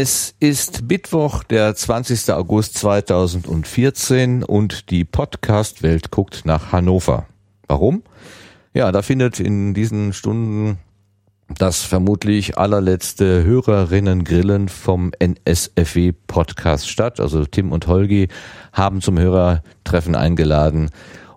Es 0.00 0.36
ist 0.38 0.82
Mittwoch, 0.88 1.42
der 1.42 1.74
20. 1.74 2.30
August 2.30 2.78
2014 2.78 4.44
und 4.44 4.90
die 4.90 5.04
Podcast-Welt 5.04 6.12
guckt 6.12 6.42
nach 6.44 6.70
Hannover. 6.70 7.26
Warum? 7.66 8.04
Ja, 8.72 8.92
da 8.92 9.02
findet 9.02 9.40
in 9.40 9.74
diesen 9.74 10.12
Stunden 10.12 10.78
das 11.48 11.82
vermutlich 11.82 12.56
allerletzte 12.56 13.42
Hörerinnen-Grillen 13.42 14.68
vom 14.68 15.10
NSFW 15.18 16.12
Podcast 16.12 16.88
statt. 16.88 17.18
Also 17.18 17.44
Tim 17.44 17.72
und 17.72 17.88
Holgi 17.88 18.28
haben 18.72 19.00
zum 19.00 19.18
Hörertreffen 19.18 20.14
eingeladen 20.14 20.90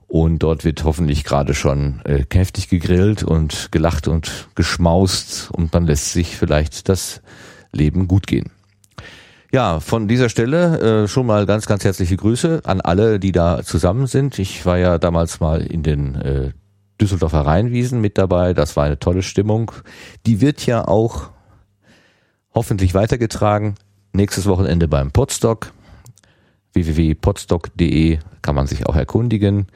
und 0.07 0.37
dort 0.37 0.65
wird 0.65 0.83
hoffentlich 0.83 1.23
gerade 1.23 1.55
schon 1.55 2.01
äh, 2.05 2.25
kräftig 2.25 2.69
gegrillt 2.69 3.23
und 3.23 3.71
gelacht 3.71 4.07
und 4.07 4.49
geschmaust 4.53 5.49
und 5.51 5.73
dann 5.73 5.87
lässt 5.87 6.11
sich 6.11 6.37
vielleicht 6.37 6.89
das 6.89 7.23
Leben 7.71 8.07
gut 8.07 8.27
gehen. 8.27 8.51
Ja, 9.53 9.81
von 9.81 10.07
dieser 10.07 10.29
Stelle 10.29 11.03
äh, 11.03 11.07
schon 11.09 11.25
mal 11.25 11.45
ganz, 11.45 11.65
ganz 11.65 11.83
herzliche 11.83 12.15
Grüße 12.15 12.61
an 12.63 12.79
alle, 12.79 13.19
die 13.19 13.33
da 13.33 13.63
zusammen 13.63 14.07
sind. 14.07 14.39
Ich 14.39 14.65
war 14.65 14.77
ja 14.77 14.97
damals 14.97 15.41
mal 15.41 15.61
in 15.61 15.83
den 15.83 16.15
äh, 16.15 16.51
Düsseldorfer 17.01 17.41
Rheinwiesen 17.41 17.99
mit 17.99 18.17
dabei. 18.17 18.53
Das 18.53 18.77
war 18.77 18.85
eine 18.85 18.99
tolle 18.99 19.23
Stimmung. 19.23 19.71
Die 20.25 20.39
wird 20.39 20.65
ja 20.65 20.87
auch 20.87 21.31
hoffentlich 22.53 22.93
weitergetragen. 22.93 23.75
Nächstes 24.13 24.45
Wochenende 24.45 24.87
beim 24.87 25.11
Podstock. 25.11 25.73
www.podstock.de 26.73 28.19
kann 28.41 28.55
man 28.55 28.67
sich 28.67 28.87
auch 28.87 28.95
erkundigen. 28.95 29.67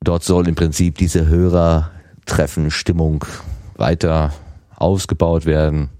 Dort 0.00 0.22
soll 0.22 0.46
im 0.46 0.54
Prinzip 0.54 0.98
diese 0.98 1.26
Hörertreffen 1.26 2.70
Stimmung 2.70 3.24
weiter 3.76 4.32
ausgebaut 4.76 5.46
werden. 5.46 5.90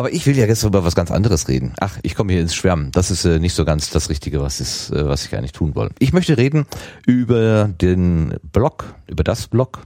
Aber 0.00 0.14
ich 0.14 0.24
will 0.24 0.34
ja 0.34 0.46
jetzt 0.46 0.62
über 0.62 0.82
was 0.82 0.94
ganz 0.94 1.10
anderes 1.10 1.46
reden. 1.46 1.74
Ach, 1.78 1.98
ich 2.00 2.14
komme 2.14 2.32
hier 2.32 2.40
ins 2.40 2.54
Schwärmen. 2.54 2.90
Das 2.90 3.10
ist 3.10 3.26
äh, 3.26 3.38
nicht 3.38 3.52
so 3.52 3.66
ganz 3.66 3.90
das 3.90 4.08
Richtige, 4.08 4.40
was 4.40 4.58
ist, 4.58 4.90
äh, 4.92 5.06
was 5.06 5.26
ich 5.26 5.36
eigentlich 5.36 5.52
tun 5.52 5.74
wollte. 5.74 5.94
Ich 5.98 6.14
möchte 6.14 6.38
reden 6.38 6.64
über 7.04 7.68
den 7.68 8.38
Blog, 8.42 8.94
über 9.08 9.24
das 9.24 9.46
Blog, 9.46 9.82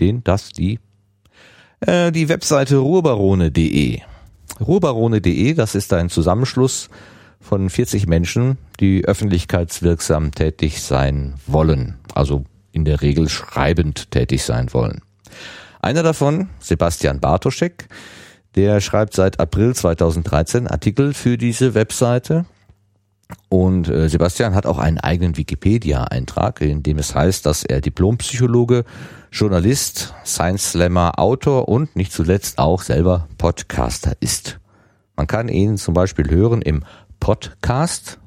den, 0.00 0.24
das, 0.24 0.48
die, 0.48 0.80
äh, 1.78 2.10
die 2.10 2.28
Webseite 2.28 2.78
ruhrbarone.de. 2.78 4.00
Ruhrbarone.de, 4.58 5.54
das 5.54 5.76
ist 5.76 5.92
ein 5.92 6.10
Zusammenschluss 6.10 6.88
von 7.40 7.70
40 7.70 8.08
Menschen, 8.08 8.58
die 8.80 9.04
öffentlichkeitswirksam 9.04 10.32
tätig 10.32 10.82
sein 10.82 11.34
wollen. 11.46 11.94
Also 12.12 12.42
in 12.72 12.84
der 12.84 13.02
Regel 13.02 13.28
schreibend 13.28 14.10
tätig 14.10 14.42
sein 14.42 14.72
wollen. 14.72 15.00
Einer 15.80 16.02
davon, 16.02 16.48
Sebastian 16.58 17.20
Bartoschek, 17.20 17.86
der 18.56 18.80
schreibt 18.80 19.14
seit 19.14 19.38
April 19.38 19.74
2013 19.74 20.66
Artikel 20.66 21.14
für 21.14 21.36
diese 21.38 21.74
Webseite. 21.74 22.46
Und 23.48 23.88
äh, 23.88 24.08
Sebastian 24.08 24.54
hat 24.54 24.66
auch 24.66 24.78
einen 24.78 24.98
eigenen 24.98 25.36
Wikipedia-Eintrag, 25.36 26.60
in 26.60 26.82
dem 26.82 26.98
es 26.98 27.14
heißt, 27.14 27.44
dass 27.44 27.64
er 27.64 27.80
Diplompsychologe, 27.80 28.84
Journalist, 29.32 30.14
Science 30.24 30.72
Slammer, 30.72 31.18
Autor 31.18 31.68
und 31.68 31.96
nicht 31.96 32.12
zuletzt 32.12 32.58
auch 32.58 32.82
selber 32.82 33.28
Podcaster 33.36 34.12
ist. 34.20 34.58
Man 35.16 35.26
kann 35.26 35.48
ihn 35.48 35.76
zum 35.76 35.94
Beispiel 35.94 36.30
hören 36.30 36.62
im 36.62 36.84
Podcast, 37.20 38.18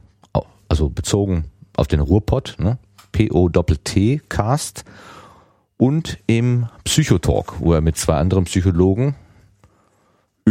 also 0.68 0.90
bezogen 0.90 1.46
auf 1.76 1.88
den 1.88 2.00
Ruhrpott, 2.00 2.56
ne? 2.60 2.78
P-O-T-T 3.12 4.22
Cast 4.30 4.84
und 5.78 6.20
im 6.28 6.68
Psychotalk, 6.84 7.60
wo 7.60 7.74
er 7.74 7.82
mit 7.82 7.98
zwei 7.98 8.16
anderen 8.16 8.44
Psychologen 8.44 9.16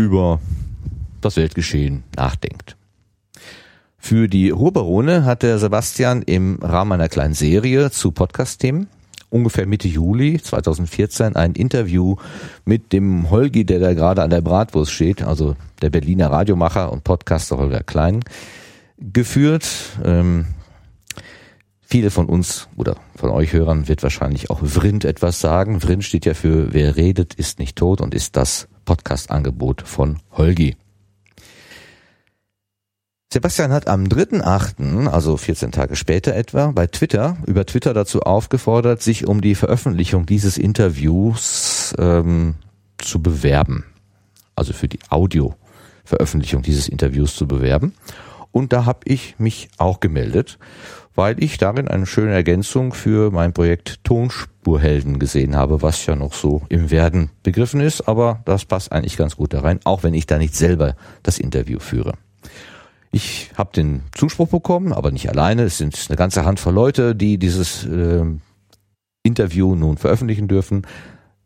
über 0.05 0.41
das 1.21 1.37
Weltgeschehen 1.37 2.05
nachdenkt. 2.17 2.77
Für 3.99 4.29
die 4.29 4.51
Ruhrbarone 4.51 5.25
hat 5.25 5.43
der 5.43 5.59
Sebastian 5.59 6.23
im 6.23 6.61
Rahmen 6.63 6.93
einer 6.93 7.09
kleinen 7.09 7.35
Serie 7.35 7.91
zu 7.91 8.13
Podcast-Themen 8.13 8.89
ungefähr 9.31 9.67
Mitte 9.67 9.89
Juli 9.89 10.41
2014 10.41 11.37
ein 11.37 11.53
Interview 11.53 12.17
mit 12.65 12.93
dem 12.93 13.31
Holgi, 13.31 13.65
der 13.65 13.79
da 13.79 13.95
gerade 13.95 14.23
an 14.23 14.31
der 14.31 14.41
Bratwurst 14.41 14.93
steht, 14.93 15.23
also 15.23 15.57
der 15.83 15.91
Berliner 15.91 16.31
Radiomacher 16.31 16.93
und 16.93 17.05
Podcaster 17.05 17.59
Holger 17.59 17.83
Klein, 17.83 18.21
geführt. 18.99 19.67
Ähm, 20.05 20.47
viele 21.83 22.11
von 22.11 22.27
uns 22.27 22.69
oder 22.77 22.97
von 23.17 23.31
euch 23.31 23.53
Hörern 23.53 23.89
wird 23.89 24.03
wahrscheinlich 24.03 24.51
auch 24.51 24.61
Vrind 24.63 25.05
etwas 25.05 25.41
sagen. 25.41 25.81
Vrind 25.81 26.05
steht 26.05 26.25
ja 26.25 26.35
für 26.35 26.73
Wer 26.73 26.97
redet, 26.97 27.35
ist 27.35 27.59
nicht 27.59 27.77
tot 27.77 28.01
und 28.01 28.15
ist 28.15 28.37
das 28.37 28.69
Podcast-Angebot 28.89 29.83
von 29.83 30.21
Holgi. 30.33 30.75
Sebastian 33.31 33.71
hat 33.71 33.87
am 33.87 34.05
3.8., 34.05 35.07
also 35.09 35.37
14 35.37 35.73
Tage 35.73 35.95
später 35.95 36.35
etwa, 36.35 36.69
bei 36.71 36.87
Twitter, 36.87 37.37
über 37.47 37.67
Twitter 37.67 37.93
dazu 37.93 38.23
aufgefordert, 38.23 39.03
sich 39.03 39.27
um 39.27 39.43
die 39.43 39.55
Veröffentlichung 39.55 40.25
dieses 40.25 40.57
Interviews 40.57 41.95
ähm, 41.99 42.55
zu 42.97 43.21
bewerben. 43.21 43.85
Also 44.57 44.73
für 44.73 44.89
die 44.89 45.01
Audio-Veröffentlichung 45.11 46.63
dieses 46.63 46.89
Interviews 46.89 47.37
zu 47.37 47.47
bewerben. 47.47 47.93
Und 48.53 48.73
da 48.73 48.87
habe 48.87 49.01
ich 49.05 49.39
mich 49.39 49.69
auch 49.77 50.01
gemeldet 50.01 50.59
weil 51.19 51.43
ich 51.43 51.59
darin 51.59 51.89
eine 51.89 52.07
schöne 52.07 52.33
Ergänzung 52.33 52.95
für 52.95 53.33
mein 53.33 53.53
Projekt 53.53 54.05
Tonspurhelden 54.05 55.19
gesehen 55.19 55.57
habe, 55.57 55.83
was 55.83 56.07
ja 56.07 56.15
noch 56.15 56.33
so 56.33 56.63
im 56.69 56.93
Werden 56.93 57.31
begriffen 57.43 57.81
ist, 57.81 58.07
aber 58.07 58.41
das 58.45 58.65
passt 58.65 58.93
eigentlich 58.93 59.17
ganz 59.17 59.35
gut 59.35 59.53
da 59.53 59.63
rein, 59.63 59.81
auch 59.83 60.05
wenn 60.05 60.15
ich 60.15 60.27
da 60.27 60.39
nicht 60.39 60.55
selber 60.55 60.95
das 61.25 61.41
Interview 61.41 61.81
führe. 61.81 62.13
Ich 63.11 63.51
habe 63.57 63.73
den 63.75 64.03
Zuspruch 64.15 64.47
bekommen, 64.47 64.93
aber 64.93 65.11
nicht 65.11 65.29
alleine. 65.29 65.65
Es 65.65 65.79
sind 65.79 65.99
eine 66.09 66.17
ganze 66.17 66.45
Handvoll 66.45 66.73
Leute, 66.75 67.17
die 67.17 67.37
dieses 67.37 67.85
äh, 67.85 68.25
Interview 69.25 69.75
nun 69.75 69.97
veröffentlichen 69.97 70.47
dürfen. 70.47 70.87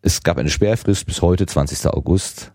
Es 0.03 0.23
gab 0.23 0.37
eine 0.37 0.51
Sperrfrist 0.51 1.07
bis 1.07 1.23
heute, 1.23 1.47
20. 1.47 1.87
August. 1.87 2.53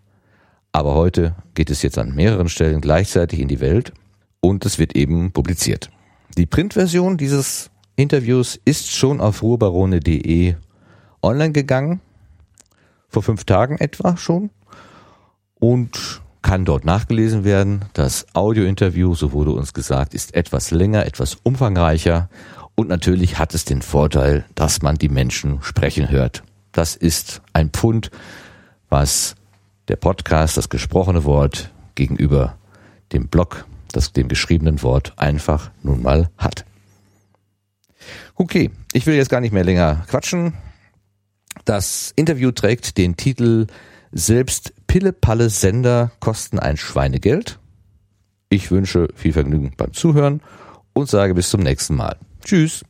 Aber 0.70 0.94
heute 0.94 1.34
geht 1.54 1.70
es 1.70 1.82
jetzt 1.82 1.98
an 1.98 2.14
mehreren 2.14 2.48
Stellen 2.48 2.80
gleichzeitig 2.80 3.40
in 3.40 3.48
die 3.48 3.58
Welt 3.58 3.92
und 4.38 4.64
es 4.64 4.78
wird 4.78 4.94
eben 4.94 5.32
publiziert. 5.32 5.90
Die 6.38 6.46
Printversion 6.46 7.16
dieses 7.16 7.68
Interviews 7.96 8.60
ist 8.64 8.94
schon 8.94 9.20
auf 9.20 9.42
ruhrbarone.de 9.42 10.54
online 11.20 11.50
gegangen, 11.50 12.00
vor 13.08 13.24
fünf 13.24 13.42
Tagen 13.42 13.76
etwa 13.78 14.16
schon, 14.16 14.50
und 15.58 16.22
kann 16.40 16.64
dort 16.64 16.84
nachgelesen 16.84 17.42
werden. 17.42 17.86
Das 17.92 18.24
Audiointerview, 18.34 19.16
so 19.16 19.32
wurde 19.32 19.50
uns 19.50 19.74
gesagt, 19.74 20.14
ist 20.14 20.32
etwas 20.32 20.70
länger, 20.70 21.06
etwas 21.06 21.38
umfangreicher 21.42 22.30
und 22.76 22.88
natürlich 22.88 23.40
hat 23.40 23.52
es 23.52 23.64
den 23.64 23.82
Vorteil, 23.82 24.44
dass 24.54 24.80
man 24.80 24.94
die 24.94 25.08
Menschen 25.08 25.60
sprechen 25.62 26.08
hört. 26.08 26.44
Das 26.70 26.94
ist 26.94 27.42
ein 27.52 27.70
Pfund, 27.70 28.12
was 28.88 29.34
der 29.88 29.96
Podcast, 29.96 30.56
das 30.56 30.68
gesprochene 30.68 31.24
Wort 31.24 31.72
gegenüber 31.96 32.54
dem 33.12 33.26
Blog 33.26 33.66
das 33.88 34.12
dem 34.12 34.28
geschriebenen 34.28 34.82
Wort 34.82 35.12
einfach 35.16 35.70
nun 35.82 36.02
mal 36.02 36.30
hat. 36.36 36.64
Okay, 38.34 38.70
ich 38.92 39.06
will 39.06 39.14
jetzt 39.14 39.30
gar 39.30 39.40
nicht 39.40 39.52
mehr 39.52 39.64
länger 39.64 40.04
quatschen. 40.08 40.54
Das 41.64 42.12
Interview 42.16 42.50
trägt 42.50 42.96
den 42.96 43.16
Titel 43.16 43.66
Selbst 44.12 44.72
Pille-Palle 44.86 45.50
Sender 45.50 46.12
kosten 46.20 46.58
ein 46.58 46.76
Schweinegeld. 46.76 47.58
Ich 48.48 48.70
wünsche 48.70 49.08
viel 49.14 49.32
Vergnügen 49.32 49.72
beim 49.76 49.92
Zuhören 49.92 50.40
und 50.94 51.08
sage 51.08 51.34
bis 51.34 51.50
zum 51.50 51.60
nächsten 51.60 51.96
Mal. 51.96 52.16
Tschüss. 52.44 52.84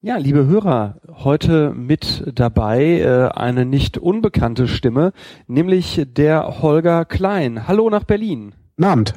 Ja, 0.00 0.16
liebe 0.16 0.46
Hörer, 0.46 1.00
heute 1.08 1.74
mit 1.74 2.22
dabei 2.32 3.00
äh, 3.00 3.30
eine 3.36 3.64
nicht 3.64 3.98
unbekannte 3.98 4.68
Stimme, 4.68 5.12
nämlich 5.48 6.06
der 6.06 6.62
Holger 6.62 7.04
Klein. 7.04 7.66
Hallo 7.66 7.90
nach 7.90 8.04
Berlin. 8.04 8.54
Guten 8.78 8.90
Abend. 8.90 9.14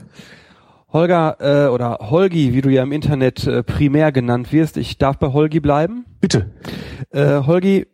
Holger 0.92 1.38
äh, 1.40 1.70
oder 1.70 2.00
Holgi, 2.02 2.52
wie 2.52 2.62
du 2.62 2.70
ja 2.70 2.82
im 2.82 2.92
Internet 2.92 3.46
äh, 3.46 3.62
primär 3.62 4.12
genannt 4.12 4.52
wirst, 4.52 4.76
ich 4.76 4.98
darf 4.98 5.20
bei 5.20 5.34
Holgi 5.34 5.60
bleiben. 5.60 6.04
Bitte. 6.20 6.50
Äh, 7.12 7.44
Holgi, 7.44 7.86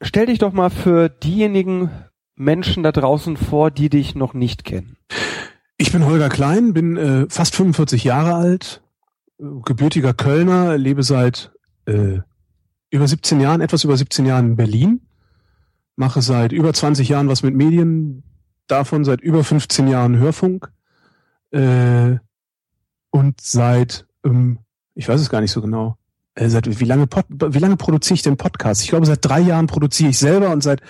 stell 0.00 0.26
dich 0.26 0.38
doch 0.38 0.52
mal 0.52 0.70
für 0.70 1.08
diejenigen 1.08 1.90
Menschen 2.36 2.84
da 2.84 2.92
draußen 2.92 3.36
vor, 3.36 3.72
die 3.72 3.88
dich 3.88 4.14
noch 4.14 4.34
nicht 4.34 4.62
kennen. 4.62 4.96
Ich 5.78 5.90
bin 5.90 6.06
Holger 6.06 6.28
Klein, 6.28 6.74
bin 6.74 6.96
äh, 6.96 7.26
fast 7.28 7.56
45 7.56 8.04
Jahre 8.04 8.34
alt, 8.34 8.80
gebürtiger 9.64 10.14
Kölner, 10.14 10.78
lebe 10.78 11.02
seit 11.02 11.50
äh, 11.86 12.20
über 12.90 13.08
17 13.08 13.40
Jahren, 13.40 13.62
etwas 13.62 13.82
über 13.82 13.96
17 13.96 14.26
Jahren 14.26 14.50
in 14.50 14.56
Berlin, 14.56 15.00
mache 15.96 16.22
seit 16.22 16.52
über 16.52 16.72
20 16.72 17.08
Jahren 17.08 17.26
was 17.26 17.42
mit 17.42 17.56
Medien, 17.56 18.22
davon 18.68 19.04
seit 19.04 19.22
über 19.22 19.42
15 19.42 19.88
Jahren 19.88 20.18
Hörfunk 20.18 20.70
äh, 21.54 22.18
und 23.10 23.40
seit, 23.40 24.06
ähm, 24.24 24.58
ich 24.94 25.08
weiß 25.08 25.20
es 25.20 25.30
gar 25.30 25.40
nicht 25.40 25.52
so 25.52 25.62
genau, 25.62 25.96
äh, 26.34 26.48
seit 26.48 26.80
wie 26.80 26.84
lange 26.84 27.06
Pod, 27.06 27.24
wie 27.28 27.58
lange 27.58 27.76
produziere 27.76 28.14
ich 28.14 28.22
denn 28.22 28.36
Podcasts? 28.36 28.82
Ich 28.82 28.90
glaube, 28.90 29.06
seit 29.06 29.24
drei 29.24 29.40
Jahren 29.40 29.66
produziere 29.66 30.10
ich 30.10 30.18
selber 30.18 30.50
und 30.50 30.62
seit 30.62 30.80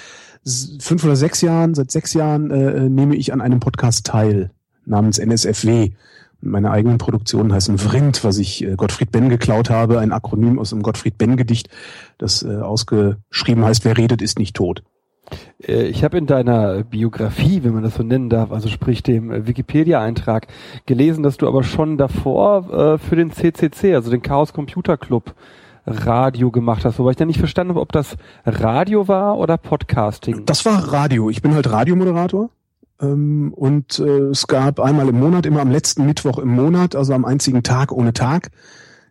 fünf 0.81 1.05
oder 1.05 1.17
sechs 1.17 1.41
Jahren, 1.41 1.75
seit 1.75 1.91
sechs 1.91 2.15
Jahren 2.15 2.51
äh, 2.51 2.89
nehme 2.89 3.17
ich 3.17 3.33
an 3.33 3.41
einem 3.41 3.61
Podcast 3.61 4.07
teil 4.07 4.51
namens 4.85 5.19
NSFW. 5.19 5.93
Meine 6.41 6.71
eigenen 6.71 6.99
Produktionen 6.99 7.53
heißen 7.53 7.79
Vrind, 7.79 8.25
was 8.25 8.39
ich 8.39 8.65
äh, 8.65 8.77
Gottfried 8.77 9.11
Benn 9.11 9.31
geklaut 9.31 9.71
habe, 9.71 10.01
ein 10.01 10.13
Akronym 10.13 10.59
aus 10.59 10.73
einem 10.73 10.83
Gottfried 10.83 11.17
Benn 11.17 11.37
Gedicht, 11.37 11.71
das 12.19 12.43
äh, 12.43 12.57
ausgeschrieben 12.57 13.65
heißt, 13.65 13.85
wer 13.85 13.97
redet, 13.97 14.21
ist 14.21 14.39
nicht 14.39 14.55
tot. 14.57 14.83
Äh, 15.67 15.87
ich 15.87 16.05
habe 16.05 16.19
in 16.19 16.27
deiner 16.27 16.85
Biografie, 16.85 17.65
wenn 17.65 17.75
man 17.75 17.83
das 17.83 17.95
so 17.95 18.03
nennen 18.03 18.31
darf, 18.31 18.53
also 18.53 18.69
sprich 18.69 19.03
dem 19.03 19.47
Wikipedia-Eintrag, 19.47 20.47
gelesen, 20.87 21.23
dass 21.23 21.37
du 21.37 21.49
aber 21.49 21.63
schon 21.63 21.99
davor 21.99 22.73
äh, 22.73 22.99
für 22.99 23.17
den 23.17 23.33
CCC, 23.33 23.95
also 23.95 24.11
den 24.11 24.23
Chaos 24.23 24.53
Computer 24.53 24.97
Club, 24.97 25.35
Radio 25.87 26.51
gemacht 26.51 26.85
hast, 26.85 26.99
wobei 26.99 27.11
ich 27.11 27.17
dann 27.17 27.29
nicht 27.29 27.39
verstanden 27.39 27.73
habe, 27.73 27.81
ob 27.81 27.93
das 27.93 28.17
Radio 28.47 29.07
war 29.07 29.37
oder 29.37 29.59
Podcasting. 29.59 30.47
Das 30.47 30.65
war 30.65 30.93
Radio. 30.93 31.29
Ich 31.29 31.43
bin 31.43 31.55
halt 31.55 31.71
Radiomoderator. 31.71 32.51
Ähm, 33.01 33.53
und 33.55 33.99
äh, 33.99 34.31
es 34.31 34.47
gab 34.47 34.81
einmal 34.81 35.09
im 35.09 35.19
Monat, 35.19 35.47
immer 35.47 35.61
am 35.61 35.71
letzten 35.71 36.07
Mittwoch 36.07 36.39
im 36.39 36.49
Monat, 36.49 36.97
also 36.97 37.13
am 37.13 37.25
einzigen 37.25 37.63
Tag 37.63 37.93
ohne 37.93 38.13
Tag, 38.13 38.51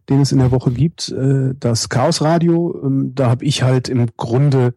den 0.10 0.22
es 0.22 0.32
in 0.32 0.40
der 0.40 0.52
Woche 0.52 0.72
gibt, 0.72 1.10
äh, 1.10 1.54
das 1.60 1.90
Chaos 1.90 2.22
Radio. 2.22 2.80
Ähm, 2.84 3.14
da 3.14 3.30
habe 3.30 3.46
ich 3.46 3.62
halt 3.62 3.90
im 3.90 4.08
Grunde 4.18 4.74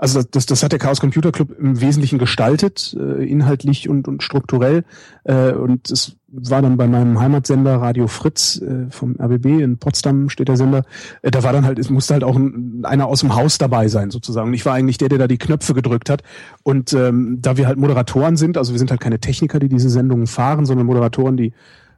also 0.00 0.22
das, 0.22 0.46
das 0.46 0.62
hat 0.62 0.72
der 0.72 0.78
Chaos 0.78 0.98
Computer 0.98 1.30
Club 1.30 1.50
im 1.58 1.78
Wesentlichen 1.78 2.18
gestaltet, 2.18 2.96
äh, 2.98 3.22
inhaltlich 3.22 3.86
und, 3.86 4.08
und 4.08 4.22
strukturell. 4.22 4.84
Äh, 5.24 5.52
und 5.52 5.90
es 5.90 6.16
war 6.26 6.62
dann 6.62 6.78
bei 6.78 6.86
meinem 6.86 7.20
Heimatsender 7.20 7.76
Radio 7.76 8.06
Fritz 8.06 8.62
äh, 8.62 8.86
vom 8.88 9.16
RBB 9.20 9.60
in 9.60 9.76
Potsdam 9.76 10.30
steht 10.30 10.48
der 10.48 10.56
Sender. 10.56 10.84
Äh, 11.20 11.30
da 11.30 11.42
war 11.42 11.52
dann 11.52 11.66
halt, 11.66 11.78
es 11.78 11.90
musste 11.90 12.14
halt 12.14 12.24
auch 12.24 12.34
ein, 12.34 12.80
einer 12.84 13.08
aus 13.08 13.20
dem 13.20 13.36
Haus 13.36 13.58
dabei 13.58 13.88
sein 13.88 14.10
sozusagen. 14.10 14.48
Und 14.48 14.54
ich 14.54 14.64
war 14.64 14.72
eigentlich 14.72 14.96
der, 14.96 15.10
der 15.10 15.18
da 15.18 15.26
die 15.26 15.36
Knöpfe 15.36 15.74
gedrückt 15.74 16.08
hat. 16.08 16.22
Und 16.62 16.94
ähm, 16.94 17.42
da 17.42 17.58
wir 17.58 17.66
halt 17.66 17.76
Moderatoren 17.76 18.38
sind, 18.38 18.56
also 18.56 18.72
wir 18.72 18.78
sind 18.78 18.90
halt 18.90 19.02
keine 19.02 19.20
Techniker, 19.20 19.58
die 19.58 19.68
diese 19.68 19.90
Sendungen 19.90 20.26
fahren, 20.26 20.64
sondern 20.64 20.86
Moderatoren, 20.86 21.36
die 21.36 21.52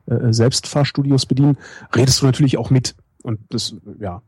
äh, 0.06 0.32
selbst 0.32 0.66
Fahrstudios 0.66 1.26
bedienen, 1.26 1.56
redest 1.94 2.20
du 2.20 2.26
natürlich 2.26 2.58
auch 2.58 2.70
mit. 2.70 2.96
Und 3.22 3.38
das, 3.50 3.76
ja, 4.00 4.22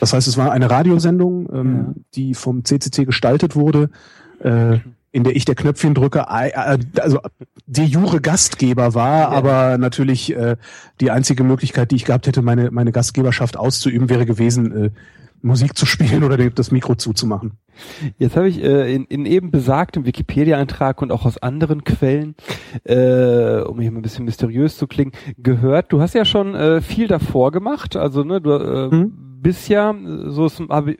das 0.00 0.12
heißt, 0.12 0.26
es 0.28 0.36
war 0.36 0.52
eine 0.52 0.70
Radiosendung, 0.70 1.48
ähm, 1.52 1.76
ja. 1.76 2.02
die 2.14 2.34
vom 2.34 2.64
CCC 2.64 3.04
gestaltet 3.04 3.56
wurde, 3.56 3.90
äh, 4.40 4.78
in 5.12 5.24
der 5.24 5.36
ich 5.36 5.44
der 5.44 5.54
Knöpfchendrücker, 5.54 6.26
äh, 6.30 6.78
also 7.00 7.20
die 7.66 7.84
jure 7.84 8.20
Gastgeber 8.20 8.94
war, 8.94 9.20
ja. 9.20 9.28
aber 9.28 9.78
natürlich 9.78 10.34
äh, 10.34 10.56
die 11.00 11.10
einzige 11.10 11.44
Möglichkeit, 11.44 11.90
die 11.90 11.96
ich 11.96 12.04
gehabt 12.04 12.26
hätte, 12.26 12.42
meine, 12.42 12.70
meine 12.70 12.92
Gastgeberschaft 12.92 13.56
auszuüben, 13.56 14.08
wäre 14.08 14.26
gewesen, 14.26 14.84
äh, 14.86 14.90
Musik 15.42 15.76
zu 15.76 15.86
spielen 15.86 16.24
oder 16.24 16.36
das 16.50 16.70
Mikro 16.70 16.94
zuzumachen. 16.94 17.58
Jetzt 18.18 18.36
habe 18.36 18.48
ich 18.48 18.62
äh, 18.62 18.94
in, 18.94 19.04
in 19.06 19.26
eben 19.26 19.50
besagtem 19.50 20.06
Wikipedia-Eintrag 20.06 21.02
und 21.02 21.10
auch 21.10 21.26
aus 21.26 21.38
anderen 21.38 21.84
Quellen, 21.84 22.34
äh, 22.84 23.60
um 23.60 23.80
hier 23.80 23.90
mal 23.90 23.98
ein 23.98 24.02
bisschen 24.02 24.24
mysteriös 24.24 24.76
zu 24.76 24.86
klingen, 24.86 25.12
gehört, 25.38 25.92
du 25.92 26.00
hast 26.00 26.14
ja 26.14 26.24
schon 26.24 26.54
äh, 26.54 26.80
viel 26.80 27.08
davor 27.08 27.50
gemacht, 27.50 27.96
also 27.96 28.22
ne, 28.24 28.40
du 28.40 28.52
äh, 28.52 28.90
hm? 28.90 29.12
bist 29.40 29.68
ja, 29.68 29.94
so 30.28 30.46
ist, 30.46 30.60
habe 30.68 30.96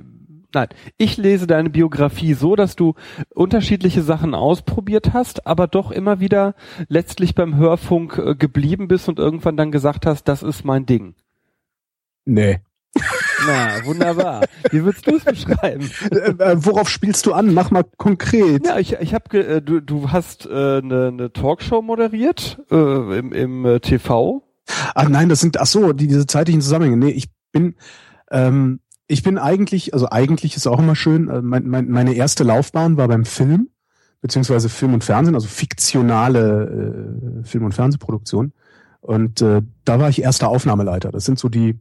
nein, 0.55 0.69
ich 0.99 1.17
lese 1.17 1.47
deine 1.47 1.71
Biografie 1.71 2.35
so, 2.35 2.57
dass 2.57 2.77
du 2.77 2.95
unterschiedliche 3.31 4.03
Sachen 4.03 4.35
ausprobiert 4.35 5.13
hast, 5.13 5.47
aber 5.47 5.67
doch 5.67 5.91
immer 5.91 6.21
wieder 6.21 6.55
letztlich 6.89 7.35
beim 7.35 7.57
Hörfunk 7.57 8.19
äh, 8.19 8.35
geblieben 8.35 8.89
bist 8.89 9.09
und 9.09 9.19
irgendwann 9.19 9.57
dann 9.57 9.73
gesagt 9.73 10.07
hast, 10.07 10.25
das 10.25 10.43
ist 10.43 10.65
mein 10.65 10.87
Ding. 10.87 11.15
Nee. 12.25 12.61
Na, 13.47 13.85
wunderbar. 13.85 14.45
Wie 14.71 14.85
würdest 14.85 15.07
du 15.07 15.17
es 15.17 15.25
beschreiben? 15.25 15.91
Äh, 16.11 16.31
äh, 16.31 16.57
worauf 16.65 16.89
spielst 16.89 17.27
du 17.27 17.33
an? 17.33 17.55
Mach 17.55 17.71
mal 17.71 17.85
konkret. 17.97 18.67
Ja, 18.67 18.79
ich, 18.79 18.93
ich 18.93 19.15
habe, 19.15 19.39
äh, 19.39 19.63
du, 19.63 19.81
du 19.81 20.11
hast 20.11 20.47
eine 20.47 20.79
äh, 20.79 20.83
ne, 20.83 21.13
ne 21.13 21.33
Talkshow 21.33 21.83
moderiert 21.83 22.61
äh, 22.71 23.19
im, 23.19 23.33
im 23.33 23.65
äh, 23.65 23.81
TV. 23.81 24.43
Ach 24.95 25.09
nein, 25.09 25.29
das 25.29 25.41
sind, 25.41 25.59
ach 25.59 25.67
so, 25.67 25.93
die, 25.93 26.07
diese 26.07 26.27
zeitlichen 26.27 26.61
Zusammenhänge. 26.61 26.97
Nee, 26.99 27.11
ich 27.11 27.31
bin, 27.51 27.75
ähm, 28.31 28.81
ich 29.07 29.23
bin 29.23 29.39
eigentlich, 29.39 29.95
also 29.95 30.09
eigentlich 30.11 30.57
ist 30.57 30.67
auch 30.67 30.79
immer 30.79 30.95
schön, 30.95 31.29
äh, 31.29 31.43
mein, 31.43 31.67
mein, 31.67 31.91
meine 31.91 32.15
erste 32.15 32.45
Laufbahn 32.45 32.97
war 32.97 33.09
beim 33.09 33.25
Film, 33.25 33.69
beziehungsweise 34.21 34.69
Film 34.69 34.95
und 34.95 35.05
Fernsehen, 35.05 35.35
also 35.35 35.49
fiktionale 35.49 37.41
äh, 37.43 37.45
Film- 37.45 37.65
und 37.65 37.75
Fernsehproduktion. 37.75 38.53
Und 39.01 39.43
äh, 39.43 39.63
da 39.85 39.99
war 39.99 40.09
ich 40.09 40.23
erster 40.23 40.49
Aufnahmeleiter. 40.49 41.11
Das 41.11 41.25
sind 41.25 41.39
so 41.39 41.49
die, 41.49 41.81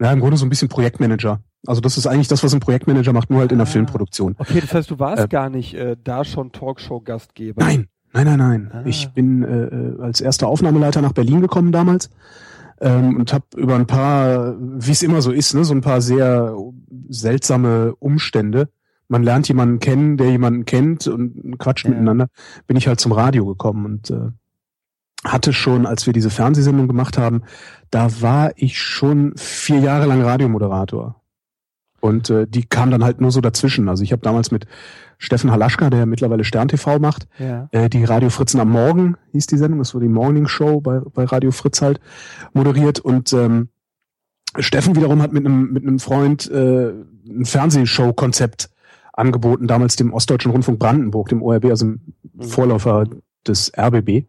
ja, 0.00 0.12
im 0.12 0.20
Grunde 0.20 0.36
so 0.36 0.46
ein 0.46 0.48
bisschen 0.48 0.68
Projektmanager. 0.68 1.40
Also 1.66 1.80
das 1.80 1.98
ist 1.98 2.06
eigentlich 2.06 2.28
das, 2.28 2.42
was 2.42 2.54
ein 2.54 2.60
Projektmanager 2.60 3.12
macht, 3.12 3.30
nur 3.30 3.40
halt 3.40 3.52
in 3.52 3.58
der 3.58 3.66
ah, 3.66 3.70
Filmproduktion. 3.70 4.34
Okay, 4.38 4.60
das 4.60 4.72
heißt, 4.72 4.90
du 4.90 4.98
warst 4.98 5.24
äh, 5.24 5.28
gar 5.28 5.50
nicht 5.50 5.74
äh, 5.74 5.96
da 6.02 6.24
schon 6.24 6.52
Talkshow-Gastgeber. 6.52 7.62
Nein, 7.62 7.88
nein, 8.12 8.24
nein, 8.24 8.38
nein. 8.38 8.70
Ah. 8.72 8.82
Ich 8.86 9.10
bin 9.10 9.42
äh, 9.42 9.64
äh 9.64 10.00
als 10.00 10.20
erster 10.22 10.48
Aufnahmeleiter 10.48 11.02
nach 11.02 11.12
Berlin 11.12 11.42
gekommen 11.42 11.70
damals 11.70 12.08
ähm, 12.80 13.18
und 13.18 13.32
habe 13.32 13.44
über 13.56 13.76
ein 13.76 13.86
paar, 13.86 14.56
wie 14.58 14.92
es 14.92 15.02
immer 15.02 15.20
so 15.20 15.32
ist, 15.32 15.54
ne, 15.54 15.64
so 15.64 15.74
ein 15.74 15.82
paar 15.82 16.00
sehr 16.00 16.56
seltsame 17.08 17.94
Umstände. 17.96 18.70
Man 19.08 19.22
lernt 19.22 19.48
jemanden 19.48 19.80
kennen, 19.80 20.16
der 20.16 20.30
jemanden 20.30 20.64
kennt 20.64 21.08
und 21.08 21.58
quatscht 21.58 21.84
ja. 21.84 21.90
miteinander. 21.90 22.28
Bin 22.66 22.76
ich 22.76 22.88
halt 22.88 23.00
zum 23.00 23.12
Radio 23.12 23.44
gekommen 23.44 23.84
und 23.84 24.10
äh, 24.10 24.30
hatte 25.24 25.52
schon, 25.52 25.86
als 25.86 26.06
wir 26.06 26.12
diese 26.12 26.30
Fernsehsendung 26.30 26.88
gemacht 26.88 27.18
haben, 27.18 27.42
da 27.90 28.20
war 28.20 28.52
ich 28.56 28.78
schon 28.78 29.32
vier 29.36 29.80
Jahre 29.80 30.06
lang 30.06 30.22
Radiomoderator. 30.22 31.16
Und 32.00 32.30
äh, 32.30 32.46
die 32.46 32.64
kam 32.64 32.90
dann 32.90 33.04
halt 33.04 33.20
nur 33.20 33.30
so 33.30 33.42
dazwischen. 33.42 33.88
Also 33.90 34.02
ich 34.02 34.12
habe 34.12 34.22
damals 34.22 34.50
mit 34.50 34.66
Steffen 35.18 35.50
Halaschka, 35.50 35.90
der 35.90 36.06
mittlerweile 36.06 36.44
Stern 36.44 36.68
TV 36.68 36.98
macht, 36.98 37.28
ja. 37.38 37.68
äh, 37.72 37.90
die 37.90 38.04
Radio 38.04 38.30
Fritzen 38.30 38.58
am 38.58 38.70
Morgen 38.70 39.16
hieß 39.32 39.46
die 39.46 39.58
Sendung, 39.58 39.80
das 39.80 39.92
war 39.92 40.00
die 40.00 40.08
Morning 40.08 40.48
Show 40.48 40.80
bei, 40.80 41.00
bei 41.00 41.24
Radio 41.24 41.50
Fritz 41.50 41.82
halt, 41.82 42.00
moderiert. 42.54 43.00
Und 43.00 43.34
ähm, 43.34 43.68
Steffen 44.58 44.96
wiederum 44.96 45.20
hat 45.20 45.32
mit 45.32 45.44
einem 45.44 45.72
mit 45.72 45.82
einem 45.82 45.98
Freund 45.98 46.50
äh, 46.50 46.92
ein 47.28 47.44
Fernsehshow-Konzept 47.44 48.70
angeboten, 49.12 49.66
damals 49.66 49.96
dem 49.96 50.14
Ostdeutschen 50.14 50.52
Rundfunk 50.52 50.78
Brandenburg, 50.78 51.28
dem 51.28 51.42
ORB, 51.42 51.66
also 51.66 51.84
dem 51.84 52.00
mhm. 52.32 52.42
Vorläufer 52.42 53.04
des 53.46 53.70
RBB 53.76 54.24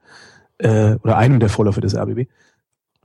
äh, 0.61 0.95
oder 1.03 1.17
einem 1.17 1.39
der 1.39 1.49
Vorläufer 1.49 1.81
des 1.81 1.95
RBB. 1.95 2.27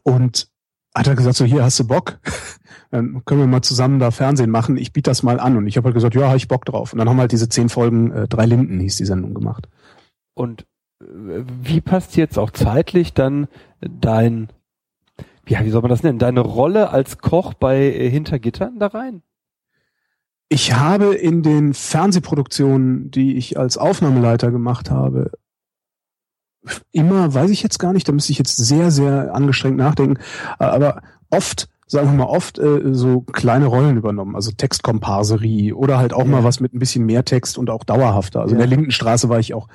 Und 0.02 0.48
hat 0.94 1.06
er 1.06 1.14
gesagt, 1.14 1.36
so 1.36 1.44
hier 1.44 1.62
hast 1.62 1.78
du 1.78 1.86
Bock, 1.86 2.18
dann 2.90 3.22
können 3.24 3.40
wir 3.40 3.46
mal 3.46 3.62
zusammen 3.62 3.98
da 3.98 4.10
Fernsehen 4.10 4.50
machen. 4.50 4.76
Ich 4.76 4.92
biete 4.92 5.10
das 5.10 5.22
mal 5.22 5.40
an. 5.40 5.56
Und 5.56 5.66
ich 5.66 5.76
habe 5.76 5.86
halt 5.86 5.94
gesagt, 5.94 6.14
ja, 6.14 6.26
habe 6.26 6.36
ich 6.36 6.48
Bock 6.48 6.64
drauf. 6.64 6.92
Und 6.92 6.98
dann 6.98 7.08
haben 7.08 7.16
wir 7.16 7.22
halt 7.22 7.32
diese 7.32 7.48
zehn 7.48 7.68
Folgen, 7.68 8.12
äh, 8.12 8.28
drei 8.28 8.46
Linden 8.46 8.80
hieß 8.80 8.96
die 8.96 9.04
Sendung 9.04 9.34
gemacht. 9.34 9.68
Und 10.34 10.66
äh, 11.00 11.44
wie 11.62 11.80
passt 11.80 12.16
jetzt 12.16 12.38
auch 12.38 12.50
zeitlich 12.50 13.12
dann 13.12 13.48
dein, 13.80 14.48
ja, 15.48 15.64
wie 15.64 15.70
soll 15.70 15.82
man 15.82 15.90
das 15.90 16.02
nennen, 16.02 16.18
deine 16.18 16.40
Rolle 16.40 16.90
als 16.90 17.18
Koch 17.18 17.54
bei 17.54 17.78
äh, 17.78 18.08
Hintergittern 18.08 18.78
da 18.78 18.88
rein? 18.88 19.22
Ich 20.48 20.74
habe 20.74 21.14
in 21.14 21.42
den 21.42 21.74
Fernsehproduktionen, 21.74 23.10
die 23.10 23.36
ich 23.36 23.58
als 23.58 23.76
Aufnahmeleiter 23.76 24.52
gemacht 24.52 24.92
habe, 24.92 25.32
immer, 26.92 27.34
weiß 27.34 27.50
ich 27.50 27.62
jetzt 27.62 27.78
gar 27.78 27.92
nicht, 27.92 28.08
da 28.08 28.12
müsste 28.12 28.32
ich 28.32 28.38
jetzt 28.38 28.56
sehr, 28.56 28.90
sehr 28.90 29.34
angestrengt 29.34 29.76
nachdenken, 29.76 30.18
aber 30.58 31.02
oft, 31.30 31.68
sagen 31.86 32.10
wir 32.10 32.24
mal, 32.24 32.30
oft 32.30 32.58
äh, 32.58 32.94
so 32.94 33.20
kleine 33.20 33.66
Rollen 33.66 33.96
übernommen, 33.96 34.34
also 34.34 34.50
Textkomparserie 34.50 35.72
oder 35.72 35.98
halt 35.98 36.12
auch 36.12 36.24
ja. 36.24 36.30
mal 36.30 36.44
was 36.44 36.60
mit 36.60 36.74
ein 36.74 36.78
bisschen 36.78 37.06
mehr 37.06 37.24
Text 37.24 37.58
und 37.58 37.70
auch 37.70 37.84
dauerhafter. 37.84 38.40
Also 38.40 38.54
ja. 38.54 38.62
in 38.62 38.68
der 38.68 38.76
Lindenstraße 38.76 39.28
war 39.28 39.38
ich 39.38 39.54
auch 39.54 39.68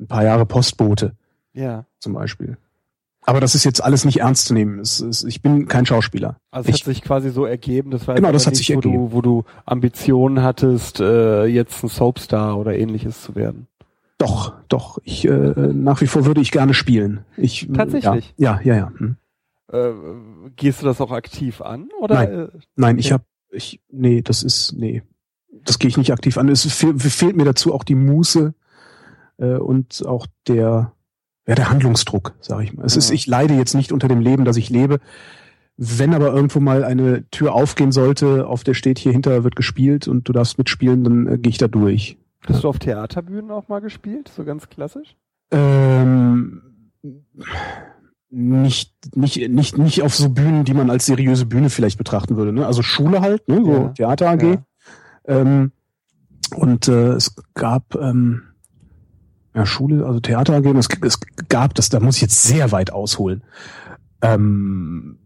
ein 0.00 0.06
paar 0.06 0.24
Jahre 0.24 0.46
Postbote. 0.46 1.12
Ja. 1.52 1.86
Zum 1.98 2.12
Beispiel. 2.12 2.56
Aber 3.28 3.40
das 3.40 3.54
ist 3.54 3.64
jetzt 3.64 3.84
alles 3.84 4.06
nicht 4.06 4.20
ernst 4.20 4.46
zu 4.46 4.54
nehmen. 4.54 4.78
Es, 4.78 5.00
es, 5.00 5.22
ich 5.22 5.42
bin 5.42 5.68
kein 5.68 5.84
Schauspieler. 5.84 6.38
Also 6.50 6.70
es 6.70 6.76
hat 6.76 6.84
sich 6.84 7.02
quasi 7.02 7.28
so 7.28 7.44
ergeben. 7.44 7.90
Das 7.90 8.08
war 8.08 8.14
genau, 8.14 8.32
das 8.32 8.46
hat 8.46 8.52
nicht, 8.52 8.66
sich 8.66 8.70
wo 8.70 8.78
ergeben. 8.78 8.94
Du, 8.94 9.12
wo 9.12 9.20
du 9.20 9.44
Ambitionen 9.66 10.42
hattest, 10.42 11.00
äh, 11.00 11.44
jetzt 11.44 11.82
ein 11.84 11.88
Soapstar 11.88 12.56
oder 12.56 12.74
ähnliches 12.74 13.20
zu 13.20 13.34
werden. 13.34 13.66
Doch, 14.18 14.54
doch. 14.68 14.98
Ich 15.04 15.24
äh, 15.26 15.30
nach 15.30 16.00
wie 16.00 16.08
vor 16.08 16.26
würde 16.26 16.40
ich 16.40 16.50
gerne 16.50 16.74
spielen. 16.74 17.24
Ich 17.36 17.68
tatsächlich. 17.72 18.34
Ja, 18.36 18.60
ja, 18.64 18.74
ja. 18.74 18.76
ja. 18.76 18.92
Hm. 18.98 19.16
Äh, 19.70 19.92
gehst 20.56 20.82
du 20.82 20.86
das 20.86 21.00
auch 21.00 21.12
aktiv 21.12 21.60
an 21.60 21.88
oder? 22.00 22.14
Nein, 22.14 22.32
äh, 22.32 22.48
nein 22.74 22.94
okay. 22.96 23.00
ich 23.00 23.12
habe 23.12 23.24
ich 23.50 23.80
nee, 23.90 24.22
das 24.22 24.42
ist 24.42 24.72
nee, 24.72 25.02
das 25.64 25.78
gehe 25.78 25.88
ich 25.88 25.96
nicht 25.96 26.12
aktiv 26.12 26.36
an. 26.36 26.48
Es 26.48 26.70
fehl, 26.72 26.98
fehlt 26.98 27.36
mir 27.36 27.44
dazu 27.44 27.72
auch 27.72 27.84
die 27.84 27.94
Muße 27.94 28.54
äh, 29.38 29.56
und 29.56 30.04
auch 30.04 30.26
der 30.48 30.92
ja 31.46 31.54
der 31.54 31.70
Handlungsdruck, 31.70 32.34
sage 32.40 32.64
ich 32.64 32.72
mal. 32.72 32.84
Es 32.84 32.94
ja. 32.94 32.98
ist 32.98 33.10
ich 33.10 33.26
leide 33.26 33.54
jetzt 33.54 33.74
nicht 33.74 33.92
unter 33.92 34.08
dem 34.08 34.20
Leben, 34.20 34.44
das 34.44 34.56
ich 34.56 34.68
lebe. 34.68 34.98
Wenn 35.76 36.12
aber 36.12 36.32
irgendwo 36.32 36.58
mal 36.58 36.82
eine 36.82 37.28
Tür 37.30 37.54
aufgehen 37.54 37.92
sollte, 37.92 38.48
auf 38.48 38.64
der 38.64 38.74
steht 38.74 38.98
hier 38.98 39.12
hinter 39.12 39.44
wird 39.44 39.54
gespielt 39.54 40.08
und 40.08 40.28
du 40.28 40.32
darfst 40.32 40.58
mitspielen, 40.58 41.04
dann 41.04 41.26
äh, 41.28 41.38
gehe 41.38 41.50
ich 41.50 41.58
da 41.58 41.68
durch. 41.68 42.18
Hast 42.46 42.64
du 42.64 42.68
auf 42.68 42.78
Theaterbühnen 42.78 43.50
auch 43.50 43.68
mal 43.68 43.80
gespielt, 43.80 44.30
so 44.34 44.44
ganz 44.44 44.68
klassisch? 44.68 45.16
Ähm, 45.50 46.62
nicht, 48.30 48.94
nicht, 49.16 49.48
nicht, 49.50 49.78
nicht 49.78 50.02
auf 50.02 50.14
so 50.14 50.28
Bühnen, 50.28 50.64
die 50.64 50.74
man 50.74 50.90
als 50.90 51.06
seriöse 51.06 51.46
Bühne 51.46 51.70
vielleicht 51.70 51.98
betrachten 51.98 52.36
würde. 52.36 52.52
Ne? 52.52 52.66
Also 52.66 52.82
Schule 52.82 53.20
halt, 53.20 53.48
ne? 53.48 53.64
so 53.64 53.72
ja. 53.72 53.88
Theater 53.88 54.30
AG. 54.30 54.42
Ja. 54.42 54.62
Ähm, 55.26 55.72
Und 56.54 56.88
äh, 56.88 57.12
es 57.12 57.34
gab 57.54 57.94
ähm, 57.94 58.42
ja, 59.54 59.66
Schule, 59.66 60.06
also 60.06 60.20
Theater 60.20 60.54
AG, 60.56 60.66
es, 60.76 60.88
es 61.02 61.20
gab 61.48 61.74
das, 61.74 61.88
da 61.88 62.00
muss 62.00 62.16
ich 62.16 62.22
jetzt 62.22 62.44
sehr 62.44 62.70
weit 62.70 62.92
ausholen. 62.92 63.42
Ähm, 64.22 65.18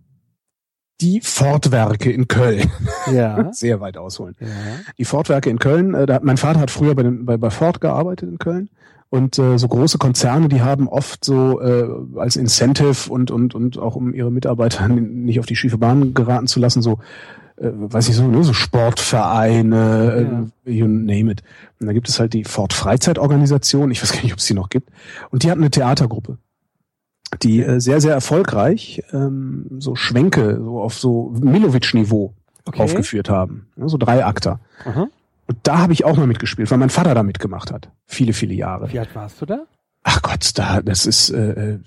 die 1.03 1.21
Fortwerke 1.21 2.11
in 2.11 2.29
Köln. 2.29 2.71
Ja. 3.13 3.49
sehr 3.53 3.81
weit 3.81 3.97
ausholen. 3.97 4.37
ja. 4.41 4.47
Die 4.97 5.05
Fortwerke 5.05 5.51
in 5.51 5.59
Köln, 5.59 5.95
äh, 5.95 6.07
da, 6.07 6.21
mein 6.23 6.37
Vater 6.37 6.61
hat 6.61 6.71
früher 6.71 6.95
bei, 6.95 7.03
den, 7.03 7.27
bei, 7.27 7.37
bei 7.37 7.51
Ford 7.51 7.81
gearbeitet 7.81 8.31
in 8.31 8.39
Köln. 8.39 8.71
Und 9.11 9.39
äh, 9.39 9.59
so 9.59 9.69
große 9.69 9.99
Konzerne, 9.99 10.49
die 10.49 10.63
haben 10.63 10.89
oft 10.89 11.23
so 11.23 11.61
äh, 11.61 11.87
als 12.17 12.37
Incentive 12.37 13.13
und, 13.13 13.31
und, 13.31 13.55
und 13.55 13.77
auch 13.79 13.95
um 13.95 14.15
ihre 14.15 14.31
Mitarbeiter 14.31 14.89
nicht 14.89 15.39
auf 15.39 15.45
die 15.45 15.57
schiefe 15.57 15.77
Bahn 15.77 16.15
geraten 16.15 16.47
zu 16.47 16.61
lassen, 16.61 16.81
so 16.81 16.99
äh, 17.57 17.71
weiß 17.73 18.09
ich 18.09 18.17
so, 18.17 18.27
ne, 18.27 18.43
so 18.43 18.55
Sportvereine, 18.55 20.49
äh, 20.65 20.71
you 20.73 20.87
name 20.87 21.31
it. 21.31 21.43
Und 21.79 21.89
da 21.89 21.93
gibt 21.93 22.09
es 22.09 22.19
halt 22.19 22.33
die 22.33 22.45
Ford 22.45 22.73
Freizeitorganisation, 22.73 23.91
ich 23.91 24.03
weiß 24.03 24.13
gar 24.13 24.23
nicht, 24.23 24.33
ob 24.33 24.39
es 24.39 24.47
die 24.47 24.55
noch 24.55 24.71
gibt. 24.71 24.89
Und 25.31 25.43
die 25.43 25.51
hatten 25.51 25.61
eine 25.61 25.71
Theatergruppe, 25.71 26.39
die 27.43 27.63
äh, 27.63 27.81
sehr, 27.81 28.01
sehr 28.01 28.13
erfolgreich 28.15 29.03
ähm, 29.13 29.67
so 29.79 29.95
Schwenke 29.95 30.61
so 30.63 30.81
auf 30.81 30.95
so 30.99 31.31
Milovic-Niveau 31.41 32.35
Okay. 32.65 32.81
aufgeführt 32.81 33.29
haben. 33.29 33.67
Ja, 33.77 33.89
so 33.89 33.99
drei 33.99 34.25
Akter. 34.25 34.61
Aha. 34.85 35.09
Und 35.49 35.59
da 35.65 35.79
habe 35.79 35.93
ich 35.93 36.05
auch 36.05 36.17
mal 36.17 36.29
mitgespielt, 36.29 36.71
weil 36.71 36.79
mein 36.79 36.91
Vater 36.91 37.13
da 37.13 37.25
mitgemacht 37.25 37.73
hat. 37.73 37.91
Viele, 38.07 38.33
viele 38.33 38.55
Jahre. 38.55 38.93
Wie 38.93 39.01
alt 39.01 39.13
warst 39.17 39.41
du 39.43 39.47
da? 39.47 39.65
Ach 40.05 40.23
Gott, 40.23 40.51
da, 40.55 40.81
das 40.81 41.05
ist 41.07 41.31
äh, 41.31 41.73
äh, 41.73 41.79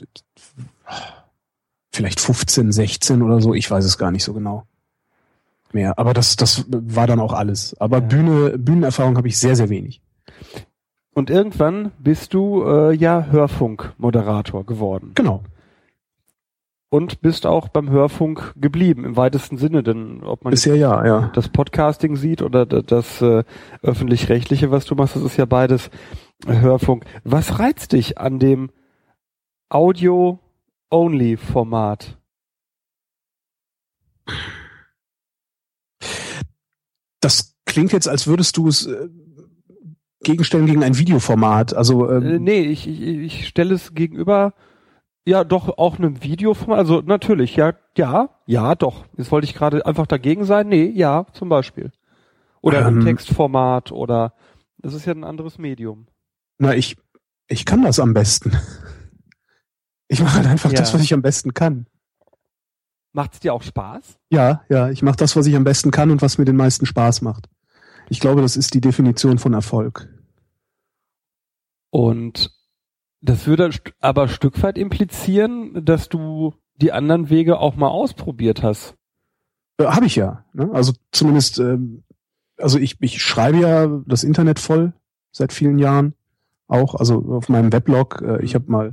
vielleicht 1.94 2.20
15, 2.20 2.72
16 2.74 3.22
oder 3.22 3.40
so, 3.42 3.54
ich 3.54 3.72
weiß 3.72 3.86
es 3.86 3.98
gar 3.98 4.12
nicht 4.12 4.24
so 4.26 4.34
genau. 4.34 4.66
Mehr. 5.72 5.98
Aber 5.98 6.14
das, 6.14 6.36
das 6.36 6.66
war 6.70 7.08
dann 7.08 7.20
auch 7.22 7.34
alles. 7.34 7.76
Aber 7.80 7.98
Ja. 8.00 8.04
Bühne, 8.06 8.58
Bühnenerfahrung 8.58 9.16
habe 9.18 9.28
ich 9.30 9.38
sehr, 9.38 9.56
sehr 9.56 9.70
wenig. 9.70 10.02
Und 11.18 11.30
irgendwann 11.30 11.94
bist 11.98 12.34
du 12.34 12.66
äh, 12.66 12.94
ja 12.94 13.28
Hörfunkmoderator 13.28 14.66
geworden. 14.66 15.14
Genau. 15.16 15.46
Und 16.90 17.22
bist 17.22 17.46
auch 17.46 17.70
beim 17.70 17.90
Hörfunk 17.90 18.52
geblieben, 18.58 19.06
im 19.06 19.16
weitesten 19.16 19.58
Sinne, 19.58 19.82
denn 19.82 20.24
ob 20.24 20.44
man 20.44 20.52
Bisher 20.52 20.76
ja, 20.76 21.06
ja. 21.06 21.32
das 21.34 21.48
Podcasting 21.50 22.18
sieht 22.18 22.42
oder 22.42 22.66
d- 22.66 22.82
das 22.84 23.22
äh, 23.22 23.46
öffentlich-rechtliche, 23.82 24.72
was 24.72 24.84
du 24.86 24.96
machst, 24.96 25.16
das 25.16 25.24
ist 25.24 25.38
ja 25.38 25.46
beides 25.46 25.90
Hörfunk. 26.46 27.06
Was 27.24 27.60
reizt 27.60 27.94
dich 27.94 28.18
an 28.18 28.38
dem 28.40 28.70
Audio-Only-Format? 29.70 32.18
Das 37.22 37.56
klingt 37.66 37.94
jetzt, 37.94 38.10
als 38.10 38.28
würdest 38.28 38.58
du 38.58 38.68
es 38.68 38.86
äh, 38.86 39.08
gegenstellen 40.26 40.66
gegen 40.66 40.84
ein 40.84 40.98
Videoformat. 40.98 41.74
Also 41.74 42.10
Äh, 42.12 42.18
ähm, 42.36 42.44
nee, 42.44 42.62
ich, 42.62 42.88
ich, 42.88 43.02
ich 43.02 43.48
stelle 43.48 43.74
es 43.76 43.94
gegenüber, 43.94 44.54
ja, 45.26 45.44
doch 45.44 45.78
auch 45.78 45.98
einem 45.98 46.22
Videoformat. 46.22 46.78
Also 46.80 47.02
natürlich, 47.02 47.56
ja, 47.56 47.74
ja, 47.98 48.30
ja, 48.46 48.76
doch. 48.76 49.06
Jetzt 49.18 49.32
wollte 49.32 49.46
ich 49.46 49.54
gerade 49.56 49.86
einfach 49.86 50.06
dagegen 50.08 50.46
sein. 50.46 50.68
Nee, 50.68 50.92
ja, 50.94 51.26
zum 51.34 51.50
Beispiel. 51.50 51.92
Oder 52.62 52.86
ein 52.86 52.96
Ähm. 52.98 53.06
Textformat 53.06 53.92
oder 53.92 54.34
das 54.80 54.94
ist 54.94 55.06
ja 55.06 55.14
ein 55.14 55.24
anderes 55.24 55.58
Medium. 55.58 56.08
na, 56.60 56.76
ich, 56.76 56.98
ich 57.48 57.66
kann 57.66 57.84
das 57.84 58.00
am 58.00 58.14
besten. 58.14 58.52
Ich 60.08 60.22
mache 60.22 60.36
halt 60.38 60.46
einfach 60.46 60.72
Ja. 60.72 60.78
das, 60.78 60.94
was 60.94 61.02
ich 61.02 61.16
am 61.16 61.24
besten 61.24 61.56
kann. 61.56 61.88
Macht 63.12 63.34
es 63.34 63.40
dir 63.40 63.56
auch 63.56 63.64
Spaß? 63.64 64.20
Ja, 64.30 64.62
ja, 64.70 64.90
ich 64.90 65.02
mache 65.02 65.16
das, 65.16 65.36
was 65.36 65.48
ich 65.48 65.56
am 65.56 65.64
besten 65.64 65.90
kann 65.90 66.12
und 66.12 66.22
was 66.22 66.38
mir 66.38 66.46
den 66.46 66.56
meisten 66.58 66.86
Spaß 66.86 67.24
macht. 67.24 67.48
Ich 68.10 68.20
glaube, 68.20 68.42
das 68.44 68.56
ist 68.56 68.76
die 68.76 68.82
Definition 68.82 69.40
von 69.40 69.54
Erfolg. 69.54 70.08
Und 71.96 72.52
das 73.22 73.48
würde 73.48 73.70
aber 74.02 74.28
Stück 74.28 74.62
weit 74.62 74.78
implizieren, 74.78 75.86
dass 75.86 76.10
du 76.10 76.54
die 76.76 76.92
anderen 76.92 77.30
Wege 77.30 77.58
auch 77.58 77.78
mal 77.78 77.88
ausprobiert 77.88 78.64
hast. 78.64 78.96
Äh, 79.78 79.86
Habe 79.86 80.06
ich 80.06 80.18
ja. 80.18 80.44
Ne? 80.52 80.70
Also 80.74 80.92
zumindest, 81.14 81.58
ähm, 81.58 82.04
also 82.58 82.80
ich, 82.80 82.98
ich 83.00 83.22
schreibe 83.22 83.60
ja 83.60 83.88
das 84.06 84.26
Internet 84.26 84.60
voll 84.60 84.92
seit 85.32 85.54
vielen 85.54 85.80
Jahren 85.80 86.16
auch. 86.68 86.96
Also 86.96 87.24
auf 87.30 87.48
meinem 87.48 87.72
Weblog. 87.72 88.22
Äh, 88.22 88.44
ich 88.44 88.56
habe 88.56 88.70
mal 88.70 88.88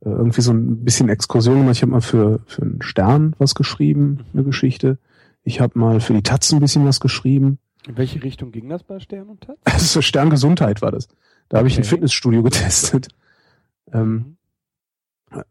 äh, 0.00 0.08
irgendwie 0.08 0.40
so 0.40 0.52
ein 0.52 0.82
bisschen 0.82 1.08
Exkursion 1.08 1.58
gemacht. 1.58 1.76
Ich 1.76 1.82
habe 1.82 1.92
mal 1.92 2.00
für, 2.00 2.40
für 2.46 2.62
einen 2.62 2.82
Stern 2.82 3.36
was 3.38 3.54
geschrieben, 3.54 4.24
eine 4.32 4.42
Geschichte. 4.42 4.98
Ich 5.44 5.60
habe 5.60 5.78
mal 5.78 6.00
für 6.00 6.14
die 6.14 6.22
Taz 6.24 6.52
ein 6.52 6.58
bisschen 6.58 6.84
was 6.84 6.98
geschrieben. 6.98 7.60
In 7.86 7.96
welche 7.98 8.22
Richtung 8.22 8.50
ging 8.52 8.68
das 8.68 8.82
bei 8.82 8.98
Stern 9.00 9.28
und 9.28 9.42
Taz? 9.42 9.56
Das 9.64 9.82
ist 9.82 9.92
so 9.92 10.02
Sterngesundheit 10.02 10.82
war 10.82 10.90
das. 10.92 11.08
Da 11.48 11.58
habe 11.58 11.68
ich 11.68 11.74
ein 11.76 11.80
Okay. 11.80 11.88
Fitnessstudio 11.90 12.42
getestet. 12.42 13.08
Ähm, 13.92 14.36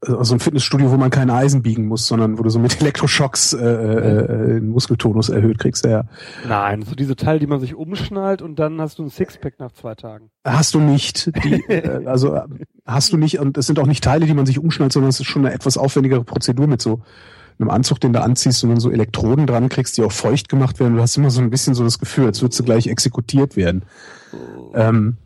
also 0.02 0.36
ein 0.36 0.40
Fitnessstudio, 0.40 0.92
wo 0.92 0.98
man 0.98 1.10
kein 1.10 1.30
Eisen 1.30 1.62
biegen 1.62 1.88
muss, 1.88 2.08
sondern 2.08 2.38
wo 2.40 2.44
du 2.44 2.50
so 2.50 2.58
mit 2.58 2.80
Elektroschocks 2.80 3.54
äh, 3.54 3.58
äh, 3.66 4.20
äh, 4.24 4.48
den 4.60 4.70
Muskeltonus 4.70 5.28
erhöht 5.30 5.60
kriegst. 5.60 5.86
Ja, 5.86 6.06
Nein, 6.48 6.84
so 6.84 6.96
diese 6.96 7.16
Teile, 7.18 7.40
die 7.40 7.48
man 7.48 7.60
sich 7.60 7.76
umschnallt 7.76 8.42
und 8.42 8.58
dann 8.60 8.80
hast 8.80 8.98
du 9.00 9.04
ein 9.04 9.10
Sixpack 9.10 9.60
nach 9.60 9.74
zwei 9.74 9.94
Tagen. 9.96 10.30
hast 10.46 10.74
du 10.74 10.80
nicht. 10.80 11.32
Die, 11.44 11.54
äh, 11.68 12.06
also 12.06 12.34
äh, 12.34 12.44
hast 12.86 13.12
du 13.12 13.18
nicht. 13.18 13.40
Und 13.40 13.58
es 13.58 13.68
sind 13.68 13.78
auch 13.78 13.88
nicht 13.88 14.04
Teile, 14.04 14.26
die 14.26 14.34
man 14.34 14.46
sich 14.46 14.58
umschnallt, 14.58 14.94
sondern 14.94 15.10
es 15.10 15.20
ist 15.20 15.28
schon 15.28 15.46
eine 15.46 15.54
etwas 15.54 15.78
aufwendigere 15.78 16.24
Prozedur 16.24 16.68
mit 16.68 16.82
so 16.82 17.02
einem 17.60 17.70
Anzug, 17.70 18.00
den 18.00 18.14
du 18.14 18.22
anziehst 18.22 18.64
und 18.64 18.70
dann 18.72 18.80
so 18.80 18.92
Elektroden 18.92 19.48
dran 19.48 19.70
kriegst, 19.70 19.98
die 19.98 20.04
auch 20.04 20.12
feucht 20.12 20.50
gemacht 20.50 20.80
werden. 20.80 20.96
Du 20.96 21.02
hast 21.02 21.18
immer 21.18 21.32
so 21.32 21.42
ein 21.42 21.50
bisschen 21.50 21.74
so 21.76 21.84
das 21.84 22.00
Gefühl, 22.00 22.26
als 22.26 22.42
würdest 22.42 22.60
du 22.60 22.64
gleich 22.64 22.88
exekutiert 22.88 23.56
werden. 23.56 23.84
Ähm, 24.74 25.18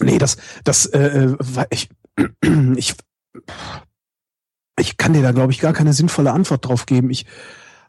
nee, 0.00 0.18
das, 0.18 0.36
das, 0.64 0.86
äh, 0.86 1.26
äh, 1.26 1.66
ich, 1.70 1.88
ich, 2.76 2.94
ich 4.78 4.96
kann 4.96 5.12
dir 5.12 5.22
da, 5.22 5.32
glaube 5.32 5.52
ich, 5.52 5.60
gar 5.60 5.72
keine 5.72 5.92
sinnvolle 5.92 6.32
Antwort 6.32 6.66
drauf 6.66 6.86
geben. 6.86 7.10
Ich 7.10 7.26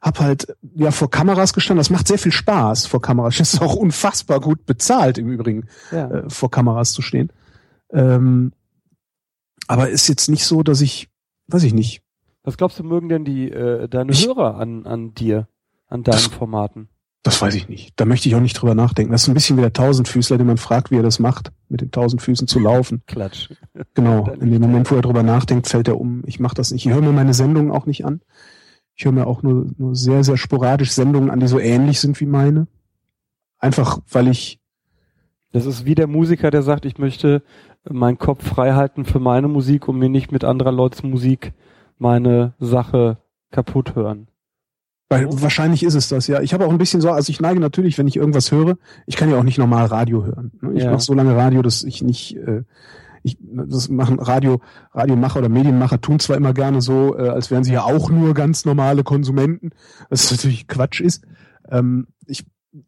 hab 0.01 0.20
halt 0.20 0.56
ja 0.75 0.92
vor 0.92 1.10
Kameras 1.10 1.53
gestanden. 1.53 1.80
Das 1.80 1.89
macht 1.89 2.08
sehr 2.08 2.20
viel 2.20 2.32
Spaß 2.34 2.86
vor 2.88 3.01
Kameras. 3.01 3.38
Das 3.38 3.53
ist 3.53 3.62
auch 3.62 3.75
unfassbar 3.75 4.42
gut 4.42 4.65
bezahlt 4.65 5.18
im 5.18 5.30
Übrigen, 5.30 5.68
Ja. 5.92 6.10
äh, 6.10 6.30
vor 6.30 6.51
Kameras 6.51 6.92
zu 6.92 7.01
stehen. 7.01 7.32
Ähm, 7.92 8.51
aber 9.68 9.89
ist 9.89 10.10
jetzt 10.10 10.27
nicht 10.30 10.46
so, 10.46 10.62
dass 10.62 10.82
ich, 10.82 11.10
weiß 11.48 11.63
ich 11.63 11.74
nicht. 11.74 12.03
Was 12.44 12.58
glaubst 12.58 12.78
du, 12.80 12.84
mögen 12.84 13.10
denn 13.10 13.26
die 13.26 13.50
äh, 13.52 13.88
deine 13.88 14.12
Ich- 14.12 14.28
Hörer 14.28 14.56
an, 14.58 14.86
an 14.86 15.14
dir, 15.14 15.48
an 15.88 16.04
deinen 16.04 16.14
Das- 16.14 16.28
Formaten? 16.28 16.90
Das 17.26 17.42
weiß 17.42 17.56
ich 17.56 17.70
nicht. 17.70 17.94
Da 17.96 18.04
möchte 18.04 18.28
ich 18.28 18.36
auch 18.36 18.42
nicht 18.42 18.56
drüber 18.62 18.76
nachdenken. 18.76 19.14
Das 19.14 19.22
ist 19.24 19.30
ein 19.30 19.34
bisschen 19.34 19.56
wie 19.56 19.62
der 19.62 19.72
Tausendfüßler, 19.72 20.38
den 20.38 20.46
man 20.48 20.58
fragt, 20.58 20.92
wie 20.92 20.98
er 20.98 21.04
das 21.04 21.20
macht, 21.20 21.54
mit 21.70 21.80
den 21.80 21.90
tausend 21.90 22.22
Füßen 22.22 22.48
zu 22.50 22.60
laufen. 22.60 23.02
Klatsch. 23.08 23.50
Genau. 23.94 24.30
In 24.42 24.52
dem 24.52 24.62
Moment, 24.62 24.92
wo 24.92 24.96
er 24.96 25.02
drüber 25.02 25.24
nachdenkt, 25.24 25.68
fällt 25.68 25.88
er 25.88 25.98
um. 26.02 26.24
Ich 26.26 26.42
mache 26.42 26.56
das 26.56 26.72
nicht. 26.72 26.86
Ich 26.86 26.92
höre 26.92 27.02
mir 27.02 27.14
meine 27.14 27.34
Sendungen 27.34 27.72
auch 27.72 27.86
nicht 27.86 28.04
an. 28.06 28.20
Ich 28.96 29.06
höre 29.06 29.14
mir 29.14 29.26
auch 29.26 29.42
nur, 29.42 29.68
nur 29.78 29.96
sehr, 29.96 30.26
sehr 30.26 30.36
sporadisch 30.36 30.92
Sendungen 30.92 31.30
an, 31.30 31.40
die 31.40 31.48
so 31.48 31.60
ähnlich 31.60 32.02
sind 32.02 32.20
wie 32.20 32.26
meine. 32.26 32.68
Einfach, 33.58 34.00
weil 34.12 34.28
ich, 34.28 34.60
Das 35.54 35.66
ist 35.66 35.86
wie 35.86 35.96
der 35.96 36.08
Musiker, 36.08 36.52
der 36.52 36.62
sagt, 36.64 36.84
ich 36.86 36.98
möchte 36.98 37.42
meinen 37.90 38.18
Kopf 38.18 38.46
frei 38.46 38.74
halten 38.74 39.06
für 39.06 39.20
meine 39.20 39.48
Musik 39.48 39.88
und 39.88 39.98
mir 39.98 40.10
nicht 40.10 40.32
mit 40.34 40.44
anderer 40.44 40.72
Leuts 40.74 41.04
Musik 41.04 41.54
meine 41.98 42.54
Sache 42.60 43.18
kaputt 43.52 43.96
hören. 43.96 44.28
weil 45.10 45.28
wahrscheinlich 45.42 45.84
ist 45.84 45.94
es 45.94 46.10
das, 46.10 46.26
ja. 46.28 46.42
Ich 46.42 46.54
habe 46.56 46.66
auch 46.66 46.72
ein 46.72 46.78
bisschen 46.80 47.00
so, 47.02 47.12
also 47.12 47.30
ich 47.30 47.40
neige 47.40 47.60
natürlich, 47.60 47.98
wenn 48.00 48.08
ich 48.08 48.16
irgendwas 48.16 48.52
höre, 48.52 48.78
ich 49.06 49.16
kann 49.16 49.30
ja 49.30 49.38
auch 49.38 49.44
nicht 49.44 49.60
normal 49.60 49.86
Radio 49.86 50.26
hören. 50.26 50.52
ne? 50.62 50.74
Ich 50.74 50.84
Ja. 50.84 50.92
mache 50.92 51.02
so 51.02 51.14
lange 51.14 51.36
Radio, 51.36 51.62
dass 51.62 51.84
ich 51.84 52.02
nicht, 52.02 52.36
äh, 52.38 52.64
ich, 53.22 53.38
das 53.40 53.90
machen 53.90 54.20
Radio, 54.20 54.60
Radiomacher 54.92 55.40
oder 55.40 55.50
Medienmacher 55.50 56.02
tun 56.02 56.20
zwar 56.20 56.36
immer 56.36 56.54
gerne 56.54 56.82
so, 56.82 57.16
äh, 57.18 57.30
als 57.30 57.52
wären 57.52 57.64
sie 57.64 57.74
ja 57.74 57.84
auch 57.84 58.10
nur 58.10 58.34
ganz 58.34 58.66
normale 58.66 59.04
Konsumenten, 59.04 59.70
was 60.10 60.32
natürlich 60.32 60.68
Quatsch 60.68 61.00
ist. 61.00 61.24
Ähm, 61.70 62.08
ich 62.26 62.46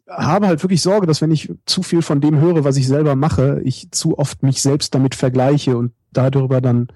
habe 0.10 0.48
halt 0.48 0.64
wirklich 0.64 0.82
Sorge, 0.82 1.06
dass 1.06 1.22
wenn 1.22 1.30
ich 1.32 1.54
zu 1.68 1.84
viel 1.84 2.02
von 2.02 2.22
dem 2.22 2.40
höre, 2.40 2.64
was 2.64 2.76
ich 2.76 2.88
selber 2.88 3.16
mache, 3.16 3.62
ich 3.64 3.92
zu 3.92 4.18
oft 4.18 4.42
mich 4.42 4.64
selbst 4.64 4.96
damit 4.96 5.14
vergleiche 5.14 5.78
und 5.78 5.92
darüber 6.12 6.60
dann 6.60 6.88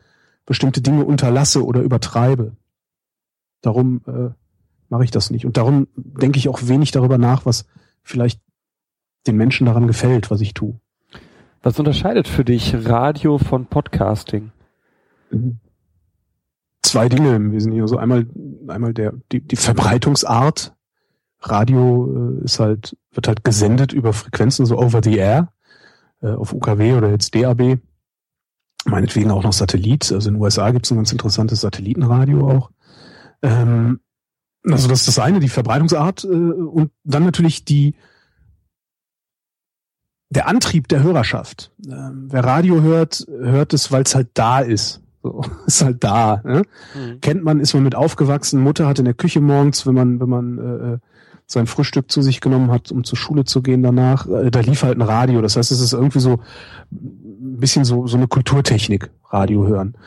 bestimmte 0.50 0.82
Dinge 0.82 1.06
unterlasse 1.06 1.64
oder 1.64 1.82
übertreibe. 1.82 2.54
Darum 3.62 4.02
äh, 4.08 4.32
mache 4.90 5.04
ich 5.04 5.12
das 5.12 5.30
nicht. 5.30 5.46
Und 5.46 5.58
darum 5.58 5.88
denke 5.96 6.40
ich 6.40 6.50
auch 6.50 6.62
wenig 6.64 6.90
darüber 6.90 7.20
nach, 7.20 7.46
was 7.46 7.68
vielleicht 8.02 8.42
den 9.28 9.38
Menschen 9.38 9.68
daran 9.68 9.86
gefällt, 9.86 10.32
was 10.32 10.42
ich 10.42 10.56
tue. 10.56 10.80
Was 11.62 11.78
unterscheidet 11.78 12.28
für 12.28 12.44
dich 12.44 12.74
Radio 12.88 13.38
von 13.38 13.68
Podcasting? 13.68 14.50
Zwei 16.82 17.10
Dinge 17.10 17.36
im 17.36 17.52
Wesentlichen. 17.52 17.84
Also 17.84 17.98
einmal, 17.98 18.26
einmal 18.68 18.96
der, 18.96 19.14
die, 19.32 19.42
die 19.42 19.56
Verbreitungsart. 19.56 20.74
Radio 21.42 22.40
äh, 22.42 22.44
ist 22.44 22.60
halt, 22.60 22.98
wird 23.12 23.28
halt 23.28 23.44
gesendet 23.44 23.94
über 23.94 24.14
Frequenzen, 24.14 24.66
so 24.66 24.80
over 24.80 25.02
the 25.04 25.16
air, 25.16 25.54
äh, 26.22 26.32
auf 26.32 26.54
UKW 26.54 26.96
oder 26.96 27.12
jetzt 27.12 27.36
DAB. 27.36 27.78
Meinetwegen 28.86 29.32
auch 29.32 29.44
noch 29.44 29.54
Satellit. 29.54 30.12
Also 30.12 30.30
in 30.30 30.36
den 30.36 30.42
USA 30.42 30.72
gibt 30.72 30.86
es 30.86 30.92
ein 30.92 30.98
ganz 30.98 31.12
interessantes 31.12 31.62
Satellitenradio 31.62 32.50
auch. 32.50 32.72
Ähm, 33.42 34.00
also 34.64 34.88
das 34.88 35.02
ist 35.02 35.08
das 35.08 35.20
eine, 35.20 35.40
die 35.40 35.50
Verbreitungsart 35.50 36.24
äh, 36.24 36.28
und 36.28 36.92
dann 37.04 37.24
natürlich 37.24 37.66
die 37.66 37.96
der 40.32 40.48
Antrieb 40.48 40.88
der 40.88 41.02
Hörerschaft. 41.02 41.72
Ähm, 41.88 42.28
wer 42.30 42.44
Radio 42.44 42.82
hört, 42.82 43.26
hört 43.28 43.74
es, 43.74 43.92
weil 43.92 44.04
es 44.04 44.14
halt 44.14 44.30
da 44.36 44.60
ist. 44.60 45.02
So, 45.24 45.44
ist 45.66 45.84
halt 45.84 46.04
da. 46.04 46.42
Ne? 46.46 46.64
Mhm. 46.94 47.22
Kennt 47.22 47.44
man, 47.44 47.60
ist 47.60 47.74
man 47.74 47.84
mit 47.84 47.96
aufgewachsen. 47.96 48.62
Mutter 48.62 48.88
hat 48.88 49.00
in 49.00 49.06
der 49.06 49.14
Küche 49.14 49.42
morgens, 49.42 49.86
wenn 49.86 49.96
man, 49.96 50.20
wenn 50.20 50.30
man 50.30 50.58
äh, 50.58 50.98
sein 51.48 51.66
Frühstück 51.66 52.12
zu 52.12 52.22
sich 52.22 52.42
genommen 52.42 52.70
hat, 52.70 52.92
um 52.92 53.04
zur 53.04 53.18
Schule 53.18 53.44
zu 53.44 53.64
gehen 53.64 53.82
danach, 53.82 54.28
äh, 54.28 54.52
da 54.52 54.60
lief 54.60 54.84
halt 54.84 54.98
ein 54.98 55.02
Radio. 55.02 55.42
Das 55.42 55.56
heißt, 55.56 55.72
es 55.72 55.82
ist 55.82 55.94
irgendwie 55.94 56.20
so 56.20 56.40
ein 57.40 57.58
bisschen 57.58 57.86
so, 57.86 58.08
so 58.08 58.18
eine 58.18 58.28
Kulturtechnik, 58.28 59.10
Radio 59.30 59.68
hören. 59.68 59.98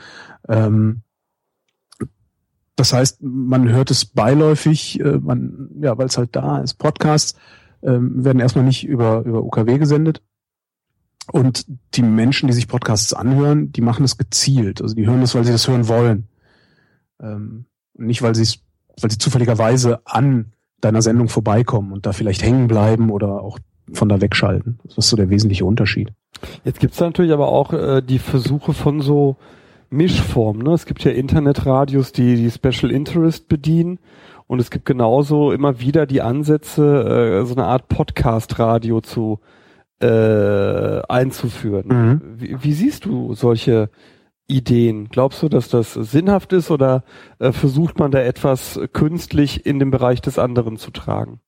Ähm, 0.48 1.02
das 2.76 2.92
heißt, 2.92 3.22
man 3.22 3.68
hört 3.68 3.90
es 3.90 4.04
beiläufig, 4.04 5.00
äh, 5.00 5.18
man, 5.18 5.70
ja, 5.80 5.96
weil 5.98 6.06
es 6.06 6.18
halt 6.18 6.34
da 6.34 6.58
ist. 6.58 6.74
Podcasts 6.74 7.38
ähm, 7.82 8.24
werden 8.24 8.40
erstmal 8.40 8.64
nicht 8.64 8.86
über, 8.86 9.22
über 9.24 9.42
UKW 9.42 9.78
gesendet. 9.78 10.22
Und 11.30 11.66
die 11.94 12.02
Menschen, 12.02 12.48
die 12.48 12.52
sich 12.52 12.66
Podcasts 12.66 13.12
anhören, 13.12 13.70
die 13.72 13.80
machen 13.80 14.04
es 14.04 14.18
gezielt. 14.18 14.82
Also 14.82 14.94
die 14.94 15.06
hören 15.06 15.22
es, 15.22 15.34
weil 15.34 15.44
sie 15.44 15.52
das 15.52 15.68
hören 15.68 15.86
wollen. 15.86 16.28
Ähm, 17.20 17.66
nicht, 17.94 18.22
weil 18.22 18.34
sie 18.34 18.42
es, 18.42 18.60
weil 19.00 19.10
sie 19.10 19.18
zufälligerweise 19.18 20.00
an 20.04 20.52
deiner 20.80 21.02
Sendung 21.02 21.28
vorbeikommen 21.28 21.92
und 21.92 22.06
da 22.06 22.12
vielleicht 22.12 22.42
hängen 22.42 22.66
bleiben 22.66 23.10
oder 23.10 23.40
auch 23.40 23.58
von 23.92 24.08
da 24.08 24.20
wegschalten. 24.20 24.80
Das 24.84 24.98
ist 24.98 25.08
so 25.10 25.16
der 25.16 25.30
wesentliche 25.30 25.64
Unterschied. 25.64 26.12
Jetzt 26.64 26.80
gibt 26.80 26.94
es 26.94 27.00
natürlich 27.00 27.32
aber 27.32 27.48
auch 27.48 27.72
äh, 27.72 28.02
die 28.02 28.18
Versuche 28.18 28.72
von 28.72 29.00
so 29.00 29.36
Mischformen. 29.90 30.62
Ne? 30.62 30.72
Es 30.72 30.86
gibt 30.86 31.04
ja 31.04 31.12
Internetradios, 31.12 32.12
die 32.12 32.36
die 32.36 32.50
Special 32.50 32.90
Interest 32.90 33.48
bedienen 33.48 33.98
und 34.46 34.60
es 34.60 34.70
gibt 34.70 34.84
genauso 34.86 35.52
immer 35.52 35.80
wieder 35.80 36.06
die 36.06 36.22
Ansätze, 36.22 37.40
äh, 37.42 37.46
so 37.46 37.54
eine 37.54 37.66
Art 37.66 37.88
Podcast-Radio 37.88 39.00
zu 39.00 39.40
äh, 40.00 41.00
einzuführen. 41.08 41.86
Mhm. 41.88 42.20
Wie, 42.36 42.56
wie 42.62 42.72
siehst 42.72 43.04
du 43.04 43.34
solche 43.34 43.88
Ideen? 44.48 45.08
Glaubst 45.08 45.42
du, 45.42 45.48
dass 45.48 45.68
das 45.68 45.94
sinnhaft 45.94 46.52
ist 46.52 46.70
oder 46.70 47.04
äh, 47.38 47.52
versucht 47.52 47.98
man 47.98 48.10
da 48.10 48.18
etwas 48.18 48.80
künstlich 48.92 49.64
in 49.64 49.78
den 49.78 49.90
Bereich 49.90 50.20
des 50.20 50.38
anderen 50.38 50.76
zu 50.76 50.90
tragen? 50.90 51.40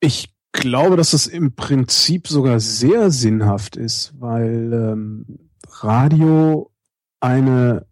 Ich 0.00 0.31
glaube, 0.52 0.96
dass 0.96 1.10
das 1.10 1.26
im 1.26 1.54
Prinzip 1.54 2.28
sogar 2.28 2.60
sehr 2.60 3.10
sinnhaft 3.10 3.76
ist, 3.76 4.12
weil 4.18 4.72
ähm, 4.72 5.26
Radio 5.68 6.70
eine, 7.20 7.86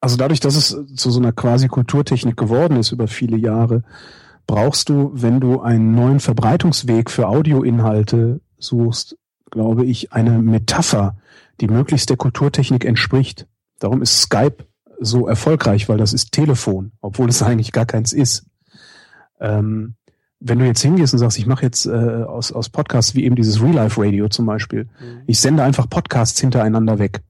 also 0.00 0.16
dadurch, 0.16 0.40
dass 0.40 0.56
es 0.56 0.76
zu 0.96 1.10
so 1.10 1.20
einer 1.20 1.32
quasi 1.32 1.68
Kulturtechnik 1.68 2.36
geworden 2.36 2.76
ist 2.76 2.92
über 2.92 3.08
viele 3.08 3.36
Jahre, 3.36 3.82
brauchst 4.46 4.88
du, 4.88 5.10
wenn 5.12 5.40
du 5.40 5.60
einen 5.60 5.92
neuen 5.92 6.20
Verbreitungsweg 6.20 7.10
für 7.10 7.28
Audioinhalte 7.28 8.40
suchst, 8.58 9.18
glaube 9.50 9.84
ich, 9.84 10.12
eine 10.12 10.38
Metapher, 10.38 11.16
die 11.60 11.68
möglichst 11.68 12.10
der 12.10 12.16
Kulturtechnik 12.16 12.84
entspricht. 12.84 13.46
Darum 13.78 14.02
ist 14.02 14.20
Skype 14.22 14.66
so 15.00 15.26
erfolgreich, 15.26 15.88
weil 15.88 15.98
das 15.98 16.12
ist 16.12 16.32
Telefon, 16.32 16.92
obwohl 17.00 17.28
es 17.28 17.42
eigentlich 17.42 17.72
gar 17.72 17.86
keins 17.86 18.12
ist. 18.12 18.46
Ähm, 19.40 19.96
wenn 20.40 20.58
du 20.58 20.66
jetzt 20.66 20.82
hingehst 20.82 21.12
und 21.12 21.18
sagst, 21.18 21.38
ich 21.38 21.46
mache 21.46 21.62
jetzt 21.62 21.86
äh, 21.86 21.90
aus, 21.90 22.52
aus 22.52 22.68
Podcasts 22.68 23.14
wie 23.14 23.24
eben 23.24 23.36
dieses 23.36 23.60
Real 23.62 23.74
Life 23.74 24.00
Radio 24.00 24.28
zum 24.28 24.46
Beispiel, 24.46 24.84
mhm. 24.84 25.22
ich 25.26 25.40
sende 25.40 25.62
einfach 25.62 25.88
Podcasts 25.88 26.40
hintereinander 26.40 26.98
weg, 26.98 27.20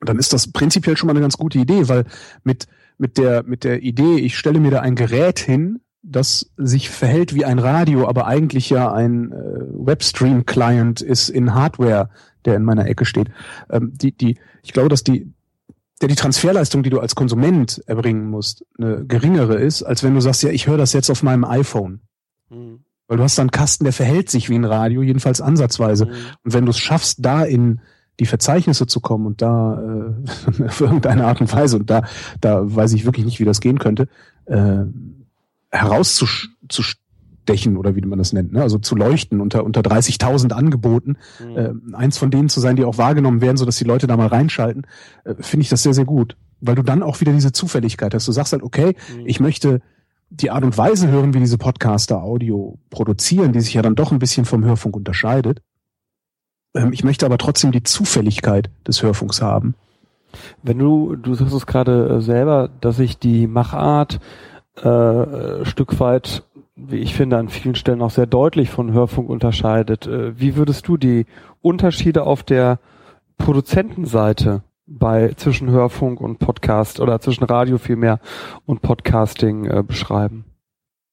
dann 0.00 0.18
ist 0.18 0.32
das 0.32 0.50
prinzipiell 0.52 0.96
schon 0.96 1.06
mal 1.06 1.12
eine 1.12 1.20
ganz 1.20 1.36
gute 1.36 1.58
Idee, 1.58 1.88
weil 1.88 2.04
mit 2.44 2.66
mit 2.98 3.16
der 3.16 3.44
mit 3.44 3.64
der 3.64 3.82
Idee, 3.82 4.16
ich 4.16 4.36
stelle 4.36 4.60
mir 4.60 4.70
da 4.70 4.80
ein 4.80 4.96
Gerät 4.96 5.38
hin, 5.38 5.80
das 6.02 6.50
sich 6.56 6.90
verhält 6.90 7.34
wie 7.34 7.44
ein 7.44 7.58
Radio, 7.58 8.08
aber 8.08 8.26
eigentlich 8.26 8.70
ja 8.70 8.92
ein 8.92 9.32
äh, 9.32 9.36
Webstream-Client 9.36 11.00
ist 11.00 11.28
in 11.28 11.54
Hardware, 11.54 12.10
der 12.44 12.56
in 12.56 12.64
meiner 12.64 12.86
Ecke 12.86 13.04
steht. 13.04 13.28
Ähm, 13.70 13.92
die, 13.94 14.12
die, 14.12 14.38
ich 14.62 14.72
glaube, 14.72 14.88
dass 14.88 15.04
die, 15.04 15.32
der 16.00 16.08
die 16.08 16.14
Transferleistung, 16.14 16.82
die 16.82 16.90
du 16.90 17.00
als 17.00 17.14
Konsument 17.14 17.82
erbringen 17.86 18.28
musst, 18.28 18.64
eine 18.78 19.04
geringere 19.04 19.56
ist, 19.56 19.82
als 19.82 20.02
wenn 20.02 20.14
du 20.14 20.20
sagst, 20.20 20.42
ja, 20.42 20.50
ich 20.50 20.66
höre 20.66 20.78
das 20.78 20.92
jetzt 20.92 21.10
auf 21.10 21.22
meinem 21.22 21.44
iPhone. 21.44 22.00
Mhm. 22.50 22.80
Weil 23.08 23.16
du 23.16 23.22
hast 23.22 23.38
da 23.38 23.42
einen 23.42 23.50
Kasten, 23.50 23.84
der 23.84 23.92
verhält 23.92 24.30
sich 24.30 24.50
wie 24.50 24.54
ein 24.54 24.64
Radio, 24.64 25.02
jedenfalls 25.02 25.40
ansatzweise. 25.40 26.06
Mhm. 26.06 26.12
Und 26.44 26.52
wenn 26.52 26.66
du 26.66 26.70
es 26.70 26.78
schaffst, 26.78 27.24
da 27.24 27.42
in 27.42 27.80
die 28.20 28.26
Verzeichnisse 28.26 28.86
zu 28.86 29.00
kommen 29.00 29.26
und 29.26 29.42
da 29.42 29.80
äh, 29.80 30.64
auf 30.64 30.80
irgendeine 30.80 31.26
Art 31.26 31.40
und 31.40 31.52
Weise, 31.52 31.78
und 31.78 31.90
da, 31.90 32.02
da 32.40 32.60
weiß 32.62 32.92
ich 32.92 33.04
wirklich 33.04 33.24
nicht, 33.24 33.40
wie 33.40 33.44
das 33.44 33.60
gehen 33.60 33.78
könnte, 33.78 34.08
äh, 34.46 34.84
herauszustechen 37.48 37.76
oder 37.76 37.96
wie 37.96 38.00
man 38.02 38.18
das 38.18 38.32
nennt, 38.32 38.52
ne? 38.52 38.62
also 38.62 38.78
zu 38.78 38.94
leuchten 38.94 39.40
unter, 39.40 39.64
unter 39.64 39.80
30.000 39.80 40.52
Angeboten, 40.52 41.16
mhm. 41.40 41.56
äh, 41.56 41.96
eins 41.96 42.18
von 42.18 42.30
denen 42.30 42.48
zu 42.48 42.60
sein, 42.60 42.76
die 42.76 42.84
auch 42.84 42.98
wahrgenommen 42.98 43.40
werden, 43.40 43.56
sodass 43.56 43.76
die 43.76 43.84
Leute 43.84 44.06
da 44.06 44.16
mal 44.16 44.28
reinschalten, 44.28 44.86
äh, 45.24 45.34
finde 45.40 45.62
ich 45.62 45.68
das 45.68 45.82
sehr, 45.82 45.94
sehr 45.94 46.04
gut. 46.04 46.36
Weil 46.60 46.74
du 46.74 46.82
dann 46.82 47.02
auch 47.02 47.20
wieder 47.20 47.32
diese 47.32 47.52
Zufälligkeit 47.52 48.14
hast. 48.14 48.26
Du 48.26 48.32
sagst 48.32 48.52
halt, 48.52 48.62
okay, 48.62 48.96
mhm. 49.14 49.26
ich 49.26 49.38
möchte 49.40 49.80
die 50.30 50.50
Art 50.50 50.64
und 50.64 50.76
Weise 50.76 51.08
hören, 51.08 51.32
wie 51.32 51.38
diese 51.38 51.56
Podcaster 51.56 52.22
Audio 52.22 52.78
produzieren, 52.90 53.52
die 53.52 53.60
sich 53.60 53.74
ja 53.74 53.82
dann 53.82 53.94
doch 53.94 54.12
ein 54.12 54.18
bisschen 54.18 54.44
vom 54.44 54.64
Hörfunk 54.64 54.96
unterscheidet. 54.96 55.62
Ähm, 56.74 56.92
ich 56.92 57.04
möchte 57.04 57.26
aber 57.26 57.38
trotzdem 57.38 57.72
die 57.72 57.82
Zufälligkeit 57.82 58.70
des 58.86 59.02
Hörfunks 59.02 59.40
haben. 59.40 59.74
Wenn 60.62 60.78
du, 60.78 61.16
du 61.16 61.34
sagst 61.34 61.54
es 61.54 61.66
gerade 61.66 62.16
äh, 62.16 62.20
selber, 62.20 62.68
dass 62.80 62.96
sich 62.96 63.18
die 63.18 63.46
Machart 63.46 64.20
äh, 64.82 65.64
Stück 65.64 65.98
weit, 65.98 66.44
wie 66.78 66.98
ich 66.98 67.14
finde, 67.14 67.38
an 67.38 67.48
vielen 67.48 67.74
Stellen 67.74 68.02
auch 68.02 68.10
sehr 68.10 68.26
deutlich 68.26 68.70
von 68.70 68.92
Hörfunk 68.92 69.28
unterscheidet. 69.28 70.06
Äh, 70.06 70.38
wie 70.38 70.56
würdest 70.56 70.86
du 70.88 70.96
die 70.96 71.26
Unterschiede 71.60 72.24
auf 72.24 72.42
der 72.42 72.78
Produzentenseite 73.36 74.62
bei 74.86 75.32
zwischen 75.36 75.70
Hörfunk 75.70 76.20
und 76.20 76.38
Podcast 76.38 77.00
oder 77.00 77.20
zwischen 77.20 77.44
Radio 77.44 77.78
vielmehr 77.78 78.20
und 78.64 78.80
Podcasting 78.80 79.64
äh, 79.66 79.82
beschreiben? 79.82 80.44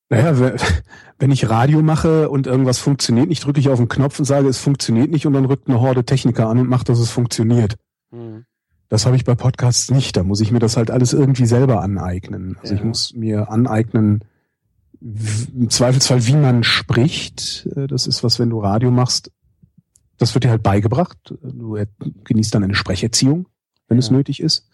Naja, 0.10 0.54
wenn 1.20 1.32
ich 1.32 1.50
Radio 1.50 1.82
mache 1.82 2.30
und 2.30 2.46
irgendwas 2.46 2.80
funktioniert 2.80 3.28
nicht, 3.28 3.44
drücke 3.44 3.60
ich 3.60 3.70
auf 3.70 3.80
den 3.80 3.90
Knopf 3.90 4.20
und 4.20 4.26
sage, 4.26 4.48
es 4.48 4.60
funktioniert 4.60 5.10
nicht 5.10 5.26
und 5.26 5.34
dann 5.34 5.46
rückt 5.46 5.68
eine 5.68 5.82
Horde 5.82 6.06
Techniker 6.06 6.48
an 6.48 6.60
und 6.60 6.70
macht, 6.70 6.90
dass 6.90 7.00
es 7.00 7.10
funktioniert. 7.10 7.76
Mhm. 8.12 8.46
Das 8.88 9.08
habe 9.08 9.16
ich 9.16 9.26
bei 9.26 9.34
Podcasts 9.34 9.90
nicht. 9.90 10.16
Da 10.16 10.24
muss 10.24 10.42
ich 10.42 10.52
mir 10.52 10.60
das 10.60 10.78
halt 10.78 10.92
alles 10.92 11.12
irgendwie 11.12 11.48
selber 11.48 11.82
aneignen. 11.82 12.56
Also 12.62 12.76
ja. 12.76 12.80
ich 12.80 12.86
muss 12.86 13.14
mir 13.16 13.50
aneignen, 13.50 14.24
im 15.02 15.70
Zweifelsfall, 15.70 16.26
wie 16.28 16.36
man 16.36 16.64
spricht. 16.64 17.68
Äh, 17.76 17.88
das 17.88 18.08
ist 18.08 18.24
was, 18.24 18.40
wenn 18.40 18.50
du 18.50 18.60
Radio 18.60 18.92
machst, 18.92 19.32
das 20.18 20.34
wird 20.34 20.46
dir 20.46 20.50
halt 20.50 20.64
beigebracht. 20.64 21.18
Du 21.42 21.78
genießt 22.24 22.56
dann 22.56 22.64
eine 22.64 22.76
Sprecherziehung, 22.76 23.48
wenn 23.88 23.98
ja. 23.98 24.00
es 24.00 24.12
nötig 24.12 24.40
ist. 24.40 24.70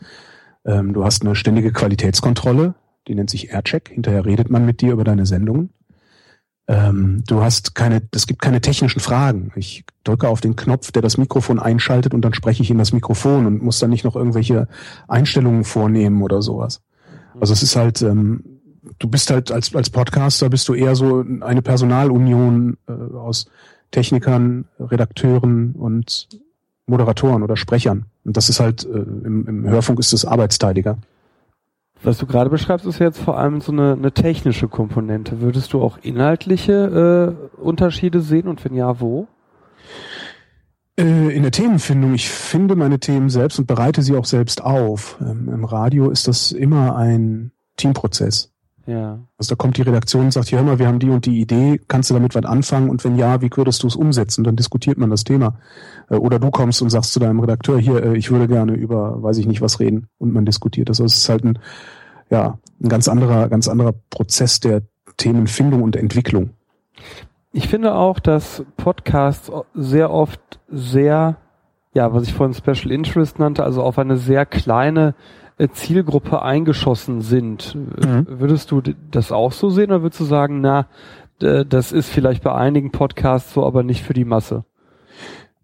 Ähm, 0.66 0.94
du 0.94 1.04
hast 1.04 1.24
eine 1.24 1.36
ständige 1.36 1.72
Qualitätskontrolle, 1.72 2.76
die 3.08 3.16
nennt 3.16 3.30
sich 3.30 3.50
Aircheck. 3.50 3.90
Hinterher 3.90 4.26
redet 4.26 4.50
man 4.50 4.66
mit 4.66 4.82
dir 4.82 4.94
über 4.94 5.04
deine 5.04 5.26
Sendungen. 5.26 5.72
Ähm, 6.68 7.24
du 7.26 7.42
hast 7.42 7.74
keine, 7.74 8.02
es 8.14 8.28
gibt 8.28 8.42
keine 8.42 8.62
technischen 8.62 9.00
Fragen. 9.00 9.52
Ich 9.56 9.84
drücke 10.04 10.30
auf 10.30 10.42
den 10.42 10.56
Knopf, 10.56 10.92
der 10.92 11.02
das 11.02 11.18
Mikrofon 11.18 11.60
einschaltet 11.60 12.14
und 12.14 12.22
dann 12.22 12.36
spreche 12.36 12.62
ich 12.62 12.70
in 12.70 12.78
das 12.78 12.94
Mikrofon 12.94 13.48
und 13.48 13.64
muss 13.64 13.80
dann 13.80 13.90
nicht 13.90 14.06
noch 14.06 14.16
irgendwelche 14.16 14.68
Einstellungen 15.08 15.64
vornehmen 15.64 16.22
oder 16.22 16.42
sowas. 16.42 16.82
Also 17.40 17.54
es 17.54 17.64
ist 17.64 17.76
halt, 17.76 18.02
ähm, 18.04 18.61
du 19.00 19.08
bist 19.08 19.30
halt 19.32 19.52
als, 19.52 19.76
als 19.76 19.89
Podcaster 19.89 20.50
bist 20.50 20.67
du 20.67 20.74
eher 20.74 20.96
so 20.96 21.24
eine 21.41 21.62
Personalunion 21.62 22.78
äh, 22.88 22.91
aus 23.15 23.46
Technikern, 23.91 24.65
Redakteuren 24.80 25.74
und 25.74 26.28
Moderatoren 26.88 27.44
oder 27.44 27.58
Sprechern. 27.58 28.06
Und 28.24 28.38
das 28.38 28.50
ist 28.50 28.60
halt, 28.60 28.86
äh, 28.86 28.88
im, 28.88 29.48
im 29.48 29.70
Hörfunk 29.70 30.00
ist 30.00 30.13
es 30.13 30.26
arbeitsteiliger. 30.26 30.98
Was 32.04 32.17
du 32.17 32.26
gerade 32.26 32.50
beschreibst, 32.50 32.86
ist 32.88 33.00
jetzt 33.00 33.20
vor 33.20 33.38
allem 33.38 33.62
so 33.62 33.72
eine, 33.72 33.94
eine 33.94 34.12
technische 34.12 34.67
Komponente. 34.67 35.39
Würdest 35.41 35.74
du 35.74 35.82
auch 35.82 36.00
inhaltliche 36.02 37.36
äh, 37.58 37.62
Unterschiede 37.62 38.22
sehen 38.22 38.48
und 38.48 38.63
wenn 38.65 38.74
ja, 38.74 39.00
wo? 39.00 39.28
Äh, 40.98 41.36
in 41.36 41.44
der 41.44 41.52
Themenfindung. 41.52 42.15
Ich 42.15 42.30
finde 42.30 42.76
meine 42.76 43.00
Themen 43.00 43.30
selbst 43.30 43.60
und 43.60 43.67
bereite 43.67 44.02
sie 44.02 44.15
auch 44.15 44.26
selbst 44.26 44.63
auf. 44.63 45.17
Ähm, 45.22 45.50
Im 45.54 45.63
Radio 45.63 46.10
ist 46.10 46.28
das 46.28 46.52
immer 46.52 46.96
ein 46.96 47.52
Teamprozess. 47.78 48.51
Ja. 48.88 49.20
Also 49.38 49.50
da 49.50 49.56
kommt 49.56 49.78
die 49.78 49.84
Redaktion 49.84 50.26
und 50.26 50.32
sagt, 50.32 50.48
hier 50.48 50.60
hör 50.60 50.65
mal, 50.65 50.80
wir 50.80 50.88
haben 50.88 51.00
die 51.00 51.10
und 51.10 51.26
die 51.26 51.39
Idee, 51.39 51.80
kannst 51.88 52.10
du 52.10 52.13
damit 52.13 52.34
was 52.34 52.46
anfangen? 52.46 52.89
Und 52.89 53.04
wenn 53.04 53.15
ja, 53.15 53.41
wie 53.41 53.50
würdest 53.54 53.84
du 53.84 53.88
es 53.88 53.96
umsetzen? 53.96 54.44
Dann 54.44 54.56
diskutiert 54.56 54.98
man 54.98 55.10
das 55.10 55.24
Thema. 55.24 55.56
Äh, 56.10 56.15
oder 56.15 56.39
du 56.39 56.50
kommst 56.52 56.82
und 56.82 56.89
sagst 56.89 57.13
zu 57.13 57.20
deinem 57.20 57.39
Redakteur, 57.39 57.80
hier, 57.80 58.04
äh, 58.04 58.17
ich 58.17 58.32
würde 58.32 58.48
gerne 58.48 58.74
über, 58.74 59.22
weiß 59.22 59.38
ich 59.38 59.48
nicht, 59.48 59.62
was 59.62 59.80
reden. 59.80 60.08
Und 60.17 60.34
man 60.34 60.46
diskutiert 60.46 60.89
das. 60.89 61.00
Also 61.00 61.06
es 61.06 61.17
ist 61.17 61.30
halt 61.30 61.44
ein, 61.44 61.60
ja, 62.30 62.58
ein 62.82 62.89
ganz 62.89 63.08
anderer, 63.08 63.50
ganz 63.50 63.67
anderer 63.67 63.94
Prozess 64.10 64.60
der 64.60 64.82
Themenfindung 65.17 65.84
und 65.84 65.96
Entwicklung. 65.96 66.52
Ich 67.54 67.67
finde 67.67 67.94
auch, 67.96 68.20
dass 68.20 68.63
Podcasts 68.78 69.52
sehr 69.74 70.12
oft 70.12 70.39
sehr, 70.70 71.38
ja, 71.94 72.13
was 72.13 72.24
ich 72.24 72.34
vorhin 72.34 72.54
Special 72.54 72.91
Interest 72.91 73.38
nannte, 73.39 73.63
also 73.63 73.84
auf 73.84 74.00
eine 74.00 74.17
sehr 74.17 74.46
kleine 74.46 75.15
Zielgruppe 75.74 76.42
eingeschossen 76.42 77.22
sind. 77.22 77.76
Mhm. 77.76 78.26
Würdest 78.28 78.72
du 78.72 78.82
das 79.12 79.32
auch 79.32 79.52
so 79.52 79.70
sehen 79.70 79.92
oder 79.92 80.02
würdest 80.02 80.22
du 80.22 80.26
sagen, 80.26 80.62
na, 80.62 80.88
äh, 81.42 81.66
das 81.66 81.92
ist 81.92 82.10
vielleicht 82.10 82.44
bei 82.44 82.54
einigen 82.54 82.92
Podcasts 82.92 83.54
so, 83.54 83.66
aber 83.66 83.84
nicht 83.84 84.04
für 84.04 84.14
die 84.14 84.26
Masse. 84.26 84.66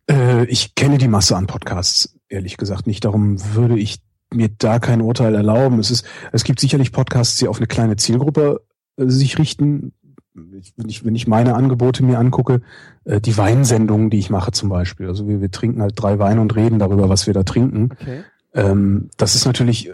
Äh, 0.09 0.45
ich 0.45 0.75
kenne 0.75 0.97
die 0.97 1.07
Masse 1.07 1.35
an 1.35 1.47
Podcasts, 1.47 2.15
ehrlich 2.29 2.57
gesagt 2.57 2.87
nicht. 2.87 3.05
Darum 3.05 3.37
würde 3.55 3.77
ich 3.77 3.99
mir 4.33 4.49
da 4.49 4.79
kein 4.79 5.01
Urteil 5.01 5.35
erlauben. 5.35 5.79
Es 5.79 5.91
ist, 5.91 6.05
es 6.31 6.43
gibt 6.43 6.59
sicherlich 6.59 6.91
Podcasts, 6.91 7.37
die 7.37 7.47
auf 7.47 7.57
eine 7.57 7.67
kleine 7.67 7.95
Zielgruppe 7.95 8.61
äh, 8.97 9.07
sich 9.07 9.37
richten. 9.37 9.93
Wenn 10.33 10.87
ich, 10.87 11.03
wenn 11.03 11.15
ich 11.15 11.27
meine 11.27 11.55
Angebote 11.55 12.03
mir 12.03 12.19
angucke, 12.19 12.61
äh, 13.05 13.19
die 13.19 13.37
Weinsendungen, 13.37 14.09
die 14.09 14.19
ich 14.19 14.29
mache 14.29 14.51
zum 14.51 14.69
Beispiel. 14.69 15.07
Also 15.07 15.27
wir, 15.27 15.41
wir 15.41 15.49
trinken 15.49 15.81
halt 15.81 15.93
drei 15.95 16.19
Weine 16.19 16.41
und 16.41 16.55
reden 16.55 16.77
darüber, 16.77 17.09
was 17.09 17.25
wir 17.25 17.33
da 17.33 17.43
trinken. 17.43 17.89
Okay. 17.99 18.23
Ähm, 18.57 19.11
das 19.17 19.35
ist 19.35 19.45
natürlich 19.45 19.89
äh, 19.89 19.93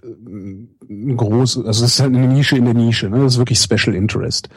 ein 0.90 1.18
groß, 1.18 1.58
also 1.58 1.82
das 1.82 1.94
ist 1.94 2.00
halt 2.00 2.16
eine 2.16 2.28
Nische 2.28 2.58
in 2.58 2.64
der 2.64 2.74
Nische, 2.74 3.10
ne? 3.10 3.20
Das 3.20 3.34
ist 3.34 3.38
wirklich 3.38 3.60
Special 3.60 3.94
Interest. 3.94 4.48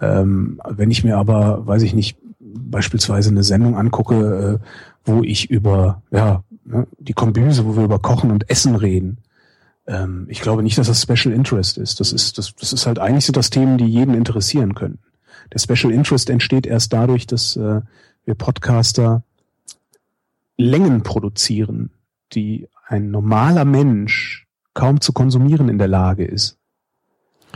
Ähm, 0.00 0.58
wenn 0.66 0.90
ich 0.90 1.04
mir 1.04 1.18
aber, 1.18 1.66
weiß 1.66 1.82
ich 1.82 1.92
nicht, 1.92 2.16
beispielsweise 2.40 3.28
eine 3.28 3.42
Sendung 3.42 3.76
angucke, 3.76 4.60
äh, 4.62 4.66
wo 5.04 5.22
ich 5.22 5.50
über 5.50 6.02
ja 6.10 6.44
ne, 6.64 6.86
die 6.98 7.12
Kombüse, 7.12 7.66
wo 7.66 7.76
wir 7.76 7.84
über 7.84 7.98
Kochen 7.98 8.30
und 8.30 8.48
Essen 8.48 8.74
reden. 8.74 9.18
Ähm, 9.86 10.26
ich 10.30 10.40
glaube 10.40 10.62
nicht, 10.62 10.78
dass 10.78 10.86
das 10.86 11.02
Special 11.02 11.34
Interest 11.34 11.76
ist. 11.76 12.00
Das 12.00 12.10
ist 12.14 12.38
das, 12.38 12.54
das 12.54 12.72
ist 12.72 12.86
halt 12.86 12.98
eigentlich 12.98 13.26
so 13.26 13.34
das 13.34 13.50
Themen, 13.50 13.76
die 13.76 13.84
jeden 13.84 14.14
interessieren 14.14 14.74
können. 14.74 14.98
Der 15.52 15.58
Special 15.58 15.92
Interest 15.92 16.30
entsteht 16.30 16.66
erst 16.66 16.94
dadurch, 16.94 17.26
dass 17.26 17.56
äh, 17.56 17.82
wir 18.24 18.34
Podcaster 18.34 19.24
Längen 20.56 21.02
produzieren, 21.02 21.90
die 22.32 22.68
ein 22.92 23.10
normaler 23.10 23.64
Mensch 23.64 24.46
kaum 24.74 25.00
zu 25.00 25.12
konsumieren 25.12 25.68
in 25.68 25.78
der 25.78 25.88
Lage 25.88 26.24
ist. 26.24 26.58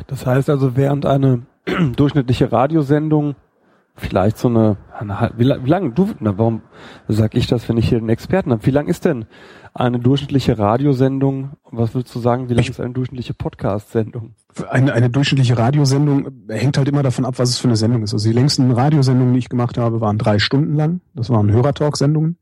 Das 0.07 0.27
heißt 0.27 0.51
also, 0.51 0.77
während 0.77 1.07
eine 1.07 1.47
durchschnittliche 1.97 2.53
Radiosendung 2.53 3.37
vielleicht 3.99 4.37
so 4.37 4.49
eine, 4.49 4.77
eine 4.99 5.33
wie, 5.37 5.45
lang, 5.45 5.65
wie 5.65 5.71
lange, 5.71 5.93
du, 5.93 6.11
na, 6.21 6.37
warum 6.37 6.61
sag 7.09 7.35
ich 7.35 7.47
das, 7.47 7.67
wenn 7.69 7.79
ich 7.79 7.89
hier 7.89 7.99
einen 7.99 8.11
Experten 8.11 8.51
habe? 8.51 8.65
Wie 8.67 8.71
lang 8.71 8.89
ist 8.89 9.07
denn 9.07 9.25
eine 9.73 9.99
durchschnittliche 9.99 10.59
Radiosendung? 10.59 11.53
Was 11.71 11.95
würdest 11.95 12.15
du 12.15 12.21
sagen, 12.21 12.49
wie 12.51 12.55
lang 12.55 12.67
ist 12.67 12.81
eine 12.81 12.93
durchschnittliche 12.93 13.33
Podcast-Sendung? 13.33 14.35
Eine, 14.69 14.93
eine 14.93 15.09
durchschnittliche 15.09 15.57
Radiosendung 15.57 16.29
hängt 16.49 16.77
halt 16.77 16.89
immer 16.89 17.03
davon 17.03 17.25
ab, 17.25 17.39
was 17.39 17.51
es 17.51 17.59
für 17.59 17.69
eine 17.69 17.77
Sendung 17.77 18.03
ist. 18.03 18.13
Also 18.13 18.29
die 18.29 18.35
längsten 18.35 18.71
Radiosendungen, 18.71 19.33
die 19.33 19.41
ich 19.41 19.49
gemacht 19.49 19.79
habe, 19.79 20.01
waren 20.01 20.19
drei 20.19 20.39
Stunden 20.39 20.75
lang. 20.75 21.01
Das 21.15 21.31
waren 21.31 21.51
Hörertalk-Sendungen. 21.51 22.37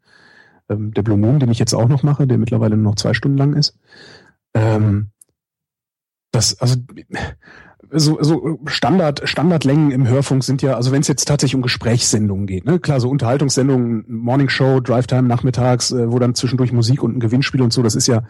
Ähm, 0.68 0.92
der 0.94 1.02
Blue 1.02 1.18
Moon, 1.18 1.40
den 1.40 1.50
ich 1.50 1.58
jetzt 1.58 1.74
auch 1.74 1.88
noch 1.88 2.02
mache, 2.02 2.26
der 2.26 2.38
mittlerweile 2.38 2.76
nur 2.76 2.92
noch 2.92 2.96
zwei 2.96 3.14
Stunden 3.14 3.38
lang 3.38 3.54
ist. 3.54 3.78
Ähm, 4.54 5.10
das, 6.32 6.58
also 6.60 6.76
so, 7.90 8.18
so 8.22 8.58
Standard, 8.66 9.28
Standardlängen 9.28 9.90
im 9.90 10.08
Hörfunk 10.08 10.42
sind 10.42 10.62
ja, 10.62 10.74
also 10.74 10.90
wenn 10.90 11.02
es 11.02 11.08
jetzt 11.08 11.26
tatsächlich 11.26 11.54
um 11.54 11.62
Gesprächssendungen 11.62 12.46
geht, 12.46 12.64
ne, 12.64 12.80
klar, 12.80 12.98
so 12.98 13.08
Unterhaltungssendungen, 13.08 14.04
Morning 14.08 14.48
Show, 14.48 14.80
Drive 14.80 15.06
Time 15.06 15.24
nachmittags, 15.24 15.92
äh, 15.92 16.10
wo 16.10 16.18
dann 16.18 16.34
zwischendurch 16.34 16.72
Musik 16.72 17.02
und 17.02 17.16
ein 17.16 17.20
Gewinnspiel 17.20 17.62
und 17.62 17.72
so, 17.72 17.82
das 17.82 17.94
ist 17.94 18.06
ja 18.06 18.22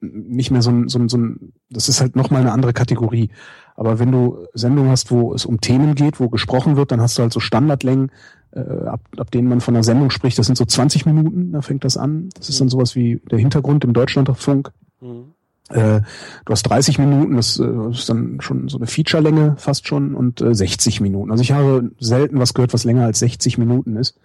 nicht 0.00 0.50
mehr 0.50 0.62
so 0.62 0.70
ein, 0.70 0.88
so 0.88 0.98
ein, 0.98 1.08
so 1.08 1.18
ein 1.18 1.52
das 1.70 1.88
ist 1.88 2.00
halt 2.00 2.16
nochmal 2.16 2.40
eine 2.40 2.52
andere 2.52 2.72
Kategorie. 2.72 3.30
Aber 3.76 4.00
wenn 4.00 4.10
du 4.10 4.46
Sendungen 4.54 4.90
hast, 4.90 5.12
wo 5.12 5.32
es 5.34 5.46
um 5.46 5.60
Themen 5.60 5.94
geht, 5.94 6.18
wo 6.18 6.28
gesprochen 6.28 6.76
wird, 6.76 6.90
dann 6.90 7.00
hast 7.00 7.16
du 7.16 7.22
halt 7.22 7.32
so 7.32 7.38
Standardlängen, 7.38 8.08
äh, 8.08 8.12
ab, 8.60 9.00
ab 9.16 9.30
denen 9.30 9.48
man 9.48 9.60
von 9.60 9.74
einer 9.74 9.84
Sendung 9.84 10.10
spricht, 10.10 10.38
das 10.38 10.46
sind 10.46 10.56
so 10.56 10.64
20 10.64 11.06
Minuten, 11.06 11.52
da 11.52 11.62
fängt 11.62 11.84
das 11.84 11.96
an. 11.96 12.30
Das 12.36 12.48
ist 12.48 12.60
dann 12.60 12.68
sowas 12.68 12.94
wie 12.94 13.20
der 13.30 13.38
Hintergrund 13.38 13.84
im 13.84 13.92
Deutschlandfunk. 13.92 14.72
Mhm. 15.00 15.32
Äh, 15.70 16.00
du 16.44 16.52
hast 16.52 16.62
30 16.62 16.98
Minuten, 16.98 17.36
das 17.36 17.58
äh, 17.58 17.90
ist 17.90 18.08
dann 18.08 18.40
schon 18.40 18.68
so 18.68 18.78
eine 18.78 18.86
Featurelänge 18.86 19.56
fast 19.58 19.86
schon 19.86 20.14
und 20.14 20.40
äh, 20.40 20.54
60 20.54 21.00
Minuten. 21.00 21.30
Also 21.30 21.42
ich 21.42 21.52
habe 21.52 21.90
selten 22.00 22.38
was 22.38 22.54
gehört, 22.54 22.72
was 22.72 22.84
länger 22.84 23.04
als 23.04 23.18
60 23.18 23.58
Minuten 23.58 23.96
ist. 23.96 24.18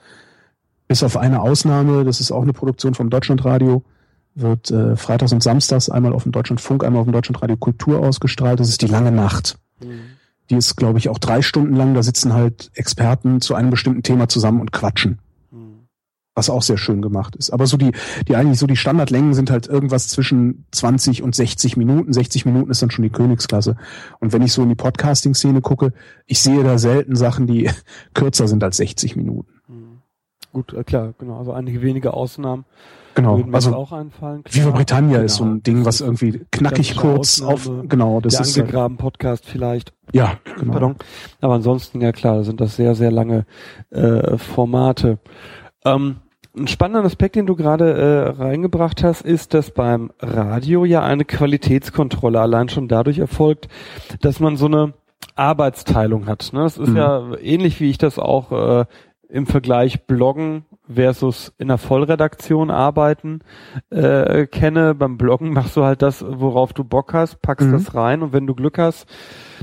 Bis 0.88 1.04
auf 1.04 1.17
eine 1.17 1.41
Ausnahme, 1.41 2.06
das 2.06 2.22
ist 2.22 2.32
auch 2.32 2.43
eine 2.43 2.54
Produktion 2.54 2.93
vom 2.93 3.10
Deutschlandradio, 3.10 3.84
wird 4.36 4.72
äh, 4.72 4.96
freitags 4.96 5.34
und 5.34 5.43
samstags 5.43 5.89
einmal 5.89 6.13
auf 6.13 6.24
dem 6.24 6.32
Deutschlandfunk, 6.32 6.84
einmal 6.84 7.02
auf 7.02 7.08
dem 7.08 7.13
Deutschlandradio 7.13 7.58
Kultur 7.58 8.00
ausgestrahlt. 8.00 8.60
Das 8.60 8.69
ist 8.69 8.82
die 8.82 8.88
lange 8.88 9.12
Nacht. 9.12 9.58
Mhm. 9.82 10.00
Die 10.49 10.56
ist, 10.56 10.75
glaube 10.75 10.99
ich, 10.99 11.10
auch 11.10 11.19
drei 11.19 11.41
Stunden 11.41 11.75
lang. 11.75 11.93
Da 11.93 12.03
sitzen 12.03 12.34
halt 12.34 12.71
Experten 12.75 13.41
zu 13.41 13.56
einem 13.56 13.69
bestimmten 13.69 14.03
Thema 14.03 14.27
zusammen 14.27 14.62
und 14.62 14.71
quatschen 14.71 15.19
was 16.36 16.49
auch 16.49 16.62
sehr 16.62 16.77
schön 16.77 17.01
gemacht 17.01 17.36
ist. 17.36 17.51
Aber 17.51 17.67
so 17.67 17.77
die, 17.77 17.91
die 18.27 18.36
eigentlich 18.36 18.60
so 18.60 18.67
die 18.67 18.75
Standardlängen 18.75 19.34
sind 19.34 19.51
halt 19.51 19.67
irgendwas 19.67 20.08
zwischen 20.08 20.65
20 20.71 21.21
und 21.21 21.36
60 21.36 21.77
Minuten. 21.77 22.12
60 22.12 22.45
Minuten 22.45 22.71
ist 22.71 22.82
dann 22.82 22.91
schon 22.91 23.03
die 23.03 23.12
Königsklasse. 23.12 23.75
Und 24.19 24.34
wenn 24.34 24.41
ich 24.41 24.53
so 24.53 24.63
in 24.63 24.69
die 24.69 24.75
Podcasting-Szene 24.75 25.62
gucke, 25.62 25.93
ich 26.25 26.41
sehe 26.41 26.63
da 26.63 26.77
selten 26.77 27.15
Sachen, 27.15 27.47
die 27.47 27.69
kürzer 28.13 28.47
sind 28.47 28.63
als 28.63 28.77
60 28.77 29.15
Minuten. 29.15 29.53
Gut, 30.54 30.74
äh, 30.74 30.84
klar, 30.84 31.13
genau. 31.18 31.39
Also 31.39 31.52
einige 31.52 31.82
wenige 31.82 32.13
Ausnahmen. 32.13 32.66
Genau, 33.16 33.38
würden 33.38 33.52
mir 33.52 33.56
also 33.56 33.76
auch 33.76 33.92
einfallen. 33.92 34.44
Klar. 34.44 34.66
Viva 34.66 34.76
Britannia 34.76 35.18
genau. 35.18 35.26
ist 35.26 35.36
so 35.36 35.44
ein 35.44 35.62
Ding, 35.62 35.86
was 35.86 36.02
irgendwie 36.02 36.46
knackig 36.52 36.96
kurz 36.96 37.42
auf, 37.42 37.70
genau, 37.88 38.22
das 38.22 38.36
der 38.36 38.42
ist 38.42 38.58
angegraben 38.58 38.98
Podcast 38.98 39.46
vielleicht. 39.46 39.94
Ja, 40.13 40.38
genau. 40.58 40.72
Pardon. 40.72 40.96
Aber 41.42 41.54
ansonsten 41.56 42.02
ja 42.02 42.12
klar, 42.12 42.44
sind 42.44 42.60
das 42.60 42.76
sehr 42.76 42.96
sehr 42.96 43.12
lange 43.12 43.46
äh, 43.92 44.38
Formate. 44.38 45.20
Ähm, 45.86 46.18
ein 46.56 46.68
spannender 46.68 47.04
Aspekt, 47.04 47.36
den 47.36 47.48
du 47.48 47.56
gerade 47.56 47.94
äh, 47.94 48.30
reingebracht 48.42 49.04
hast, 49.04 49.22
ist, 49.22 49.54
dass 49.54 49.72
beim 49.72 50.12
Radio 50.20 50.86
ja 50.86 51.04
eine 51.04 51.26
Qualitätskontrolle 51.26 52.39
allein 52.39 52.70
schon 52.70 52.88
dadurch 52.88 53.20
erfolgt, 53.20 53.68
dass 54.22 54.39
man 54.39 54.56
so 54.56 54.68
eine 54.68 54.94
Arbeitsteilung 55.36 56.28
hat. 56.28 56.52
Ne? 56.54 56.62
Das 56.62 56.78
ist 56.78 56.89
mhm. 56.89 56.98
ja 56.98 57.36
ähnlich, 57.42 57.80
wie 57.80 57.89
ich 57.89 57.98
das 57.98 58.20
auch 58.20 58.52
äh, 58.52 58.86
im 59.34 59.48
Vergleich 59.48 60.06
Bloggen 60.06 60.63
versus 60.88 61.54
in 61.58 61.69
der 61.69 61.80
Vollredaktion 61.80 62.69
arbeiten 62.69 63.39
äh, 63.89 64.46
kenne. 64.46 64.93
Beim 64.93 65.17
Bloggen 65.17 65.54
machst 65.54 65.76
du 65.76 65.84
halt 65.84 66.04
das, 66.04 66.24
worauf 66.24 66.72
du 66.74 66.84
Bock 66.84 67.15
hast, 67.15 67.41
packst 67.41 67.65
mhm. 67.65 67.72
das 67.72 67.96
rein 67.96 68.22
und 68.22 68.32
wenn 68.32 68.46
du 68.46 68.54
Glück 68.54 68.78
hast, 68.78 69.08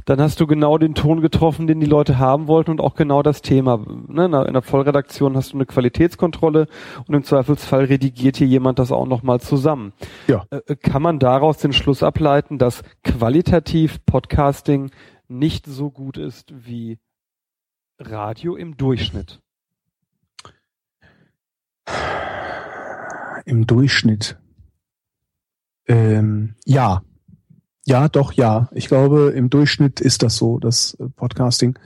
dann 0.07 0.21
hast 0.21 0.41
du 0.41 0.49
genau 0.49 0.77
den 0.77 0.97
Ton 0.97 1.21
getroffen, 1.21 1.69
den 1.69 1.79
die 1.79 1.87
Leute 1.87 2.19
haben 2.19 2.49
wollten 2.49 2.73
und 2.73 2.81
auch 2.81 2.97
genau 2.97 3.23
das 3.23 3.43
Thema. 3.43 3.79
Ne? 4.09 4.25
In 4.25 4.55
der 4.55 4.63
Vollredaktion 4.63 5.37
hast 5.37 5.53
du 5.53 5.57
eine 5.57 5.67
Qualitätskontrolle 5.67 6.67
und 7.07 7.15
im 7.15 7.23
Zweifelsfall 7.23 7.85
redigiert 7.85 8.39
hier 8.39 8.49
jemand 8.49 8.81
das 8.81 8.91
auch 8.91 9.07
nochmal 9.07 9.41
zusammen. 9.41 9.93
Ja. 10.27 10.47
Äh, 10.51 10.75
kann 10.75 11.01
man 11.01 11.21
daraus 11.21 11.59
den 11.59 11.73
Schluss 11.73 12.03
ableiten, 12.03 12.59
dass 12.59 12.83
qualitativ 13.05 14.05
Podcasting 14.05 14.91
nicht 15.29 15.67
so 15.67 15.93
gut 15.93 16.17
ist 16.17 16.53
wie 16.67 16.99
Radio 18.01 18.57
im 18.57 18.77
Durchschnitt? 18.77 19.39
Im 23.45 23.67
Durchschnitt. 23.67 24.39
Ähm, 25.87 26.55
ja. 26.65 27.03
Ja, 27.85 28.09
doch, 28.09 28.33
ja. 28.33 28.69
Ich 28.73 28.89
glaube, 28.89 29.33
im 29.35 29.51
Durchschnitt 29.51 30.01
ist 30.01 30.23
das 30.23 30.37
so, 30.37 30.59
dass 30.59 30.95
äh, 30.95 31.09
Podcasting 31.09 31.79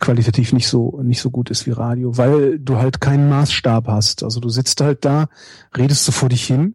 qualitativ 0.00 0.52
nicht 0.52 0.66
so 0.66 1.00
nicht 1.02 1.20
so 1.20 1.30
gut 1.30 1.50
ist 1.50 1.66
wie 1.66 1.70
Radio, 1.70 2.16
weil 2.16 2.58
du 2.58 2.76
halt 2.76 3.00
keinen 3.00 3.28
Maßstab 3.28 3.86
hast. 3.86 4.22
Also 4.22 4.40
du 4.40 4.48
sitzt 4.48 4.80
halt 4.80 5.04
da, 5.04 5.28
redest 5.76 6.08
du 6.08 6.12
vor 6.12 6.28
dich 6.28 6.44
hin, 6.44 6.74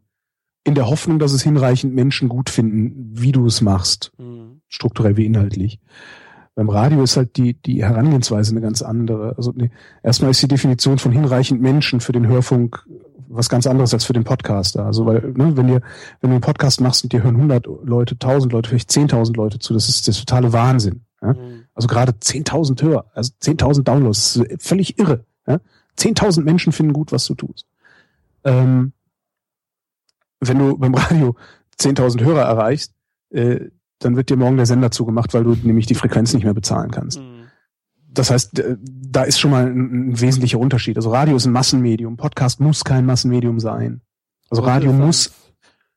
in 0.63 0.75
der 0.75 0.87
Hoffnung, 0.87 1.19
dass 1.19 1.33
es 1.33 1.43
hinreichend 1.43 1.93
Menschen 1.93 2.29
gut 2.29 2.49
finden, 2.49 3.09
wie 3.11 3.31
du 3.31 3.45
es 3.45 3.61
machst, 3.61 4.13
mhm. 4.17 4.61
strukturell 4.67 5.17
wie 5.17 5.25
inhaltlich. 5.25 5.79
Beim 6.55 6.69
Radio 6.69 7.01
ist 7.01 7.17
halt 7.17 7.35
die, 7.37 7.55
die 7.55 7.83
Herangehensweise 7.83 8.51
eine 8.51 8.61
ganz 8.61 8.81
andere. 8.81 9.35
Also 9.37 9.53
nee, 9.55 9.71
erstmal 10.03 10.31
ist 10.31 10.41
die 10.41 10.47
Definition 10.47 10.99
von 10.99 11.11
hinreichend 11.11 11.61
Menschen 11.61 11.99
für 11.99 12.11
den 12.11 12.27
Hörfunk 12.27 12.85
was 13.35 13.49
ganz 13.49 13.67
anderes 13.67 13.93
als 13.93 14.05
für 14.05 14.13
den 14.13 14.23
Podcaster. 14.23 14.85
Also 14.85 15.05
weil, 15.05 15.33
ne, 15.35 15.57
wenn 15.57 15.67
dir, 15.67 15.81
wenn 16.21 16.29
du 16.29 16.35
einen 16.35 16.41
Podcast 16.41 16.81
machst 16.81 17.03
und 17.03 17.13
dir 17.13 17.23
hören 17.23 17.35
100 17.35 17.65
Leute, 17.83 18.15
1000 18.15 18.53
Leute, 18.53 18.69
vielleicht 18.69 18.91
10.000 18.91 19.35
Leute 19.35 19.59
zu, 19.59 19.73
das 19.73 19.89
ist 19.89 20.07
das 20.07 20.19
totale 20.19 20.53
Wahnsinn. 20.53 21.01
Ja? 21.21 21.33
Mhm. 21.33 21.65
Also 21.73 21.87
gerade 21.87 22.11
10.000 22.11 22.81
Hörer, 22.81 23.05
also 23.13 23.31
10.000 23.41 23.83
Downloads, 23.83 24.41
völlig 24.59 24.99
irre. 24.99 25.25
Ja? 25.47 25.59
10.000 25.97 26.43
Menschen 26.43 26.71
finden 26.71 26.93
gut, 26.93 27.11
was 27.11 27.25
du 27.25 27.35
tust. 27.35 27.65
Ähm, 28.43 28.93
wenn 30.39 30.59
du 30.59 30.77
beim 30.77 30.93
Radio 30.93 31.35
10.000 31.79 32.23
Hörer 32.23 32.43
erreichst, 32.43 32.93
äh, 33.31 33.69
dann 34.03 34.15
wird 34.15 34.29
dir 34.29 34.37
morgen 34.37 34.57
der 34.57 34.65
Sender 34.65 34.91
zugemacht, 34.91 35.33
weil 35.33 35.43
du 35.43 35.55
nämlich 35.63 35.85
die 35.85 35.95
Frequenz 35.95 36.33
nicht 36.33 36.43
mehr 36.43 36.53
bezahlen 36.53 36.91
kannst. 36.91 37.19
Mhm. 37.19 37.43
Das 38.13 38.29
heißt, 38.29 38.63
da 38.77 39.23
ist 39.23 39.39
schon 39.39 39.51
mal 39.51 39.65
ein, 39.65 40.09
ein, 40.09 40.21
wesentlicher 40.21 40.59
Unterschied. 40.59 40.97
Also 40.97 41.11
Radio 41.11 41.35
ist 41.35 41.45
ein 41.45 41.51
Massenmedium, 41.51 42.15
Podcast 42.15 42.59
muss 42.59 42.83
kein 42.83 43.05
Massenmedium 43.05 43.59
sein. 43.59 44.01
Also 44.49 44.61
Radio 44.61 44.93
muss, 44.93 45.33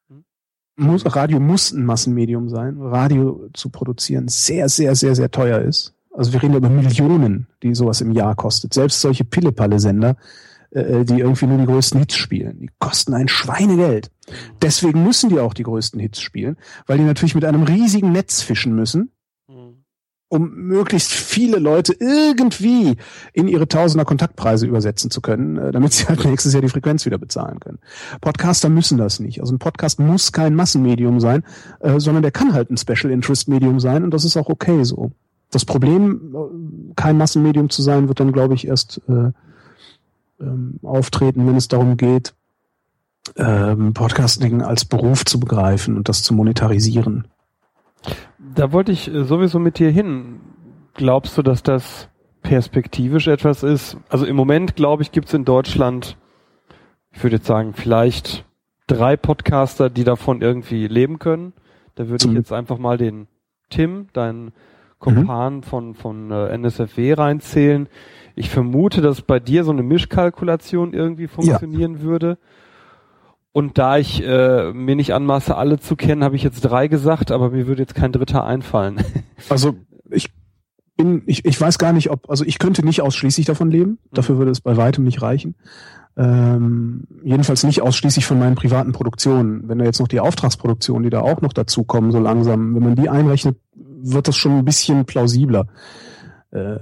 hm? 0.08 0.24
muss, 0.76 1.14
Radio 1.14 1.40
muss 1.40 1.72
ein 1.72 1.84
Massenmedium 1.84 2.48
sein. 2.48 2.80
Radio 2.80 3.50
zu 3.52 3.68
produzieren 3.68 4.28
sehr, 4.28 4.68
sehr, 4.70 4.94
sehr, 4.94 5.14
sehr 5.14 5.30
teuer 5.30 5.60
ist. 5.60 5.94
Also 6.10 6.32
wir 6.32 6.42
reden 6.42 6.54
über 6.54 6.70
Millionen, 6.70 7.48
die 7.62 7.74
sowas 7.74 8.00
im 8.00 8.12
Jahr 8.12 8.34
kostet. 8.34 8.72
Selbst 8.72 9.02
solche 9.02 9.24
Pillepalle-Sender 9.24 10.16
äh, 10.76 11.04
die 11.04 11.20
irgendwie 11.20 11.46
nur 11.46 11.58
die 11.58 11.64
größten 11.66 11.98
Hits 12.00 12.16
spielen. 12.16 12.58
Die 12.60 12.70
kosten 12.78 13.14
ein 13.14 13.28
Schweinegeld. 13.28 14.10
Deswegen 14.60 15.02
müssen 15.04 15.30
die 15.30 15.40
auch 15.40 15.54
die 15.54 15.62
größten 15.62 15.98
Hits 15.98 16.20
spielen, 16.20 16.56
weil 16.86 16.98
die 16.98 17.04
natürlich 17.04 17.34
mit 17.34 17.44
einem 17.46 17.62
riesigen 17.62 18.12
Netz 18.12 18.42
fischen 18.42 18.74
müssen. 18.74 19.10
um 20.28 20.50
möglichst 20.54 21.12
viele 21.12 21.58
Leute 21.58 21.94
irgendwie 22.00 22.96
in 23.32 23.46
ihre 23.46 23.68
Tausender 23.68 24.04
Kontaktpreise 24.04 24.66
übersetzen 24.66 25.08
zu 25.10 25.20
können, 25.20 25.56
äh, 25.56 25.70
damit 25.70 25.92
sie 25.92 26.06
halt 26.08 26.24
nächstes 26.24 26.52
Jahr 26.52 26.62
die 26.62 26.68
Frequenz 26.68 27.06
wieder 27.06 27.16
bezahlen 27.16 27.60
können. 27.60 27.78
Podcaster 28.20 28.68
müssen 28.68 28.98
das 28.98 29.20
nicht. 29.20 29.40
Also 29.40 29.54
ein 29.54 29.60
Podcast 29.60 30.00
muss 30.00 30.32
kein 30.32 30.54
Massenmedium 30.56 31.20
sein, 31.20 31.44
äh, 31.80 32.00
sondern 32.00 32.22
der 32.22 32.32
kann 32.32 32.52
halt 32.52 32.70
ein 32.70 32.76
Special 32.76 33.12
Interest 33.12 33.48
Medium 33.48 33.78
sein 33.80 34.02
und 34.02 34.12
das 34.12 34.24
ist 34.24 34.36
auch 34.36 34.48
okay 34.48 34.84
so. 34.84 35.12
Das 35.52 35.64
Problem, 35.64 36.34
kein 36.96 37.16
Massenmedium 37.16 37.70
zu 37.70 37.80
sein, 37.80 38.08
wird 38.08 38.18
dann, 38.18 38.32
glaube 38.32 38.54
ich, 38.54 38.66
erst 38.66 39.00
äh, 39.08 39.30
ähm, 40.40 40.78
auftreten, 40.82 41.46
wenn 41.46 41.56
es 41.56 41.68
darum 41.68 41.96
geht, 41.96 42.34
ähm, 43.36 43.92
Podcasting 43.92 44.62
als 44.62 44.84
Beruf 44.84 45.24
zu 45.24 45.40
begreifen 45.40 45.96
und 45.96 46.08
das 46.08 46.22
zu 46.22 46.34
monetarisieren. 46.34 47.26
Da 48.54 48.72
wollte 48.72 48.92
ich 48.92 49.12
äh, 49.12 49.24
sowieso 49.24 49.58
mit 49.58 49.78
dir 49.78 49.90
hin. 49.90 50.40
Glaubst 50.94 51.36
du, 51.36 51.42
dass 51.42 51.62
das 51.62 52.08
perspektivisch 52.42 53.26
etwas 53.26 53.62
ist? 53.62 53.96
Also 54.08 54.24
im 54.24 54.36
Moment, 54.36 54.76
glaube 54.76 55.02
ich, 55.02 55.12
gibt 55.12 55.28
es 55.28 55.34
in 55.34 55.44
Deutschland, 55.44 56.16
ich 57.10 57.22
würde 57.22 57.36
jetzt 57.36 57.46
sagen, 57.46 57.74
vielleicht 57.74 58.44
drei 58.86 59.16
Podcaster, 59.16 59.90
die 59.90 60.04
davon 60.04 60.42
irgendwie 60.42 60.86
leben 60.86 61.18
können. 61.18 61.52
Da 61.96 62.08
würde 62.08 62.28
ich 62.28 62.34
jetzt 62.34 62.52
einfach 62.52 62.78
mal 62.78 62.98
den 62.98 63.26
Tim, 63.70 64.08
deinen 64.12 64.52
Kompan 64.98 65.56
mhm. 65.56 65.62
von, 65.62 65.94
von 65.94 66.30
äh, 66.30 66.48
NSFW 66.56 67.14
reinzählen. 67.14 67.88
Ich 68.36 68.50
vermute, 68.50 69.00
dass 69.00 69.22
bei 69.22 69.40
dir 69.40 69.64
so 69.64 69.72
eine 69.72 69.82
Mischkalkulation 69.82 70.92
irgendwie 70.92 71.26
funktionieren 71.26 71.94
ja. 71.94 72.00
würde. 72.02 72.38
Und 73.52 73.78
da 73.78 73.96
ich 73.96 74.22
äh, 74.22 74.72
mir 74.74 74.94
nicht 74.94 75.14
anmaße, 75.14 75.56
alle 75.56 75.80
zu 75.80 75.96
kennen, 75.96 76.22
habe 76.22 76.36
ich 76.36 76.42
jetzt 76.42 76.60
drei 76.60 76.88
gesagt, 76.88 77.30
aber 77.30 77.50
mir 77.50 77.66
würde 77.66 77.80
jetzt 77.80 77.94
kein 77.94 78.12
dritter 78.12 78.44
einfallen. 78.44 79.00
Also 79.48 79.74
ich 80.10 80.30
bin, 80.96 81.22
ich, 81.26 81.44
ich 81.44 81.60
weiß 81.60 81.78
gar 81.78 81.92
nicht, 81.92 82.10
ob, 82.10 82.28
also 82.28 82.44
ich 82.44 82.58
könnte 82.58 82.84
nicht 82.84 83.02
ausschließlich 83.02 83.46
davon 83.46 83.70
leben. 83.70 83.92
Mhm. 83.92 83.98
Dafür 84.12 84.38
würde 84.38 84.50
es 84.50 84.60
bei 84.60 84.76
weitem 84.76 85.04
nicht 85.04 85.22
reichen. 85.22 85.54
Ähm, 86.18 87.04
jedenfalls 87.22 87.64
nicht 87.64 87.82
ausschließlich 87.82 88.26
von 88.26 88.38
meinen 88.38 88.54
privaten 88.54 88.92
Produktionen. 88.92 89.68
Wenn 89.68 89.78
da 89.78 89.84
jetzt 89.84 90.00
noch 90.00 90.08
die 90.08 90.20
Auftragsproduktionen, 90.20 91.02
die 91.02 91.10
da 91.10 91.20
auch 91.20 91.40
noch 91.42 91.52
dazukommen, 91.52 92.10
so 92.10 92.18
langsam, 92.18 92.74
wenn 92.74 92.82
man 92.82 92.96
die 92.96 93.08
einrechnet, 93.08 93.58
wird 93.74 94.28
das 94.28 94.36
schon 94.36 94.52
ein 94.52 94.64
bisschen 94.64 95.04
plausibler, 95.04 95.66
äh, 96.50 96.76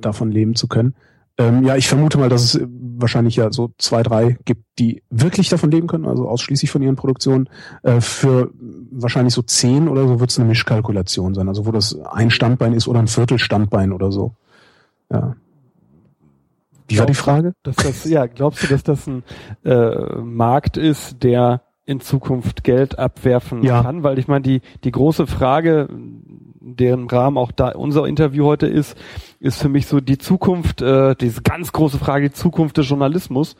davon 0.00 0.30
leben 0.30 0.54
zu 0.54 0.68
können. 0.68 0.94
Ähm, 1.38 1.62
ja, 1.64 1.76
ich 1.76 1.86
vermute 1.86 2.18
mal, 2.18 2.28
dass 2.28 2.54
es 2.54 2.60
wahrscheinlich 2.70 3.36
ja 3.36 3.52
so 3.52 3.70
zwei, 3.78 4.02
drei 4.02 4.36
gibt, 4.44 4.64
die 4.80 5.02
wirklich 5.08 5.48
davon 5.48 5.70
leben 5.70 5.86
können, 5.86 6.04
also 6.04 6.28
ausschließlich 6.28 6.70
von 6.70 6.82
ihren 6.82 6.96
Produktionen. 6.96 7.48
Äh, 7.84 8.00
für 8.00 8.50
wahrscheinlich 8.90 9.34
so 9.34 9.42
zehn 9.42 9.88
oder 9.88 10.08
so 10.08 10.18
wird 10.18 10.30
es 10.30 10.38
eine 10.38 10.48
Mischkalkulation 10.48 11.34
sein, 11.34 11.48
also 11.48 11.64
wo 11.64 11.70
das 11.70 11.96
ein 12.10 12.30
Standbein 12.30 12.72
ist 12.72 12.88
oder 12.88 12.98
ein 12.98 13.06
Viertelstandbein 13.06 13.92
oder 13.92 14.10
so. 14.10 14.34
Ja. 15.12 15.36
Wie 16.88 16.94
glaubst 16.94 16.98
war 16.98 17.06
die 17.06 17.14
Frage? 17.14 17.52
Dass 17.62 17.76
das, 17.76 18.04
ja, 18.04 18.26
glaubst 18.26 18.64
du, 18.64 18.66
dass 18.66 18.82
das 18.82 19.06
ein 19.06 19.22
äh, 19.64 20.16
Markt 20.16 20.76
ist, 20.76 21.22
der 21.22 21.62
in 21.88 22.00
Zukunft 22.00 22.64
Geld 22.64 22.98
abwerfen 22.98 23.62
ja. 23.62 23.82
kann? 23.82 24.02
Weil 24.02 24.18
ich 24.18 24.28
meine, 24.28 24.42
die, 24.42 24.60
die 24.84 24.90
große 24.90 25.26
Frage, 25.26 25.88
deren 26.60 27.08
Rahmen 27.08 27.38
auch 27.38 27.50
da 27.50 27.70
unser 27.70 28.06
Interview 28.06 28.44
heute 28.44 28.66
ist, 28.66 28.94
ist 29.40 29.58
für 29.58 29.70
mich 29.70 29.86
so 29.86 30.00
die 30.00 30.18
Zukunft, 30.18 30.82
äh, 30.82 31.16
diese 31.16 31.40
ganz 31.40 31.72
große 31.72 31.96
Frage, 31.98 32.28
die 32.28 32.34
Zukunft 32.34 32.76
des 32.76 32.90
Journalismus. 32.90 33.56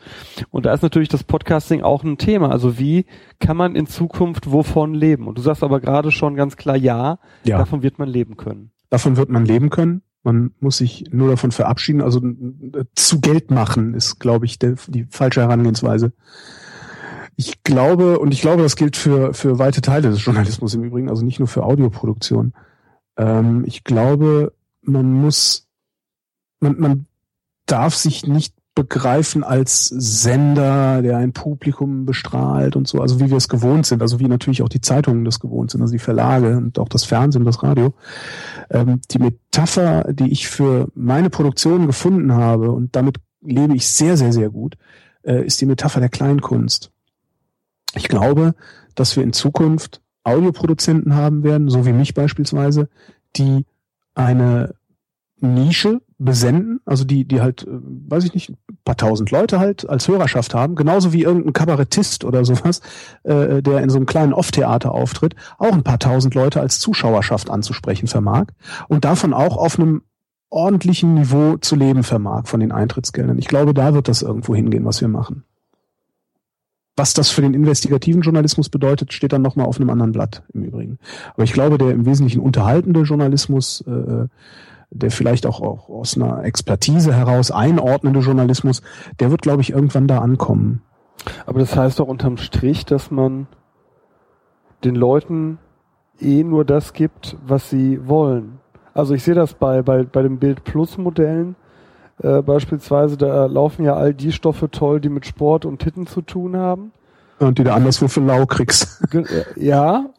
Und 0.51 0.67
da 0.67 0.73
ist 0.73 0.83
natürlich 0.83 1.09
das 1.09 1.23
Podcasting 1.23 1.81
auch 1.81 2.03
ein 2.03 2.19
Thema. 2.19 2.51
Also 2.51 2.77
wie 2.77 3.07
kann 3.39 3.57
man 3.57 3.75
in 3.75 3.87
Zukunft 3.87 4.51
wovon 4.51 4.93
leben? 4.93 5.27
Und 5.27 5.39
du 5.39 5.41
sagst 5.41 5.63
aber 5.63 5.79
gerade 5.79 6.11
schon 6.11 6.35
ganz 6.35 6.55
klar, 6.55 6.75
ja, 6.75 7.17
ja. 7.45 7.57
davon 7.57 7.81
wird 7.81 7.97
man 7.97 8.09
leben 8.09 8.37
können. 8.37 8.69
Davon 8.91 9.17
wird 9.17 9.29
man 9.29 9.43
leben 9.43 9.71
können. 9.71 10.03
Man 10.21 10.51
muss 10.59 10.77
sich 10.77 11.05
nur 11.11 11.29
davon 11.29 11.51
verabschieden. 11.51 12.01
Also 12.03 12.19
äh, 12.19 12.85
zu 12.93 13.21
Geld 13.21 13.49
machen 13.49 13.95
ist, 13.95 14.19
glaube 14.19 14.45
ich, 14.45 14.59
der, 14.59 14.75
die 14.87 15.07
falsche 15.09 15.41
Herangehensweise. 15.41 16.13
Ich 17.39 17.63
glaube, 17.63 18.19
und 18.19 18.33
ich 18.33 18.41
glaube, 18.41 18.63
das 18.63 18.75
gilt 18.75 18.97
für, 18.97 19.33
für 19.33 19.59
weite 19.59 19.79
Teile 19.79 20.09
des 20.09 20.25
Journalismus 20.25 20.73
im 20.73 20.83
Übrigen, 20.83 21.07
also 21.07 21.23
nicht 21.23 21.39
nur 21.39 21.47
für 21.47 21.63
Audioproduktion. 21.63 22.51
Ähm, 23.15 23.63
ich 23.65 23.85
glaube, 23.85 24.51
man 24.81 25.13
muss, 25.13 25.65
man, 26.59 26.77
man 26.77 27.05
darf 27.65 27.95
sich 27.95 28.27
nicht 28.27 28.53
begreifen 28.75 29.45
als 29.45 29.87
Sender, 29.87 31.01
der 31.01 31.15
ein 31.15 31.31
Publikum 31.31 32.05
bestrahlt 32.05 32.75
und 32.75 32.89
so, 32.89 32.99
also 32.99 33.21
wie 33.21 33.29
wir 33.29 33.37
es 33.37 33.47
gewohnt 33.47 33.85
sind, 33.85 34.01
also 34.01 34.19
wie 34.19 34.27
natürlich 34.27 34.61
auch 34.61 34.67
die 34.67 34.81
Zeitungen 34.81 35.23
das 35.23 35.39
gewohnt 35.39 35.71
sind, 35.71 35.81
also 35.81 35.93
die 35.93 35.99
Verlage 35.99 36.57
und 36.57 36.77
auch 36.77 36.89
das 36.89 37.05
Fernsehen, 37.05 37.45
das 37.45 37.63
Radio. 37.63 37.93
Ähm, 38.69 38.99
die 39.11 39.19
Metapher, 39.19 40.11
die 40.11 40.29
ich 40.29 40.49
für 40.49 40.89
meine 40.93 41.29
Produktion 41.29 41.87
gefunden 41.87 42.33
habe 42.33 42.71
und 42.71 42.97
damit 42.97 43.15
lebe 43.39 43.77
ich 43.77 43.87
sehr, 43.87 44.17
sehr, 44.17 44.33
sehr 44.33 44.49
gut, 44.49 44.75
äh, 45.23 45.45
ist 45.45 45.61
die 45.61 45.67
Metapher 45.67 46.01
der 46.01 46.09
Kleinkunst. 46.09 46.91
Ich 47.99 48.07
glaube, 48.07 48.55
dass 48.95 49.15
wir 49.17 49.23
in 49.23 49.33
Zukunft 49.33 50.01
Audioproduzenten 50.23 51.15
haben 51.15 51.43
werden, 51.43 51.69
so 51.69 51.85
wie 51.85 51.91
mich 51.91 52.13
beispielsweise, 52.13 52.87
die 53.35 53.65
eine 54.15 54.73
Nische 55.41 56.01
besenden, 56.17 56.79
also 56.85 57.03
die, 57.03 57.25
die 57.25 57.41
halt, 57.41 57.63
äh, 57.63 57.67
weiß 57.71 58.23
ich 58.23 58.33
nicht, 58.33 58.51
ein 58.51 58.77
paar 58.85 58.95
tausend 58.95 59.31
Leute 59.31 59.59
halt 59.59 59.89
als 59.89 60.07
Hörerschaft 60.07 60.53
haben, 60.53 60.75
genauso 60.75 61.11
wie 61.11 61.23
irgendein 61.23 61.53
Kabarettist 61.53 62.23
oder 62.23 62.45
sowas, 62.45 62.81
äh, 63.23 63.61
der 63.61 63.81
in 63.81 63.89
so 63.89 63.97
einem 63.97 64.05
kleinen 64.05 64.33
Off-Theater 64.33 64.93
auftritt, 64.93 65.35
auch 65.57 65.73
ein 65.73 65.83
paar 65.83 65.99
tausend 65.99 66.35
Leute 66.35 66.61
als 66.61 66.79
Zuschauerschaft 66.79 67.49
anzusprechen 67.49 68.07
vermag 68.07 68.47
und 68.87 69.03
davon 69.03 69.33
auch 69.33 69.57
auf 69.57 69.77
einem 69.77 70.03
ordentlichen 70.49 71.15
Niveau 71.15 71.57
zu 71.57 71.75
leben 71.75 72.03
vermag 72.03 72.47
von 72.47 72.61
den 72.61 72.71
Eintrittsgeldern. 72.71 73.37
Ich 73.37 73.47
glaube, 73.47 73.73
da 73.73 73.93
wird 73.93 74.07
das 74.07 74.21
irgendwo 74.21 74.55
hingehen, 74.55 74.85
was 74.85 75.01
wir 75.01 75.09
machen. 75.09 75.43
Was 76.99 77.13
das 77.13 77.29
für 77.29 77.41
den 77.41 77.53
investigativen 77.53 78.23
Journalismus 78.23 78.67
bedeutet, 78.67 79.13
steht 79.13 79.31
dann 79.31 79.41
nochmal 79.41 79.67
auf 79.67 79.77
einem 79.79 79.89
anderen 79.89 80.11
Blatt 80.11 80.43
im 80.53 80.65
Übrigen. 80.65 80.99
Aber 81.33 81.43
ich 81.43 81.53
glaube, 81.53 81.77
der 81.77 81.91
im 81.91 82.05
Wesentlichen 82.05 82.41
unterhaltende 82.41 83.03
Journalismus, 83.03 83.79
äh, 83.87 84.27
der 84.89 85.09
vielleicht 85.09 85.45
auch, 85.45 85.61
auch 85.61 85.87
aus 85.87 86.17
einer 86.17 86.43
Expertise 86.43 87.15
heraus 87.15 87.51
einordnende 87.51 88.19
Journalismus, 88.19 88.81
der 89.21 89.31
wird, 89.31 89.41
glaube 89.41 89.61
ich, 89.61 89.69
irgendwann 89.69 90.09
da 90.09 90.19
ankommen. 90.19 90.81
Aber 91.45 91.59
das 91.59 91.73
heißt 91.73 92.01
doch 92.01 92.07
unterm 92.09 92.35
Strich, 92.35 92.83
dass 92.83 93.11
man 93.11 93.47
den 94.83 94.95
Leuten 94.95 95.57
eh 96.19 96.43
nur 96.43 96.65
das 96.65 96.91
gibt, 96.91 97.37
was 97.47 97.69
sie 97.69 98.09
wollen. 98.09 98.59
Also 98.93 99.13
ich 99.13 99.23
sehe 99.23 99.35
das 99.35 99.53
bei, 99.53 99.83
bei, 99.83 100.03
bei 100.03 100.21
den 100.21 100.37
Bild 100.37 100.65
Plus 100.65 100.97
Modellen 100.97 101.55
äh, 102.21 102.41
beispielsweise, 102.41 103.17
da 103.17 103.45
laufen 103.45 103.85
ja 103.85 103.95
all 103.95 104.13
die 104.13 104.31
Stoffe 104.31 104.69
toll, 104.69 104.99
die 104.99 105.09
mit 105.09 105.25
Sport 105.25 105.65
und 105.65 105.79
Titten 105.79 106.07
zu 106.07 106.21
tun 106.21 106.57
haben. 106.57 106.91
Und 107.39 107.57
die 107.57 107.63
du 107.63 107.73
anderswo 107.73 108.09
für 108.09 108.19
lau 108.19 108.45
kriegst. 108.45 109.01
Äh, 109.13 109.45
ja, 109.55 110.09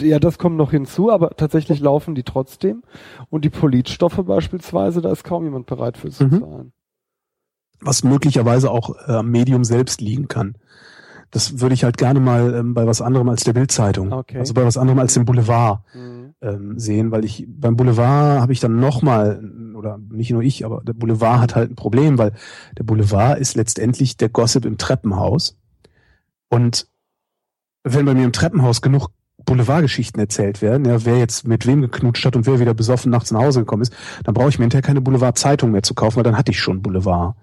ja, 0.00 0.18
das 0.18 0.38
kommt 0.38 0.56
noch 0.56 0.72
hinzu, 0.72 1.10
aber 1.10 1.30
tatsächlich 1.30 1.80
laufen 1.80 2.14
die 2.14 2.22
trotzdem. 2.22 2.82
Und 3.30 3.46
die 3.46 3.50
Politstoffe 3.50 4.22
beispielsweise, 4.24 5.00
da 5.00 5.10
ist 5.10 5.24
kaum 5.24 5.44
jemand 5.44 5.66
bereit 5.66 5.96
für 5.96 6.10
zu 6.10 6.24
mhm. 6.24 6.40
zahlen. 6.40 6.72
Was 7.80 8.04
möglicherweise 8.04 8.70
auch 8.70 8.94
äh, 9.08 9.12
am 9.12 9.30
Medium 9.30 9.64
selbst 9.64 10.02
liegen 10.02 10.28
kann. 10.28 10.56
Das 11.30 11.60
würde 11.60 11.74
ich 11.74 11.84
halt 11.84 11.98
gerne 11.98 12.20
mal 12.20 12.54
ähm, 12.54 12.74
bei 12.74 12.86
was 12.86 13.00
anderem 13.00 13.28
als 13.28 13.44
der 13.44 13.52
Bildzeitung, 13.52 14.12
okay. 14.12 14.38
also 14.38 14.54
bei 14.54 14.64
was 14.64 14.76
anderem 14.76 14.98
als 14.98 15.14
dem 15.14 15.24
Boulevard 15.24 15.80
mhm. 15.94 16.34
ähm, 16.40 16.78
sehen, 16.78 17.10
weil 17.10 17.24
ich 17.24 17.46
beim 17.48 17.76
Boulevard 17.76 18.40
habe 18.40 18.52
ich 18.52 18.60
dann 18.60 18.78
nochmal 18.78 19.42
oder 19.74 19.98
nicht 20.10 20.30
nur 20.30 20.42
ich, 20.42 20.64
aber 20.64 20.82
der 20.82 20.94
Boulevard 20.94 21.40
hat 21.40 21.54
halt 21.54 21.70
ein 21.70 21.76
Problem, 21.76 22.18
weil 22.18 22.32
der 22.78 22.84
Boulevard 22.84 23.38
ist 23.38 23.56
letztendlich 23.56 24.16
der 24.16 24.28
Gossip 24.28 24.64
im 24.64 24.78
Treppenhaus. 24.78 25.56
Und 26.48 26.88
wenn 27.84 28.06
bei 28.06 28.14
mir 28.14 28.24
im 28.24 28.32
Treppenhaus 28.32 28.82
genug 28.82 29.10
Boulevardgeschichten 29.44 30.20
erzählt 30.20 30.60
werden, 30.60 30.86
ja, 30.86 31.04
wer 31.04 31.18
jetzt 31.18 31.46
mit 31.46 31.66
wem 31.66 31.82
geknutscht 31.82 32.24
hat 32.24 32.36
und 32.36 32.46
wer 32.46 32.58
wieder 32.58 32.74
besoffen 32.74 33.10
nachts 33.10 33.30
nach 33.30 33.42
Hause 33.42 33.60
gekommen 33.60 33.82
ist, 33.82 33.94
dann 34.24 34.34
brauche 34.34 34.48
ich 34.48 34.58
mir 34.58 34.64
hinterher 34.64 34.82
keine 34.82 35.00
Boulevard-Zeitung 35.00 35.70
mehr 35.70 35.82
zu 35.82 35.94
kaufen, 35.94 36.16
weil 36.16 36.24
dann 36.24 36.36
hatte 36.36 36.50
ich 36.50 36.58
schon 36.58 36.82
Boulevard. 36.82 37.36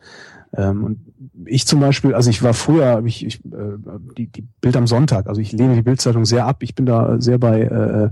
Ähm, 0.55 0.83
und 0.83 0.99
ich 1.45 1.65
zum 1.65 1.79
Beispiel, 1.79 2.13
also 2.13 2.29
ich 2.29 2.43
war 2.43 2.53
früher, 2.53 3.03
ich, 3.05 3.25
ich 3.25 3.43
äh, 3.45 3.77
die, 4.17 4.27
die 4.27 4.47
Bild 4.61 4.77
am 4.77 4.87
Sonntag, 4.87 5.27
also 5.27 5.41
ich 5.41 5.51
lehne 5.51 5.75
die 5.75 5.81
Bildzeitung 5.81 6.25
sehr 6.25 6.45
ab, 6.45 6.61
ich 6.61 6.75
bin 6.75 6.85
da 6.85 7.19
sehr 7.19 7.37
bei 7.37 7.61
äh, 7.61 8.03
äh 8.05 8.09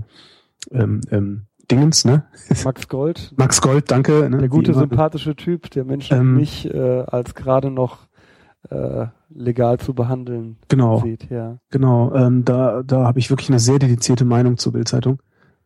ähm, 0.70 1.00
ähm, 1.10 1.46
Dingens, 1.70 2.04
ne? 2.04 2.24
Max 2.64 2.88
Gold. 2.88 3.32
Max 3.36 3.60
Gold, 3.60 3.90
danke. 3.90 4.28
Ne? 4.30 4.38
Der 4.38 4.48
gute, 4.48 4.74
sympathische 4.74 5.34
Typ, 5.34 5.70
der 5.70 5.84
Menschen 5.84 6.16
ähm, 6.16 6.36
mich 6.36 6.72
äh, 6.72 7.02
als 7.06 7.34
gerade 7.34 7.70
noch 7.70 8.08
äh, 8.68 9.06
legal 9.28 9.78
zu 9.78 9.94
behandeln 9.94 10.56
genau, 10.68 11.00
sieht. 11.00 11.30
Ja. 11.30 11.58
Genau, 11.70 12.14
ähm, 12.14 12.44
da, 12.44 12.82
da 12.82 13.06
habe 13.06 13.18
ich 13.18 13.30
wirklich 13.30 13.48
eine 13.48 13.58
sehr 13.58 13.78
dedizierte 13.78 14.24
Meinung 14.24 14.56
zur 14.58 14.72
Bildzeitung. 14.72 15.20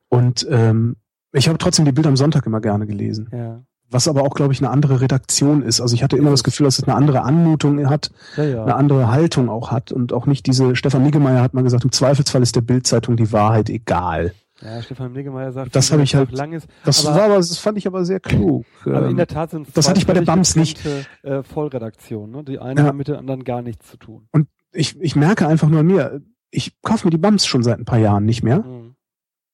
Und 0.09 0.47
ähm, 0.51 0.97
ich 1.33 1.49
habe 1.49 1.59
trotzdem 1.59 1.85
die 1.85 1.93
Bild 1.93 2.07
am 2.07 2.17
Sonntag 2.17 2.47
immer 2.47 2.61
gerne 2.61 2.87
gelesen. 2.87 3.29
Ja. 3.33 3.63
Was 3.91 4.09
aber 4.09 4.23
auch, 4.23 4.35
glaube 4.35 4.53
ich, 4.53 4.61
eine 4.61 4.71
andere 4.71 5.01
Redaktion 5.01 5.63
ist. 5.63 5.81
Also 5.81 5.95
ich 5.95 6.03
hatte 6.03 6.17
immer 6.17 6.31
das 6.31 6.43
Gefühl, 6.43 6.65
dass 6.65 6.79
es 6.79 6.85
eine 6.85 6.97
andere 6.97 7.23
Anmutung 7.23 7.89
hat, 7.89 8.11
ja, 8.37 8.45
ja. 8.45 8.63
eine 8.65 8.75
andere 8.75 9.11
Haltung 9.13 9.49
auch 9.49 9.71
hat 9.71 9.93
und 9.93 10.13
auch 10.13 10.27
nicht 10.27 10.47
diese, 10.47 10.75
Stefan 10.75 11.03
Niggemeier 11.05 11.41
hat 11.41 11.55
mal 11.55 11.63
gesagt, 11.63 11.85
im 11.85 11.93
Zweifelsfall 11.93 12.43
ist 12.43 12.57
der 12.57 12.63
Bildzeitung 12.63 13.17
die 13.17 13.31
Wahrheit 13.33 13.71
egal. 13.71 14.35
Ja, 14.61 14.83
Stefan 14.83 15.13
Niggemeier 15.13 15.53
sagt, 15.53 15.77
Das 15.77 15.93
habe 15.93 16.03
ich 16.03 16.15
halt- 16.17 16.33
lang 16.33 16.53
ist. 16.53 16.67
Das 16.85 17.05
aber, 17.07 17.17
war 17.17 17.25
aber, 17.27 17.37
das 17.37 17.59
fand 17.59 17.77
ich 17.79 17.87
aber 17.87 18.05
sehr 18.05 18.21
klug. 18.21 18.65
aber 18.85 19.05
in 19.05 19.11
Ähm, 19.11 19.17
der 19.19 19.27
Tat 19.27 19.51
sind 19.51 19.69
das 19.75 19.89
hatte 19.89 19.99
ich 20.01 20.07
bei 20.07 20.15
der 20.15 20.23
BAMS 20.23 20.57
nicht. 20.57 20.81
Äh, 21.23 21.43
Vollredaktionen. 21.43 22.31
Ne? 22.35 22.43
Die 22.45 22.59
eine 22.59 22.81
Ja. 22.81 22.87
hat 22.89 22.95
mit 22.97 23.07
der 23.09 23.19
anderen 23.19 23.45
gar 23.45 23.63
nichts 23.63 23.87
zu 23.91 23.99
tun. 23.99 24.29
ich, 24.73 24.99
ich 25.01 25.15
merke 25.15 25.47
einfach 25.47 25.69
nur 25.69 25.83
mir, 25.83 26.21
ich 26.51 26.81
kaufe 26.83 27.07
mir 27.07 27.11
die 27.11 27.19
Bums 27.19 27.47
schon 27.47 27.63
seit 27.63 27.79
ein 27.79 27.85
paar 27.85 27.99
Jahren 27.99 28.25
nicht 28.25 28.43
mehr, 28.43 28.61
Mhm. 28.61 28.95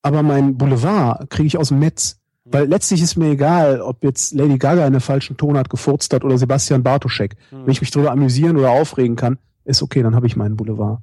aber 0.03 0.23
mein 0.23 0.57
Boulevard 0.57 1.29
kriege 1.31 1.47
ich 1.49 1.59
aus 1.59 1.69
dem 1.69 1.81
Netz. 1.81 2.19
Weil 2.53 2.67
letztlich 2.67 3.03
ist 3.03 3.17
mir 3.17 3.31
egal, 3.31 3.81
ob 3.81 4.03
jetzt 4.05 4.35
Lady 4.35 4.59
Gaga 4.59 4.87
in 4.87 4.93
der 4.93 5.01
falschen 5.01 5.37
Tonart 5.37 5.71
gefurzt 5.71 6.13
hat 6.15 6.25
oder 6.25 6.37
Sebastian 6.39 6.83
Bartoschek. 6.83 7.37
Mhm. 7.51 7.65
Wenn 7.65 7.71
ich 7.73 7.81
mich 7.81 7.91
drüber 7.91 8.11
amüsieren 8.13 8.57
oder 8.57 8.71
aufregen 8.71 9.17
kann, 9.17 9.39
ist 9.65 9.83
okay, 9.83 10.03
dann 10.03 10.15
habe 10.15 10.27
ich 10.27 10.37
meinen 10.37 10.57
Boulevard. 10.57 11.01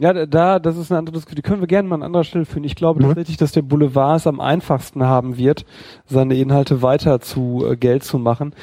Ja, 0.00 0.12
da- 0.12 0.26
da, 0.26 0.58
das 0.60 0.76
ist 0.76 0.92
eine 0.92 0.98
andere 1.00 1.14
Diskussion. 1.14 1.36
Die 1.36 1.42
können 1.42 1.60
wir 1.60 1.66
gerne 1.66 1.88
mal 1.88 1.96
an 1.96 2.02
anderer 2.04 2.22
Stelle 2.22 2.44
führen. 2.44 2.62
Ich 2.64 2.76
glaube 2.76 3.02
Ja. 3.02 3.08
tatsächlich, 3.08 3.36
dass 3.36 3.50
der 3.52 3.62
Boulevard 3.62 4.18
es 4.20 4.26
am 4.28 4.38
einfachsten 4.40 5.02
haben 5.02 5.36
wird, 5.38 5.64
seine 6.06 6.36
Inhalte 6.36 6.82
weiter 6.82 7.20
zu 7.20 7.64
äh, 7.66 7.76
Geld 7.76 8.04
zu 8.04 8.18
machen. 8.18 8.54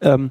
Ähm, 0.00 0.30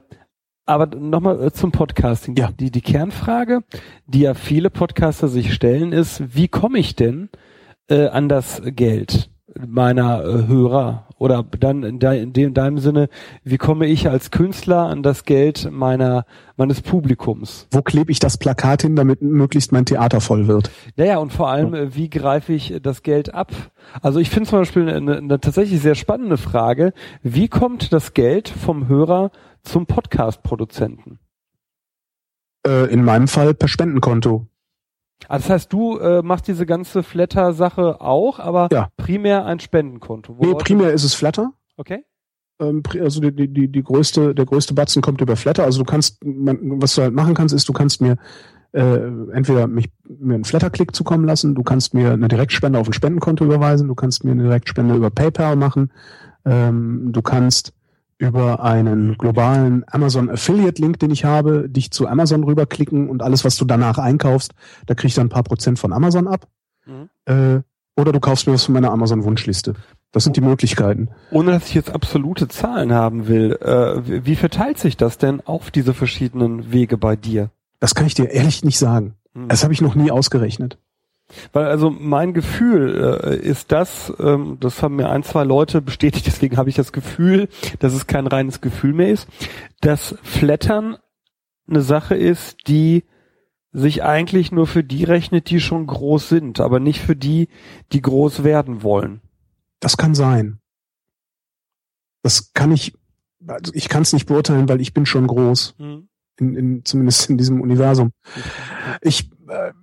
aber 0.66 0.86
nochmal 0.96 1.44
äh, 1.44 1.52
zum 1.52 1.74
Podcasting. 1.74 2.38
Ja. 2.38 2.50
Die, 2.58 2.72
die 2.72 2.80
Kernfrage, 2.80 3.64
die 4.08 4.22
ja 4.22 4.34
viele 4.36 4.70
Podcaster 4.70 5.28
sich 5.28 5.54
stellen, 5.54 5.92
ist, 5.92 6.34
wie 6.34 6.48
komme 6.48 6.80
ich 6.80 6.96
denn 6.96 7.28
äh, 7.90 8.08
an 8.08 8.30
das 8.30 8.62
Geld 8.64 9.30
meiner 9.68 10.24
äh, 10.24 10.48
Hörer? 10.48 11.08
Oder 11.18 11.44
dann 11.60 11.84
in, 11.84 12.00
de, 12.00 12.22
in, 12.22 12.34
dem, 12.34 12.50
in 12.50 12.54
deinem 12.54 12.78
Sinne, 12.80 13.08
wie 13.44 13.58
komme 13.58 13.88
ich 13.88 14.10
als 14.10 14.32
Künstler 14.32 14.88
an 14.88 15.04
das 15.04 15.24
Geld 15.24 15.70
meiner 15.72 16.26
meines 16.58 16.82
Publikums? 16.82 17.68
Wo 17.72 17.82
klebe 17.82 18.12
ich 18.12 18.20
das 18.20 18.38
Plakat 18.38 18.84
hin, 18.84 18.96
damit 18.96 19.22
möglichst 19.22 19.72
mein 19.72 19.86
Theater 19.86 20.22
voll 20.22 20.48
wird? 20.48 20.70
Naja, 20.96 21.18
und 21.18 21.34
vor 21.34 21.50
allem, 21.50 21.74
äh, 21.74 21.96
wie 21.96 22.10
greife 22.10 22.54
ich 22.54 22.74
äh, 22.74 22.80
das 22.80 23.04
Geld 23.04 23.34
ab? 23.34 23.52
Also 24.02 24.20
ich 24.20 24.30
finde 24.30 24.50
zum 24.50 24.60
Beispiel 24.60 24.90
eine, 24.90 25.18
eine 25.18 25.40
tatsächlich 25.40 25.82
sehr 25.82 25.96
spannende 25.96 26.38
Frage, 26.38 26.94
wie 27.22 27.48
kommt 27.48 27.94
das 27.94 28.14
Geld 28.14 28.50
vom 28.50 28.88
Hörer 28.88 29.32
zum 29.64 29.86
Podcast-Produzenten? 29.86 31.20
Äh, 32.66 32.92
in 32.92 33.04
meinem 33.04 33.28
Fall 33.28 33.54
per 33.54 33.68
Spendenkonto. 33.68 34.48
Also 35.30 35.48
das 35.48 35.54
heißt, 35.54 35.74
du 35.74 35.98
äh, 35.98 36.22
machst 36.22 36.48
diese 36.48 36.66
ganze 36.66 37.04
Flatter-Sache 37.04 38.02
auch, 38.02 38.40
aber 38.40 38.70
Ja. 38.72 38.90
primär 38.98 39.46
ein 39.46 39.60
Spendenkonto. 39.60 40.38
wo 40.38 40.46
Nee, 40.46 40.56
primär 40.56 40.92
ist 40.92 41.04
es 41.04 41.14
Flatter. 41.14 41.52
Okay. 41.78 42.04
Ähm, 42.60 42.84
also 43.02 43.20
die, 43.22 43.36
die, 43.36 43.48
die, 43.48 43.68
die 43.68 43.84
größte, 43.84 44.36
der 44.36 44.46
größte 44.46 44.74
Batzen 44.74 45.02
kommt 45.02 45.22
über 45.22 45.36
Flatter. 45.36 45.64
Also 45.64 45.80
du 45.80 45.86
kannst, 45.86 46.24
man, 46.24 46.82
was 46.82 46.96
du 46.96 47.02
halt 47.02 47.14
machen 47.14 47.34
kannst, 47.34 47.54
ist, 47.54 47.68
du 47.68 47.74
kannst 47.74 48.02
mir 48.02 48.18
äh, 48.74 49.00
entweder 49.34 49.68
mich, 49.68 49.90
mir 50.08 50.36
einen 50.36 50.44
Flatter-Klick 50.46 50.96
zukommen 50.96 51.26
lassen, 51.26 51.56
du 51.56 51.64
kannst 51.64 51.94
mir 51.94 52.12
eine 52.12 52.28
Direktspende 52.28 52.80
auf 52.80 52.88
ein 52.88 52.94
Spendenkonto 52.94 53.46
überweisen, 53.46 53.88
du 53.88 53.96
kannst 53.96 54.24
mir 54.24 54.32
eine 54.32 54.44
Direktspende 54.44 54.96
über 54.96 55.10
PayPal 55.12 55.56
machen, 55.56 55.92
ähm, 56.46 57.10
du 57.12 57.22
kannst 57.22 57.74
über 58.24 58.64
einen 58.64 59.18
globalen 59.18 59.84
Amazon 59.88 60.30
Affiliate 60.30 60.82
Link, 60.82 61.00
den 61.00 61.12
ich 61.12 61.26
habe, 61.26 61.70
dich 61.70 61.92
zu 61.92 62.08
Amazon 62.08 62.44
rüberklicken 62.44 63.10
und 63.10 63.22
alles, 63.22 63.44
was 63.44 63.58
du 63.58 63.66
danach 63.66 63.98
einkaufst, 63.98 64.54
da 64.86 64.96
krieg 64.96 65.10
ich 65.10 65.16
dann 65.16 65.28
ein 65.28 65.30
paar 65.30 65.44
Prozent 65.44 65.78
von 65.78 65.94
Amazon 65.94 66.28
ab. 66.28 66.48
Mhm. 66.86 67.10
Äh, 67.26 67.62
oder 67.96 68.12
du 68.12 68.20
kaufst 68.20 68.48
mir 68.48 68.54
was 68.54 68.64
von 68.64 68.74
meiner 68.74 68.92
Amazon 68.92 69.24
Wunschliste. 69.24 69.76
Das 70.12 70.24
sind 70.24 70.36
die 70.38 70.42
Möglichkeiten. 70.42 71.10
Ohne 71.32 71.52
dass 71.52 71.68
ich 71.68 71.74
jetzt 71.74 71.92
absolute 71.92 72.48
Zahlen 72.48 72.94
haben 72.94 73.28
will, 73.28 73.58
äh, 73.62 74.26
wie 74.26 74.36
verteilt 74.36 74.80
sich 74.80 74.98
das 74.98 75.18
denn 75.18 75.42
auf 75.42 75.70
diese 75.72 75.94
verschiedenen 75.94 76.72
Wege 76.72 76.98
bei 76.98 77.16
dir? 77.16 77.50
Das 77.80 77.96
kann 77.96 78.08
ich 78.08 78.14
dir 78.14 78.30
ehrlich 78.30 78.64
nicht 78.64 78.80
sagen. 78.80 79.16
Hm. 79.34 79.48
Das 79.50 79.64
habe 79.64 79.74
ich 79.74 79.82
noch 79.82 79.96
nie 79.96 80.12
ausgerechnet. 80.12 80.78
Weil 81.52 81.66
also 81.66 81.90
mein 81.90 82.34
Gefühl 82.34 83.20
äh, 83.24 83.36
ist 83.38 83.72
das, 83.72 84.14
ähm, 84.20 84.58
das 84.60 84.82
haben 84.84 84.96
mir 84.96 85.10
ein, 85.10 85.24
zwei 85.24 85.44
Leute 85.44 85.82
bestätigt, 85.82 86.26
deswegen 86.28 86.58
habe 86.58 86.70
ich 86.70 86.76
das 86.76 86.92
Gefühl, 86.92 87.48
dass 87.80 87.94
es 87.94 88.08
kein 88.08 88.28
reines 88.28 88.62
Gefühl 88.62 88.94
mehr 88.94 89.10
ist, 89.10 89.28
dass 89.82 90.16
Flattern 90.24 90.98
eine 91.68 91.82
Sache 91.82 92.16
ist, 92.16 92.68
die 92.68 93.06
sich 93.72 94.04
eigentlich 94.04 94.52
nur 94.52 94.68
für 94.68 94.84
die 94.84 95.04
rechnet, 95.04 95.50
die 95.50 95.60
schon 95.60 95.88
groß 95.88 96.30
sind, 96.30 96.60
aber 96.60 96.80
nicht 96.80 97.02
für 97.02 97.16
die, 97.16 97.50
die 97.92 98.02
groß 98.02 98.44
werden 98.44 98.84
wollen. 98.84 99.22
Das 99.80 99.98
kann 99.98 100.14
sein. 100.14 100.60
Das 102.22 102.54
kann 102.54 102.72
ich, 102.72 102.96
also 103.48 103.74
ich 103.74 103.90
kann 103.90 104.04
es 104.04 104.14
nicht 104.14 104.28
beurteilen, 104.28 104.70
weil 104.70 104.80
ich 104.80 104.94
bin 104.94 105.06
schon 105.06 105.26
groß, 105.26 105.76
in, 105.80 106.56
in, 106.56 106.86
zumindest 106.86 107.30
in 107.30 107.38
diesem 107.38 107.62
Universum. 107.62 108.12
Ich, 109.02 109.32
äh, 109.50 109.74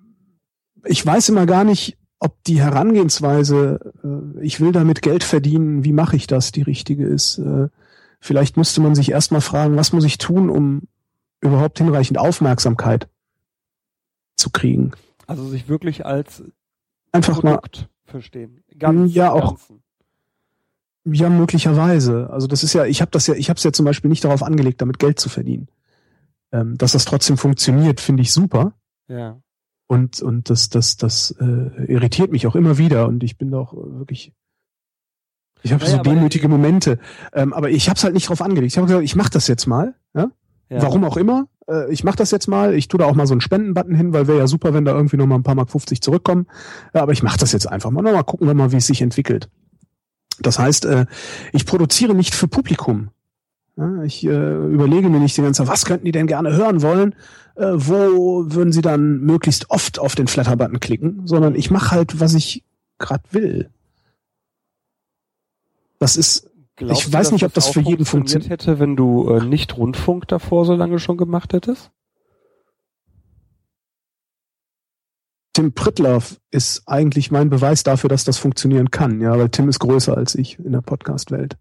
ich 0.85 1.05
weiß 1.05 1.29
immer 1.29 1.47
gar 1.47 1.64
nicht, 1.64 1.97
ob 2.19 2.43
die 2.45 2.61
Herangehensweise, 2.61 3.93
äh, 4.05 4.40
ich 4.45 4.61
will 4.61 4.73
damit 4.73 5.03
Geld 5.03 5.25
verdienen, 5.25 5.85
wie 5.85 5.93
mache 5.93 6.16
ich 6.16 6.27
das, 6.27 6.53
die 6.53 6.62
richtige 6.62 7.07
ist. 7.07 7.38
Äh, 7.38 7.69
vielleicht 8.21 8.57
müsste 8.57 8.81
man 8.81 8.95
sich 8.95 9.11
erstmal 9.11 9.40
fragen, 9.40 9.77
was 9.77 9.93
muss 9.93 10.05
ich 10.05 10.19
tun, 10.19 10.51
um 10.51 10.83
überhaupt 11.40 11.79
hinreichend 11.79 12.19
Aufmerksamkeit 12.19 13.09
zu 14.37 14.51
kriegen. 14.51 14.93
Also 15.27 15.49
sich 15.49 15.69
wirklich 15.69 16.05
als 16.05 16.43
Einfach 17.12 17.43
mal 17.43 17.53
Produkt 17.53 17.88
verstehen. 18.05 18.62
Ganz 18.79 19.14
Ja, 19.14 19.29
im 19.29 19.33
auch. 19.33 19.51
Ganzen. 19.57 19.83
Ja, 21.05 21.31
möglicherweise. 21.31 22.29
Also 22.31 22.47
das 22.47 22.62
ist 22.62 22.75
ja, 22.75 22.85
ich 22.85 23.01
habe 23.01 23.11
das 23.11 23.27
ja, 23.27 23.35
ich 23.35 23.49
habe 23.49 23.57
es 23.57 23.64
ja 23.64 23.73
zum 23.73 23.87
Beispiel 23.87 24.11
nicht 24.11 24.25
darauf 24.25 24.43
angelegt, 24.43 24.83
damit 24.83 24.99
Geld 24.99 25.19
zu 25.19 25.29
verdienen. 25.31 25.69
Ähm, 26.53 26.77
dass 26.77 26.93
das 26.93 27.05
trotzdem 27.05 27.38
funktioniert, 27.38 28.01
finde 28.01 28.23
ich 28.23 28.33
super. 28.33 28.75
Ja. 29.09 29.40
Und 29.90 30.22
und 30.22 30.50
das 30.50 30.68
das 30.68 30.98
das 30.98 31.35
äh, 31.40 31.85
irritiert 31.92 32.31
mich 32.31 32.46
auch 32.46 32.55
immer 32.55 32.79
wieder. 32.79 33.09
Und 33.09 33.24
ich 33.24 33.38
bin 33.38 33.50
doch 33.50 33.72
wirklich, 33.74 34.33
ich 35.62 35.72
habe 35.72 35.83
Naja, 35.83 35.96
so 35.96 36.03
demütige 36.05 36.46
Momente. 36.46 37.00
Ähm, 37.33 37.53
aber 37.53 37.70
ich 37.70 37.88
habe 37.88 37.96
es 37.96 38.05
halt 38.05 38.14
nicht 38.14 38.26
darauf 38.26 38.40
angelegt. 38.40 38.70
Ich 38.70 38.79
habe 38.79 38.87
gesagt, 38.87 39.03
ich 39.03 39.16
mache 39.16 39.31
das 39.31 39.48
jetzt 39.48 39.66
mal. 39.66 39.96
Ja? 40.14 40.31
ja. 40.68 40.81
Warum 40.81 41.03
auch 41.03 41.16
immer. 41.16 41.48
Äh, 41.68 41.92
ich 41.92 42.05
mache 42.05 42.14
das 42.14 42.31
jetzt 42.31 42.46
mal. 42.46 42.72
Ich 42.74 42.87
tue 42.87 42.98
da 42.98 43.07
auch 43.07 43.16
mal 43.16 43.26
so 43.26 43.35
einen 43.35 43.40
Spendenbutton 43.40 43.96
hin, 43.96 44.12
weil 44.12 44.29
wäre 44.29 44.38
ja 44.38 44.46
super, 44.46 44.74
wenn 44.74 44.85
da 44.85 44.92
irgendwie 44.92 45.16
noch 45.16 45.26
mal 45.26 45.35
ein 45.35 45.42
paar 45.42 45.57
Mark 45.57 45.72
50 45.72 46.00
zurückkommen. 46.00 46.46
Ja, 46.94 47.03
aber 47.03 47.11
ich 47.11 47.24
mache 47.24 47.38
das 47.38 47.50
jetzt 47.50 47.66
einfach 47.66 47.90
mal. 47.90 48.03
Na, 48.03 48.12
mal 48.12 48.22
gucken 48.22 48.46
wir 48.46 48.55
mal, 48.55 48.70
wie 48.70 48.76
es 48.76 48.87
sich 48.87 49.03
entwickelt. 49.03 49.50
Das 50.38 50.61
heißt, 50.61 50.85
äh, 50.85 51.07
ich 51.53 51.66
produziere 51.66 52.14
nicht 52.14 52.37
für 52.37 52.46
Publikum. 52.46 53.11
Ich 54.05 54.25
äh, 54.25 54.67
überlege 54.67 55.09
mir 55.09 55.21
nicht 55.21 55.37
die 55.37 55.43
ganze 55.43 55.63
Zeit, 55.63 55.73
was 55.73 55.85
könnten 55.85 56.05
die 56.05 56.13
denn 56.13 56.27
gerne 56.27 56.55
hören 56.55 56.83
wollen? 56.83 57.15
Äh, 57.55 57.73
wo 57.75 58.45
würden 58.53 58.73
sie 58.73 58.83
dann 58.83 59.21
möglichst 59.21 59.71
oft 59.71 59.99
auf 59.99 60.15
den 60.15 60.27
Flatter-Button 60.27 60.81
klicken? 60.81 61.27
Sondern 61.27 61.55
ich 61.55 61.71
mache 61.71 61.93
halt, 61.93 62.21
was 62.21 62.35
ich 62.35 62.65
gerade 62.99 63.25
will. 63.31 63.71
Das 65.99 66.17
ist 66.17 66.51
Glaubst 66.77 67.09
ich 67.09 67.13
weiß 67.13 67.33
nicht, 67.33 67.45
ob 67.45 67.53
das 67.53 67.69
für 67.69 67.81
jeden 67.81 68.07
funktioniert 68.07 68.51
hätte, 68.51 68.79
wenn 68.79 68.97
du 68.97 69.29
äh, 69.29 69.45
nicht 69.45 69.77
Rundfunk 69.77 70.27
davor 70.29 70.65
so 70.65 70.75
lange 70.75 70.99
schon 70.99 71.19
gemacht 71.19 71.53
hättest? 71.53 71.91
Tim 75.53 75.75
Prittlaff 75.75 76.41
ist 76.51 76.85
eigentlich 76.87 77.31
mein 77.31 77.51
Beweis 77.51 77.83
dafür, 77.83 78.09
dass 78.09 78.25
das 78.25 78.39
funktionieren 78.39 78.91
kann, 78.91 79.21
ja, 79.21 79.37
weil 79.39 79.51
Tim 79.51 79.69
ist 79.69 79.81
größer 79.81 80.17
als 80.17 80.35
ich 80.35 80.59
in 80.59 80.73
der 80.73 80.81
Podcast-Welt. 80.81 81.59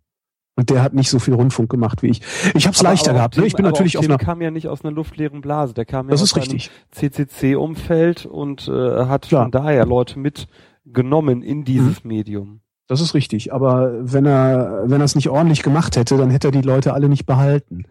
Und 0.60 0.70
der 0.70 0.84
hat 0.84 0.94
nicht 0.94 1.10
so 1.10 1.20
viel 1.20 1.34
Rundfunk 1.36 1.70
gemacht 1.70 2.04
wie 2.04 2.08
ich. 2.08 2.22
Ich 2.54 2.66
habe 2.68 2.76
es 2.76 2.82
leichter 2.82 3.14
gehabt. 3.14 3.38
ne? 3.38 3.46
Ich 3.46 3.54
Tim- 3.54 3.64
bin 3.64 3.72
natürlich 3.72 3.96
auch 3.96 4.00
auf 4.02 4.06
Tim 4.06 4.12
einer. 4.12 4.20
kam 4.20 4.42
ja 4.42 4.52
nicht 4.52 4.68
aus 4.68 4.84
einer 4.84 4.92
luftleeren 4.94 5.40
Blase. 5.40 5.74
Der 5.74 5.86
kam 5.86 6.08
ja 6.08 6.12
Das 6.12 6.22
aus 6.22 6.36
richtig. 6.36 6.70
CCC-Umfeld 6.92 8.26
und 8.26 8.68
äh, 8.68 9.06
hat 9.06 9.28
Klar. 9.30 9.44
von 9.44 9.52
daher 9.52 9.86
Leute 9.86 10.20
mitgenommen 10.20 11.42
in 11.42 11.64
dieses 11.64 12.04
Medium. 12.04 12.60
Das 12.88 13.00
ist 13.00 13.14
richtig. 13.14 13.54
Aber 13.54 13.92
wenn 14.02 14.26
er, 14.26 14.84
wenn 14.88 15.00
er 15.00 15.06
es 15.06 15.16
nicht 15.16 15.30
ordentlich 15.30 15.64
gemacht 15.64 15.96
hätte, 15.96 16.18
dann 16.18 16.30
hätte 16.30 16.50
er 16.50 16.52
die 16.52 16.62
Leute 16.62 16.94
alle 16.94 17.08
nicht 17.08 17.26
behalten. 17.26 17.86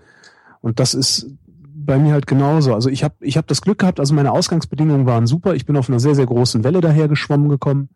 Und 0.60 0.78
das 0.78 0.92
ist 0.92 1.30
bei 1.54 1.98
mir 1.98 2.12
halt 2.12 2.26
genauso. 2.26 2.74
Also 2.74 2.90
ich 2.90 3.02
habe 3.02 3.14
ich 3.20 3.38
hab 3.38 3.46
das 3.46 3.62
Glück 3.62 3.78
gehabt, 3.78 3.98
also 3.98 4.12
meine 4.14 4.32
Ausgangsbedingungen 4.32 5.06
waren 5.06 5.26
super. 5.26 5.54
Ich 5.54 5.64
bin 5.64 5.76
auf 5.78 5.88
einer 5.88 6.00
sehr, 6.00 6.14
sehr 6.14 6.26
großen 6.26 6.64
Welle 6.64 6.82
daher 6.82 7.08
geschwommen 7.08 7.48
gekommen 7.48 7.88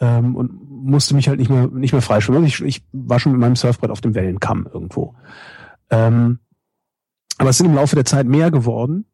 ähm, 0.00 0.34
und 0.34 0.68
musste 0.68 1.14
mich 1.14 1.28
halt 1.28 1.38
nicht 1.38 1.50
mehr, 1.50 1.68
nicht 1.68 1.92
mehr 1.92 2.02
freischwimmen. 2.02 2.44
Ich, 2.44 2.60
ich 2.62 2.82
war 2.92 3.20
schon 3.20 3.32
mit 3.32 3.40
meinem 3.40 3.56
Surfbrett 3.56 3.90
auf 3.90 4.00
dem 4.00 4.14
Wellenkamm 4.14 4.68
irgendwo. 4.72 5.14
Ähm, 5.90 6.38
aber 7.38 7.50
es 7.50 7.58
sind 7.58 7.66
im 7.66 7.74
Laufe 7.74 7.96
der 7.96 8.04
Zeit 8.04 8.26
mehr 8.26 8.50
geworden 8.50 9.04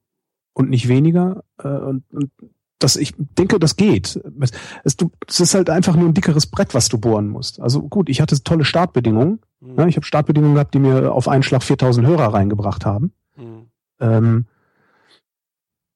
und 0.52 0.70
nicht 0.70 0.88
weniger. 0.88 1.42
Äh, 1.58 1.68
und, 1.68 2.04
und 2.12 2.30
das, 2.78 2.96
ich 2.96 3.14
denke, 3.16 3.58
das 3.58 3.76
geht. 3.76 4.20
Es, 4.40 4.50
es, 4.84 4.96
du, 4.96 5.10
es 5.26 5.40
ist 5.40 5.54
halt 5.54 5.70
einfach 5.70 5.96
nur 5.96 6.08
ein 6.08 6.14
dickeres 6.14 6.46
Brett, 6.46 6.74
was 6.74 6.88
du 6.88 6.98
bohren 6.98 7.28
musst. 7.28 7.60
Also 7.60 7.82
gut, 7.82 8.08
ich 8.08 8.20
hatte 8.20 8.42
tolle 8.42 8.64
Startbedingungen. 8.64 9.40
Mhm. 9.60 9.74
Ne? 9.74 9.88
Ich 9.88 9.96
habe 9.96 10.06
Startbedingungen 10.06 10.54
gehabt, 10.54 10.74
die 10.74 10.78
mir 10.78 11.12
auf 11.12 11.28
einen 11.28 11.42
Schlag 11.42 11.62
4000 11.62 12.06
Hörer 12.06 12.34
reingebracht 12.34 12.84
haben. 12.84 13.12
Mhm. 13.36 13.66
Ähm, 14.00 14.46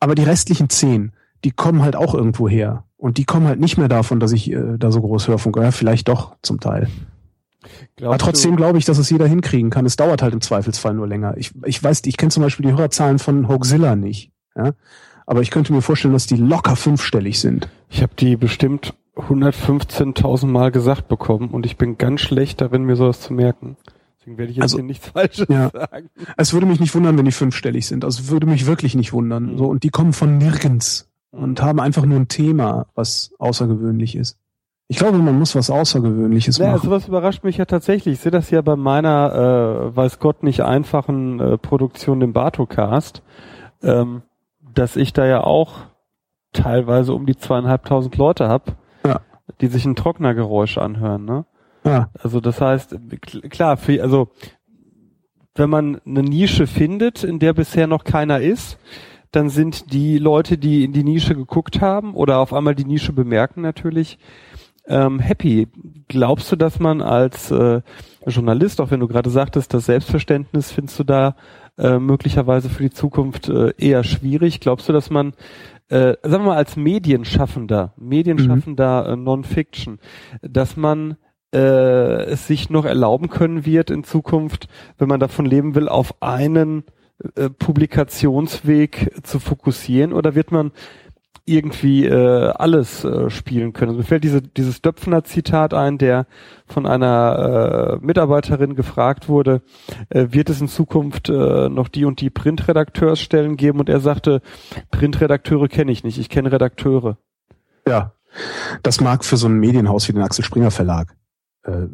aber 0.01 0.14
die 0.14 0.22
restlichen 0.22 0.70
zehn, 0.70 1.12
die 1.45 1.51
kommen 1.51 1.82
halt 1.82 1.97
auch 1.97 2.14
irgendwo 2.14 2.49
her. 2.49 2.84
Und 3.01 3.16
die 3.16 3.24
kommen 3.24 3.46
halt 3.46 3.59
nicht 3.59 3.78
mehr 3.78 3.88
davon, 3.88 4.20
dass 4.20 4.30
ich 4.32 4.53
äh, 4.53 4.76
da 4.76 4.92
so 4.92 5.01
groß 5.01 5.28
Hörfunk, 5.28 5.57
ja, 5.57 5.70
vielleicht 5.70 6.09
doch 6.09 6.36
zum 6.42 6.61
Teil. 6.61 6.88
Aber 7.62 7.70
Glaubst 7.96 8.20
trotzdem 8.20 8.51
du, 8.53 8.57
glaube 8.59 8.78
ich, 8.78 8.84
dass 8.84 8.98
es 8.98 9.09
jeder 9.09 9.26
hinkriegen 9.26 9.70
kann. 9.70 9.86
Es 9.86 9.96
dauert 9.96 10.22
halt 10.22 10.34
im 10.34 10.42
Zweifelsfall 10.42 10.92
nur 10.92 11.09
länger. 11.09 11.34
Ich, 11.38 11.53
ich 11.64 11.82
weiß, 11.82 12.03
ich 12.05 12.18
kenne 12.18 12.30
zum 12.30 12.42
Beispiel 12.42 12.66
die 12.66 12.72
Hörerzahlen 12.72 13.18
von 13.18 13.48
Hoaxilla 13.48 13.96
nicht. 13.96 14.32
Ja? 14.55 14.72
Aber 15.26 15.40
ich 15.40 15.51
könnte 15.51 15.72
mir 15.72 15.80
vorstellen, 15.80 16.12
dass 16.12 16.26
die 16.26 16.36
locker 16.36 16.76
fünfstellig 16.76 17.40
sind. 17.40 17.70
ich 17.88 18.03
habe 18.03 18.12
die 18.18 18.36
bestimmt 18.36 18.94
115.000 19.16 20.46
Mal 20.46 20.70
gesagt 20.70 21.09
bekommen 21.09 21.48
und 21.48 21.64
ich 21.64 21.78
bin 21.78 21.96
ganz 21.96 22.20
schlecht 22.20 22.61
darin, 22.61 22.84
mir 22.84 22.96
sowas 22.96 23.20
zu 23.20 23.32
merken. 23.32 23.76
Deswegen 24.18 24.36
werde 24.36 24.51
ich 24.51 24.57
jetzt 24.59 24.62
Also, 24.62 24.76
hier 24.76 24.84
nichts 24.84 25.09
Falsches 25.09 25.46
ja. 25.48 25.70
sagen. 25.70 26.11
Es 26.36 26.53
würde 26.53 26.66
mich 26.66 26.80
nicht 26.80 26.94
wundern, 26.94 27.16
wenn 27.16 27.24
die 27.24 27.32
fünfstellig 27.32 27.86
sind. 27.86 28.05
Also 28.05 28.22
es 28.22 28.30
würde 28.30 28.46
mich 28.46 28.66
wirklich 28.66 28.94
nicht 28.94 29.14
wundern. 29.14 29.53
Mhm. 29.53 29.59
So, 29.59 29.66
und 29.66 29.82
die 29.84 29.90
kommen 29.90 30.12
von 30.12 30.36
nirgends 30.36 31.09
und 31.31 31.62
haben 31.62 31.81
einfach 31.81 32.05
nur 32.05 32.18
ein 32.18 32.28
Thema, 32.28 32.87
was 32.95 33.33
außergewöhnlich 33.39 34.16
ist. 34.16 34.39
Ich 34.89 34.97
glaube, 34.99 35.18
man 35.18 35.39
muss 35.39 35.55
was 35.55 35.70
Außergewöhnliches 35.70 36.59
Ja, 36.59 36.72
machen. 36.72 36.81
sowas 36.83 37.07
überrascht 37.07 37.45
mich 37.45 37.57
ja 37.59 37.64
tatsächlich. 37.64 38.14
Ich 38.14 38.20
sehe 38.20 38.33
das 38.33 38.51
ja 38.51 38.61
bei 38.61 38.74
meiner, 38.74 39.91
äh, 39.93 39.97
weiß 39.97 40.18
Gott, 40.18 40.43
nicht 40.43 40.62
einfachen 40.62 41.39
äh, 41.39 41.59
Produktion, 41.59 42.18
dem 42.18 42.33
Bartocast, 42.33 43.22
ähm, 43.83 44.22
dass 44.74 44.97
ich 44.97 45.12
da 45.12 45.26
ja 45.26 45.45
auch 45.45 45.74
teilweise 46.53 47.14
um 47.14 47.24
die 47.26 47.37
zweieinhalbtausend 47.37 48.16
Leute 48.16 48.49
hab, 48.49 48.76
Ja. 49.07 49.20
die 49.61 49.68
sich 49.68 49.85
ein 49.85 49.95
Trocknergeräusch 49.95 50.76
anhören. 50.78 51.24
Ne? 51.24 51.45
Ja, 51.85 52.11
Also 52.20 52.41
das 52.41 52.61
heißt, 52.61 52.93
kl- 52.95 53.49
klar, 53.49 53.76
für, 53.76 54.03
also 54.03 54.31
wenn 55.55 55.70
man 55.70 56.01
eine 56.05 56.22
Nische 56.24 56.66
findet, 56.66 57.22
in 57.22 57.39
der 57.39 57.53
bisher 57.53 57.87
noch 57.87 58.03
keiner 58.03 58.41
ist, 58.41 58.76
dann 59.33 59.49
sind 59.49 59.93
die 59.93 60.18
Leute, 60.18 60.59
die 60.59 60.85
in 60.85 60.93
die 60.93 61.05
Nische 61.05 61.35
geguckt 61.35 61.81
haben 61.81 62.14
oder 62.14 62.39
auf 62.39 62.53
einmal 62.53 62.74
die 62.74 62.85
Nische 62.85 63.12
bemerken 63.12 63.61
natürlich, 63.61 64.18
ähm, 64.87 65.20
happy. 65.20 65.68
Glaubst 66.09 66.51
du, 66.51 66.57
dass 66.57 66.81
man 66.81 67.01
als 67.01 67.51
äh, 67.51 67.81
Journalist, 68.26 68.81
auch 68.81 68.91
wenn 68.91 69.01
du 69.01 69.09
gerade 69.09 69.31
sagtest, 69.31 69.72
das 69.72 69.87
Selbstverständnis 69.87 70.72
findest 70.72 70.99
du 70.99 71.05
da 71.05 71.37
äh, 71.78 71.99
möglicherweise 71.99 72.68
für 72.68 72.83
die 72.83 72.91
Zukunft 72.91 73.49
äh, 73.49 73.72
eher 73.78 74.03
schwierig? 74.03 74.61
Glaubst 74.61 74.89
du, 74.89 74.93
dass 74.93 75.11
man, 75.11 75.33
äh, 75.89 76.14
sagen 76.22 76.45
wir 76.45 76.51
mal, 76.51 76.57
als 76.57 76.76
Medienschaffender, 76.76 77.95
Medienschaffender 77.97 79.11
äh, 79.11 79.16
Non-Fiction, 79.16 80.01
dass 80.43 80.76
man 80.76 81.16
äh, 81.55 82.24
es 82.24 82.47
sich 82.47 82.70
noch 82.70 82.85
erlauben 82.85 83.28
können 83.28 83.64
wird 83.64 83.91
in 83.91 84.03
Zukunft, 84.05 84.68
wenn 84.99 85.09
man 85.09 85.20
davon 85.20 85.47
leben 85.47 85.74
will, 85.74 85.89
auf 85.89 86.20
einen 86.20 86.85
äh, 87.34 87.50
Publikationsweg 87.50 89.12
zu 89.22 89.38
fokussieren 89.38 90.12
oder 90.12 90.34
wird 90.34 90.52
man 90.52 90.72
irgendwie 91.44 92.06
äh, 92.06 92.50
alles 92.50 93.04
äh, 93.04 93.28
spielen 93.30 93.72
können. 93.72 93.90
Also 93.90 93.98
mir 93.98 94.06
fällt 94.06 94.24
diese, 94.24 94.42
dieses 94.42 94.82
Döpfner 94.82 95.24
Zitat 95.24 95.74
ein, 95.74 95.98
der 95.98 96.26
von 96.66 96.86
einer 96.86 97.98
äh, 98.00 98.04
Mitarbeiterin 98.04 98.76
gefragt 98.76 99.28
wurde, 99.28 99.62
äh, 100.10 100.28
wird 100.30 100.50
es 100.50 100.60
in 100.60 100.68
Zukunft 100.68 101.28
äh, 101.28 101.68
noch 101.68 101.88
die 101.88 102.04
und 102.04 102.20
die 102.20 102.30
Printredakteursstellen 102.30 103.56
geben? 103.56 103.80
Und 103.80 103.88
er 103.88 104.00
sagte, 104.00 104.42
Printredakteure 104.90 105.68
kenne 105.68 105.92
ich 105.92 106.04
nicht, 106.04 106.18
ich 106.18 106.28
kenne 106.28 106.52
Redakteure. 106.52 107.18
ja. 107.86 108.12
Das 108.84 109.00
mag 109.00 109.24
für 109.24 109.36
so 109.36 109.48
ein 109.48 109.58
Medienhaus 109.58 110.06
wie 110.06 110.12
den 110.12 110.22
Axel 110.22 110.44
Springer 110.44 110.70
Verlag 110.70 111.16
äh, 111.64 111.86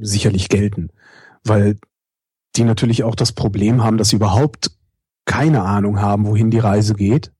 sicherlich 0.00 0.48
gelten, 0.48 0.90
weil 1.42 1.78
die 2.56 2.64
natürlich 2.64 3.04
auch 3.04 3.14
das 3.14 3.32
Problem 3.32 3.82
haben, 3.82 3.98
dass 3.98 4.08
sie 4.10 4.16
überhaupt 4.16 4.70
keine 5.24 5.62
Ahnung 5.62 6.00
haben, 6.00 6.26
wohin 6.26 6.50
die 6.50 6.58
Reise 6.58 6.94
geht 6.94 7.32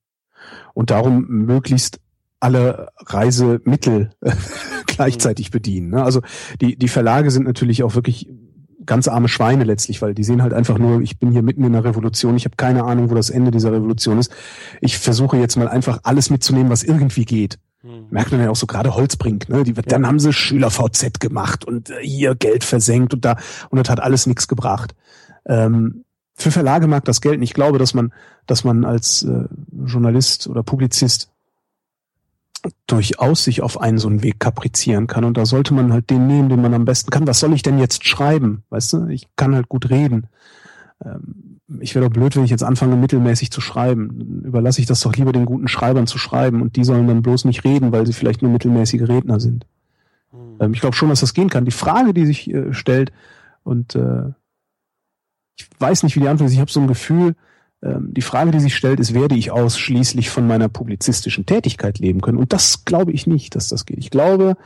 und 0.73 0.91
darum 0.91 1.27
möglichst 1.29 2.01
alle 2.41 2.89
Reisemittel 2.99 4.11
äh, 4.21 4.33
gleichzeitig 4.87 5.51
bedienen. 5.51 5.91
Ne? 5.91 6.03
Also 6.03 6.21
die, 6.61 6.77
die 6.77 6.89
Verlage 6.89 7.31
sind 7.31 7.47
natürlich 7.47 7.83
auch 7.83 7.95
wirklich 7.95 8.29
ganz 8.87 9.09
arme 9.09 9.29
Schweine 9.29 9.65
letztlich, 9.65 10.03
weil 10.03 10.15
die 10.15 10.25
sehen 10.25 10.43
halt 10.43 10.53
einfach 10.53 10.79
nur, 10.79 11.01
ich 11.01 11.19
bin 11.19 11.31
hier 11.31 11.43
mitten 11.43 11.65
in 11.65 11.75
einer 11.75 11.85
Revolution, 11.85 12.37
ich 12.37 12.45
habe 12.45 12.57
keine 12.57 12.85
Ahnung, 12.85 13.11
wo 13.11 13.15
das 13.15 13.31
Ende 13.31 13.51
dieser 13.51 13.73
Revolution 13.73 14.19
ist. 14.19 14.31
Ich 14.83 14.99
versuche 14.99 15.39
jetzt 15.39 15.57
mal 15.57 15.69
einfach 15.69 16.01
alles 16.03 16.29
mitzunehmen, 16.29 16.71
was 16.71 16.83
irgendwie 16.83 17.25
geht. 17.25 17.59
Merkt 18.11 18.33
man 18.33 18.41
ja 18.41 18.51
auch 18.51 18.57
so 18.57 18.67
gerade 18.67 18.95
Holzbrink, 18.95 19.49
ne? 19.49 19.63
Die, 19.63 19.75
Dann 19.75 20.07
haben 20.07 20.19
sie 20.19 20.33
Schüler-VZ 20.33 21.21
gemacht 21.21 21.65
und 21.65 21.91
äh, 21.91 22.01
hier 22.03 22.35
Geld 22.35 22.65
versenkt 22.65 23.13
und 23.13 23.25
da 23.25 23.37
und 23.69 23.79
das 23.79 23.91
hat 23.91 24.01
alles 24.01 24.27
nichts 24.27 24.49
gebracht. 24.49 24.95
Ähm, 25.45 26.05
für 26.35 26.51
Verlage 26.51 26.87
mag 26.87 27.05
das 27.05 27.21
gelten. 27.21 27.43
Ich 27.43 27.55
glaube, 27.55 27.79
dass 27.79 27.95
man, 27.95 28.13
dass 28.47 28.65
man 28.65 28.85
als 28.85 29.23
äh, 29.23 29.45
Journalist 29.87 30.47
oder 30.47 30.63
Publizist 30.63 31.31
durchaus 32.87 33.45
sich 33.45 33.61
auf 33.61 33.81
einen 33.81 33.99
so 33.99 34.09
einen 34.09 34.23
Weg 34.23 34.41
kaprizieren 34.41 35.07
kann. 35.07 35.25
Und 35.25 35.37
da 35.37 35.45
sollte 35.45 35.75
man 35.75 35.93
halt 35.93 36.11
den 36.11 36.27
nehmen, 36.27 36.49
den 36.49 36.63
man 36.63 36.75
am 36.75 36.87
besten 36.87 37.11
kann. 37.11 37.27
Was 37.27 37.41
soll 37.41 37.53
ich 37.53 37.63
denn 37.63 37.79
jetzt 37.79 38.07
schreiben? 38.07 38.65
Weißt 38.71 38.95
du, 38.95 39.07
ich 39.09 39.29
kann 39.37 39.55
halt 39.55 39.69
gut 39.69 39.91
reden. 39.91 40.29
Ähm, 41.05 41.54
ich 41.81 41.95
wäre 41.95 42.05
doch 42.05 42.13
blöd, 42.13 42.37
wenn 42.37 42.45
ich 42.45 42.51
jetzt 42.51 42.63
anfange, 42.63 42.97
mittelmäßig 42.97 43.51
zu 43.51 43.61
schreiben. 43.61 44.09
Dann 44.19 44.43
überlasse 44.43 44.81
ich 44.81 44.87
das 44.87 45.01
doch 45.01 45.17
lieber 45.17 45.33
den 45.33 45.47
guten 45.47 45.69
Schreibern 45.69 46.07
zu 46.07 46.19
schreiben 46.19 46.61
und 46.61 46.77
die 46.77 46.85
sollen 46.85 47.07
dann 47.07 47.23
bloß 47.23 47.47
nicht 47.47 47.65
reden, 47.65 47.93
weil 47.93 48.07
sie 48.07 48.13
vielleicht 48.13 48.43
nur 48.43 48.51
mittelmäßige 48.51 49.09
Redner 49.09 49.41
sind. 49.41 49.67
Ähm, 50.61 50.75
ich 50.75 50.81
glaube 50.81 50.97
schon, 50.97 51.09
dass 51.09 51.21
das 51.21 51.35
gehen 51.35 51.51
kann. 51.51 51.65
Die 51.65 51.71
Frage, 51.71 52.13
die 52.13 52.27
sich 52.27 52.53
äh, 52.53 52.73
stellt, 52.73 53.13
und 53.63 53.95
äh, 53.95 54.33
ich 55.57 55.69
weiß 55.79 56.03
nicht, 56.03 56.17
wie 56.17 56.21
die 56.21 56.29
Antwort 56.29 56.49
ist, 56.49 56.55
ich 56.55 56.61
habe 56.61 56.71
so 56.71 56.81
ein 56.81 56.87
Gefühl, 56.87 57.35
ähm, 57.83 58.13
die 58.13 58.23
Frage, 58.23 58.51
die 58.51 58.61
sich 58.61 58.75
stellt, 58.75 59.01
ist, 59.01 59.15
werde 59.15 59.35
ich 59.35 59.51
ausschließlich 59.51 60.31
von 60.31 60.47
meiner 60.47 60.69
publizistischen 60.69 61.47
Tätigkeit 61.47 61.99
leben 61.99 62.21
können? 62.21 62.39
Und 62.39 62.53
das 62.53 62.85
glaube 62.85 63.13
ich 63.13 63.27
nicht, 63.27 63.55
dass 63.55 63.69
das 63.69 63.87
geht. 63.87 63.99
Ich 63.99 64.11
glaube, 64.11 64.57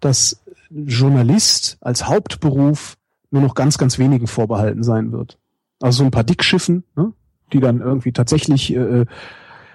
dass 0.00 0.42
Journalist 0.70 1.78
als 1.80 2.06
Hauptberuf 2.06 2.96
nur 3.30 3.42
noch 3.42 3.54
ganz, 3.54 3.78
ganz 3.78 3.98
wenigen 3.98 4.26
vorbehalten 4.26 4.82
sein 4.82 5.12
wird. 5.12 5.38
Also 5.80 5.98
so 5.98 6.04
ein 6.04 6.10
paar 6.10 6.24
Dickschiffen, 6.24 6.84
ne, 6.96 7.12
die 7.52 7.60
dann 7.60 7.80
irgendwie 7.80 8.12
tatsächlich, 8.12 8.74
äh, 8.74 9.06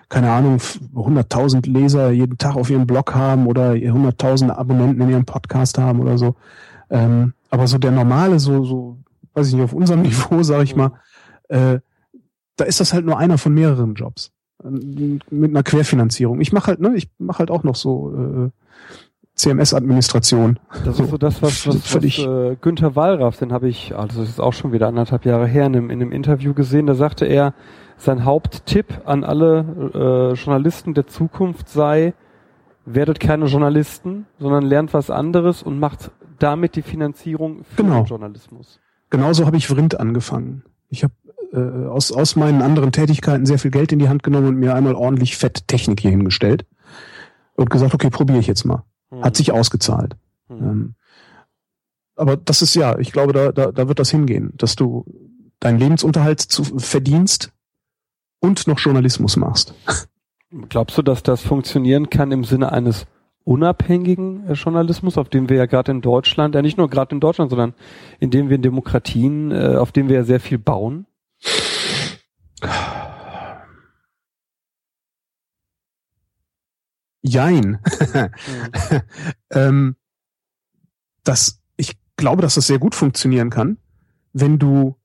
keine 0.09 0.31
Ahnung, 0.31 0.57
100.000 0.57 1.69
Leser 1.69 2.11
jeden 2.11 2.37
Tag 2.37 2.55
auf 2.55 2.69
ihrem 2.69 2.85
Blog 2.85 3.15
haben 3.15 3.47
oder 3.47 3.71
100.000 3.71 4.51
Abonnenten 4.51 5.01
in 5.01 5.09
ihrem 5.09 5.25
Podcast 5.25 5.77
haben 5.77 5.99
oder 5.99 6.17
so. 6.17 6.35
Ähm, 6.89 7.33
aber 7.49 7.67
so 7.67 7.77
der 7.77 7.91
normale, 7.91 8.39
so, 8.39 8.63
so, 8.63 8.97
weiß 9.33 9.47
ich 9.47 9.53
nicht, 9.53 9.63
auf 9.63 9.73
unserem 9.73 10.01
Niveau, 10.03 10.43
sage 10.43 10.63
ich 10.63 10.75
mal, 10.75 10.91
äh, 11.49 11.79
da 12.55 12.65
ist 12.65 12.79
das 12.79 12.93
halt 12.93 13.05
nur 13.05 13.17
einer 13.17 13.37
von 13.37 13.53
mehreren 13.53 13.95
Jobs. 13.95 14.31
Ähm, 14.63 15.19
Mit 15.29 15.51
einer 15.51 15.63
Querfinanzierung. 15.63 16.41
Ich 16.41 16.51
mache 16.51 16.67
halt, 16.67 16.79
ne, 16.79 16.95
ich 16.95 17.09
mache 17.17 17.39
halt 17.39 17.51
auch 17.51 17.63
noch 17.63 17.75
so 17.75 18.13
äh, 18.15 18.49
CMS-Administration. 19.35 20.59
Das 20.85 20.99
ist 20.99 21.09
so 21.09 21.17
das, 21.17 21.41
was, 21.41 21.65
was, 21.67 21.75
was 21.77 21.87
Völlig- 21.87 22.25
äh, 22.25 22.55
Günther 22.61 22.95
Wallraff, 22.95 23.37
den 23.37 23.51
habe 23.51 23.67
ich, 23.67 23.95
also 23.95 24.21
das 24.21 24.29
ist 24.29 24.39
auch 24.39 24.53
schon 24.53 24.71
wieder 24.73 24.87
anderthalb 24.87 25.25
Jahre 25.25 25.47
her, 25.47 25.65
in 25.65 25.75
einem, 25.75 25.89
in 25.89 26.01
einem 26.01 26.11
Interview 26.11 26.53
gesehen, 26.53 26.85
da 26.87 26.95
sagte 26.95 27.25
er, 27.25 27.53
sein 27.97 28.25
Haupttipp 28.25 29.01
an 29.05 29.23
alle 29.23 30.33
äh, 30.33 30.33
Journalisten 30.35 30.93
der 30.93 31.07
Zukunft 31.07 31.69
sei, 31.69 32.13
werdet 32.85 33.19
keine 33.19 33.45
Journalisten, 33.45 34.25
sondern 34.39 34.63
lernt 34.63 34.93
was 34.93 35.09
anderes 35.09 35.63
und 35.63 35.79
macht 35.79 36.11
damit 36.39 36.75
die 36.75 36.81
Finanzierung 36.81 37.63
für 37.63 37.83
Genau. 37.83 38.01
den 38.01 38.05
Journalismus. 38.05 38.79
Genauso 39.09 39.45
habe 39.45 39.57
ich 39.57 39.67
Vrind 39.67 39.99
angefangen. 39.99 40.63
Ich 40.89 41.03
habe 41.03 41.13
äh, 41.53 41.87
aus, 41.87 42.11
aus 42.11 42.35
meinen 42.35 42.61
anderen 42.61 42.91
Tätigkeiten 42.91 43.45
sehr 43.45 43.59
viel 43.59 43.71
Geld 43.71 43.91
in 43.91 43.99
die 43.99 44.09
Hand 44.09 44.23
genommen 44.23 44.47
und 44.47 44.55
mir 44.57 44.75
einmal 44.75 44.95
ordentlich 44.95 45.37
Fett 45.37 45.67
Technik 45.67 46.01
hier 46.01 46.11
hingestellt 46.11 46.65
und 47.55 47.69
gesagt, 47.69 47.93
okay, 47.93 48.09
probiere 48.09 48.39
ich 48.39 48.47
jetzt 48.47 48.65
mal. 48.65 48.83
Hat 49.21 49.35
sich 49.35 49.51
ausgezahlt. 49.51 50.15
Hm. 50.47 50.57
Ähm, 50.57 50.95
aber 52.15 52.37
das 52.37 52.61
ist 52.61 52.75
ja, 52.75 52.97
ich 52.99 53.11
glaube, 53.11 53.33
da, 53.33 53.51
da, 53.51 53.71
da 53.71 53.87
wird 53.87 53.99
das 53.99 54.11
hingehen, 54.11 54.53
dass 54.57 54.75
du 54.75 55.05
deinen 55.59 55.79
Lebensunterhalt 55.79 56.41
zu, 56.41 56.63
verdienst 56.63 57.51
und 58.39 58.67
noch 58.67 58.79
Journalismus 58.79 59.35
machst. 59.37 59.73
Glaubst 60.69 60.97
du, 60.97 61.01
dass 61.01 61.23
das 61.23 61.41
funktionieren 61.41 62.09
kann 62.09 62.31
im 62.31 62.43
Sinne 62.43 62.71
eines 62.71 63.07
unabhängigen 63.43 64.47
äh, 64.47 64.53
Journalismus, 64.53 65.17
auf 65.17 65.29
dem 65.29 65.49
wir 65.49 65.57
ja 65.57 65.65
gerade 65.65 65.91
in 65.91 66.01
Deutschland, 66.01 66.55
ja 66.55 66.61
nicht 66.61 66.77
nur 66.77 66.89
gerade 66.89 67.15
in 67.15 67.19
Deutschland, 67.19 67.49
sondern 67.49 67.73
in 68.19 68.29
dem 68.29 68.49
wir 68.49 68.55
in 68.55 68.61
Demokratien, 68.61 69.51
äh, 69.51 69.75
auf 69.77 69.91
dem 69.91 70.07
wir 70.07 70.17
ja 70.17 70.23
sehr 70.23 70.39
viel 70.39 70.57
bauen? 70.57 71.05
Jein. 77.23 77.79
Hm. 78.11 78.29
ähm, 79.51 79.95
das, 81.23 81.61
ich 81.77 81.97
glaube, 82.17 82.41
dass 82.41 82.55
das 82.55 82.67
sehr 82.67 82.79
gut 82.79 82.95
funktionieren 82.95 83.49
kann, 83.49 83.77
wenn 84.33 84.59
du, 84.59 84.97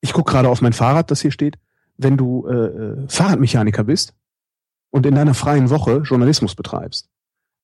ich 0.00 0.12
gucke 0.12 0.32
gerade 0.32 0.48
auf 0.48 0.62
mein 0.62 0.72
Fahrrad, 0.72 1.10
das 1.10 1.20
hier 1.20 1.30
steht, 1.30 1.58
wenn 1.96 2.16
du 2.16 2.46
äh, 2.46 2.54
äh, 2.54 3.08
Fahrradmechaniker 3.08 3.84
bist 3.84 4.14
und 4.90 5.06
in 5.06 5.14
deiner 5.14 5.34
freien 5.34 5.70
Woche 5.70 5.98
Journalismus 5.98 6.54
betreibst, 6.54 7.08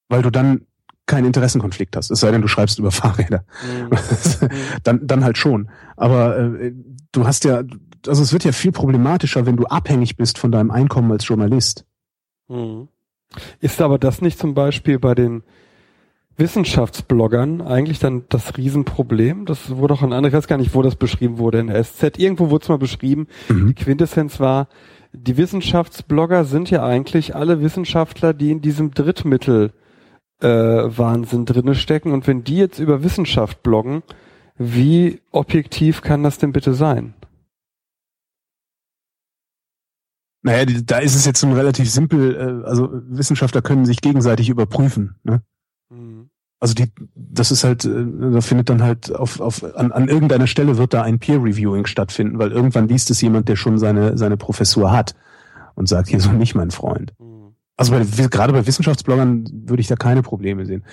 weil 0.09 0.22
du 0.22 0.31
dann 0.31 0.66
keinen 1.07 1.24
Interessenkonflikt 1.24 1.97
hast, 1.97 2.11
es 2.11 2.20
sei 2.20 2.31
denn, 2.31 2.43
du 2.43 2.49
schreibst 2.49 2.79
über 2.79 2.91
Fahrräder. 2.93 3.45
Hm. 3.61 3.91
dann, 4.85 5.07
dann 5.07 5.24
halt 5.24 5.39
schon. 5.39 5.70
Aber 5.97 6.39
äh, 6.39 6.72
du 7.12 7.27
hast 7.27 7.45
ja, 7.45 7.62
also 8.07 8.22
es 8.22 8.33
wird 8.33 8.45
ja 8.45 8.53
viel 8.53 8.72
problematischer, 8.72 9.47
wenn 9.47 9.57
du 9.57 9.66
abhängig 9.66 10.16
bist 10.16 10.39
von 10.39 10.53
deinem 10.53 10.70
Einkommen 10.70 11.11
als 11.11 11.27
Journalist. 11.27 11.87
Mhm. 12.49 12.89
Ist 13.61 13.81
aber 13.81 13.99
das 13.99 14.22
nicht 14.22 14.39
zum 14.39 14.55
Beispiel 14.55 14.99
bei 14.99 15.14
den 15.14 15.43
Wissenschaftsbloggern 16.37 17.62
eigentlich 17.62 17.99
dann 17.99 18.24
das 18.29 18.57
Riesenproblem? 18.57 19.47
Das 19.47 19.77
wurde 19.77 19.95
auch 19.95 20.03
an 20.03 20.12
anderen, 20.12 20.33
ich 20.33 20.37
weiß 20.37 20.49
gar 20.49 20.59
nicht, 20.59 20.74
wo 20.74 20.83
das 20.83 20.97
beschrieben 20.97 21.39
wurde 21.39 21.59
in 21.59 21.68
der 21.68 21.83
SZ. 21.83 22.18
Irgendwo 22.18 22.51
wurde 22.51 22.62
es 22.62 22.68
mal 22.68 22.79
beschrieben. 22.79 23.27
Mhm. 23.49 23.68
Die 23.68 23.74
Quintessenz 23.74 24.39
war, 24.41 24.68
die 25.12 25.37
Wissenschaftsblogger 25.37 26.45
sind 26.45 26.70
ja 26.70 26.85
eigentlich 26.85 27.35
alle 27.35 27.62
Wissenschaftler, 27.62 28.35
die 28.35 28.51
in 28.51 28.61
diesem 28.61 28.93
Drittmittel 28.93 29.72
äh, 30.41 30.49
Wahnsinn 30.49 31.47
drinne 31.47 31.74
stecken. 31.74 32.12
Und 32.12 32.27
wenn 32.27 32.45
die 32.45 32.57
jetzt 32.57 32.79
über 32.79 33.03
Wissenschaft 33.03 33.62
bloggen, 33.62 34.03
wie 34.59 35.20
objektiv 35.33 36.03
kann 36.03 36.22
das 36.22 36.39
denn 36.39 36.53
bitte 36.53 36.74
sein? 36.74 37.14
Naja, 40.47 40.64
da 40.64 40.99
ist 40.99 41.16
es 41.16 41.24
jetzt 41.24 41.40
schon 41.40 41.53
relativ 41.55 41.90
simpel. 41.90 42.62
Äh, 42.62 42.68
also 42.68 42.88
Wissenschaftler 43.09 43.62
können 43.62 43.84
sich 43.84 44.01
gegenseitig 44.01 44.49
überprüfen. 44.49 45.16
Ne? 45.24 45.42
Mhm. 45.90 46.30
Also 46.61 46.72
die, 46.72 46.92
das 47.16 47.51
ist 47.51 47.64
halt, 47.64 47.84
äh, 47.84 48.07
da 48.32 48.40
findet 48.40 48.70
dann 48.70 48.80
halt 48.80 49.12
auf, 49.12 49.40
auf 49.40 49.64
an, 49.74 49.90
an 49.90 50.07
irgendeiner 50.07 50.47
Stelle 50.47 50.78
wird 50.78 50.94
da 50.94 51.03
ein 51.03 51.18
Peer 51.18 51.42
Reviewing 51.42 51.86
stattfinden, 51.86 52.38
weil 52.38 52.53
irgendwann 52.53 52.86
liest 52.86 53.11
es 53.11 53.20
jemand, 53.20 53.49
der 53.49 53.57
schon 53.57 53.76
seine 53.78 54.16
seine 54.16 54.36
Professur 54.36 54.92
hat 54.92 55.16
und 55.74 55.88
sagt, 55.88 56.09
hier 56.09 56.20
so 56.20 56.30
nicht 56.30 56.55
mein 56.55 56.70
Freund. 56.70 57.12
Mhm. 57.18 57.57
Also 57.76 57.90
bei, 57.92 58.05
gerade 58.28 58.53
bei 58.53 58.64
Wissenschaftsbloggern 58.68 59.49
würde 59.66 59.80
ich 59.80 59.88
da 59.88 59.97
keine 59.97 60.22
Probleme 60.22 60.64
sehen. 60.64 60.84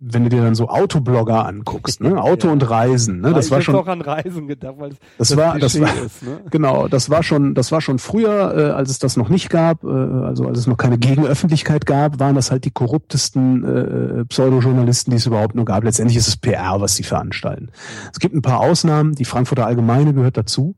Wenn 0.00 0.24
du 0.24 0.30
dir 0.30 0.42
dann 0.42 0.54
so 0.54 0.68
Autoblogger 0.68 1.44
anguckst, 1.44 2.00
ne, 2.00 2.22
Auto 2.22 2.48
ja. 2.48 2.52
und 2.52 2.68
Reisen, 2.68 3.20
ne, 3.20 3.32
das 3.32 3.46
ich 3.46 3.50
war 3.50 3.60
schon 3.60 3.76
auch 3.76 3.86
an 3.86 4.00
Reisen 4.00 4.46
gedacht, 4.46 4.74
weil 4.78 4.90
das, 4.90 5.28
das 5.28 5.36
war, 5.36 5.58
das 5.58 5.80
war, 5.80 5.88
ist, 6.04 6.22
ne? 6.22 6.40
genau, 6.50 6.88
das 6.88 7.10
war 7.10 7.22
schon, 7.22 7.54
das 7.54 7.70
war 7.72 7.80
schon 7.80 7.98
früher, 7.98 8.56
äh, 8.56 8.70
als 8.70 8.90
es 8.90 8.98
das 8.98 9.16
noch 9.16 9.28
nicht 9.28 9.50
gab, 9.50 9.84
äh, 9.84 9.88
also 9.88 10.46
als 10.46 10.58
es 10.58 10.66
noch 10.66 10.76
keine 10.76 10.98
Gegenöffentlichkeit 10.98 11.86
gab, 11.86 12.18
waren 12.18 12.34
das 12.34 12.50
halt 12.50 12.64
die 12.64 12.70
korruptesten 12.70 13.64
äh, 13.64 14.24
Pseudojournalisten, 14.24 15.10
die 15.12 15.16
es 15.18 15.26
überhaupt 15.26 15.54
nur 15.54 15.64
gab. 15.64 15.84
Letztendlich 15.84 16.16
ist 16.16 16.28
es 16.28 16.36
PR, 16.36 16.80
was 16.80 16.96
sie 16.96 17.04
veranstalten. 17.04 17.70
Es 18.12 18.18
gibt 18.18 18.34
ein 18.34 18.42
paar 18.42 18.60
Ausnahmen, 18.60 19.14
die 19.14 19.24
Frankfurter 19.24 19.66
Allgemeine 19.66 20.14
gehört 20.14 20.36
dazu. 20.36 20.74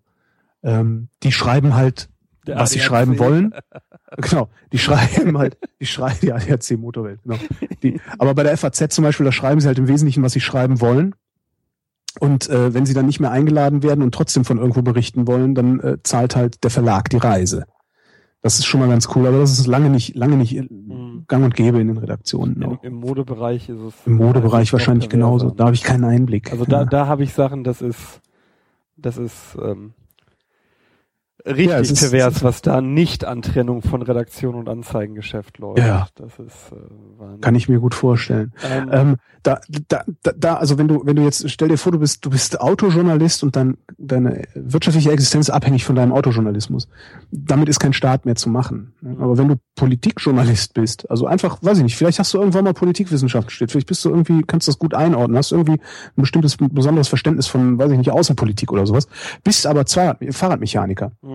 Ähm, 0.63 1.09
die 1.23 1.33
schreiben 1.33 1.75
halt, 1.75 2.10
Der 2.47 2.57
was 2.57 2.71
ADAC. 2.71 2.73
sie 2.73 2.81
schreiben 2.81 3.19
wollen. 3.19 3.55
Genau, 4.17 4.49
die 4.73 4.79
schreiben 4.79 5.39
halt, 5.39 5.57
die 5.81 5.87
schreiben 5.87 6.19
die 6.21 6.33
ADAC 6.33 6.77
Motorwelt, 6.77 7.21
genau. 7.23 7.37
Die, 7.81 8.01
aber 8.19 8.35
bei 8.35 8.43
der 8.43 8.57
FAZ 8.57 8.93
zum 8.93 9.05
Beispiel, 9.05 9.25
da 9.25 9.31
schreiben 9.31 9.61
sie 9.61 9.69
halt 9.69 9.79
im 9.79 9.87
Wesentlichen, 9.87 10.25
was 10.25 10.33
sie 10.33 10.41
schreiben 10.41 10.81
wollen. 10.81 11.15
Und 12.19 12.49
äh, 12.49 12.75
wenn 12.75 12.87
sie 12.87 12.93
dann 12.93 13.07
nicht 13.07 13.21
mehr 13.21 13.31
eingeladen 13.31 13.85
werden 13.85 14.03
und 14.03 14.13
trotzdem 14.13 14.45
von 14.45 14.59
irgendwo 14.59 14.83
berichten 14.83 15.29
wollen, 15.29 15.55
dann 15.55 15.79
äh, 15.79 15.99
zahlt 16.03 16.35
halt 16.35 16.65
der 16.65 16.71
Verlag 16.71 17.09
die 17.11 17.19
Reise. 17.19 17.67
Das 18.43 18.59
ist 18.59 18.65
schon 18.67 18.81
mal 18.81 18.89
ganz 18.89 19.09
cool, 19.15 19.27
aber 19.27 19.39
das 19.39 19.53
ist 19.59 19.67
lange 19.67 19.91
nicht, 19.91 20.17
lange 20.17 20.37
nicht 20.37 20.55
mhm. 20.71 21.25
gang 21.29 21.45
und 21.45 21.55
gäbe 21.55 21.81
in 21.81 21.89
den 21.89 21.99
Redaktionen. 21.99 22.61
Im, 22.63 22.79
Im, 22.83 22.95
Modebereich 22.95 23.69
ist 23.69 23.81
es. 23.81 23.95
Im 24.07 24.17
Modebereich 24.17 24.73
wahrscheinlich 24.73 25.09
genauso. 25.09 25.51
Da 25.51 25.67
habe 25.67 25.75
ich 25.75 25.83
keinen 25.83 26.05
Einblick. 26.05 26.51
Also 26.51 26.65
da, 26.65 26.85
da 26.85 27.07
habe 27.07 27.23
ich 27.23 27.35
Sachen, 27.35 27.65
das 27.65 27.83
ist, 27.83 28.21
das 28.97 29.19
ist 29.19 29.59
ähm, 29.63 29.93
richtig 31.47 31.67
ja, 31.67 31.79
ist, 31.79 32.01
pervers, 32.01 32.43
was 32.43 32.63
da 32.63 32.81
nicht 32.81 33.25
an 33.25 33.43
Trennung 33.43 33.83
von 33.83 34.03
Redaktion 34.03 34.55
und 34.55 34.69
Anzeigengeschäft 34.69 35.59
läuft. 35.59 35.79
Ja, 35.79 36.09
das 36.15 36.39
ist 36.39 36.73
äh, 36.73 37.41
kann 37.41 37.55
ich 37.55 37.69
mir 37.69 37.81
gut 37.81 37.95
vorstellen. 37.95 38.53
Ähm, 38.65 38.91
ähm, 38.93 39.17
da, 39.43 39.61
da, 39.89 40.05
da, 40.37 40.55
also 40.57 40.77
wenn 40.79 40.89
du, 40.89 41.03
wenn 41.05 41.17
du 41.17 41.23
jetzt, 41.23 41.49
stell 41.51 41.69
dir 41.69 41.79
vor, 41.79 41.93
du 41.93 41.99
bist, 41.99 42.25
du 42.25 42.31
bist 42.31 42.61
Autojournalist 42.61 43.43
und 43.43 43.57
dann 43.57 43.79
deine 43.97 44.43
wirtschaftliche 44.55 45.11
Existenz 45.11 45.49
ist 45.49 45.55
abhängig 45.55 45.85
von 45.85 45.97
deinem 45.97 46.13
Autojournalismus. 46.13 46.89
Damit 47.31 47.69
ist 47.69 47.81
kein 47.81 47.93
Staat 47.93 48.27
mehr 48.27 48.37
zu 48.37 48.51
machen. 48.51 48.93
Aber 49.19 49.39
wenn 49.39 49.49
du 49.49 49.57
Politikjournalist 49.77 50.75
bist, 50.75 51.11
also 51.11 51.27
einfach, 51.27 51.59
weiß 51.63 51.79
ich 51.79 51.85
nicht, 51.85 51.97
vielleicht 51.97 52.19
hast 52.19 52.35
du 52.35 52.39
irgendwann 52.39 52.65
mal 52.65 52.75
Politikwissenschaft 52.75 53.51
studiert, 53.51 53.73
vielleicht 53.73 53.87
bist 53.87 54.05
du 54.05 54.11
irgendwie, 54.11 54.43
kannst 54.47 54.67
du 54.67 54.73
das 54.73 54.79
gut 54.79 54.95
einordnen, 54.95 55.39
hast 55.39 55.53
irgendwie 55.53 55.81
ein 55.81 55.81
bestimmtes, 56.17 56.57
besonderes 56.57 57.09
Verständnis 57.09 57.47
von, 57.47 57.79
weiß 57.79 57.91
ich 57.93 57.99
nicht, 57.99 58.11
Außenpolitik 58.11 58.73
oder 58.73 58.87
sowas, 58.87 59.09
bist 59.43 59.67
aber 59.67 59.85
Fahrradmechaniker. 59.87 61.13
Mhm. 61.23 61.30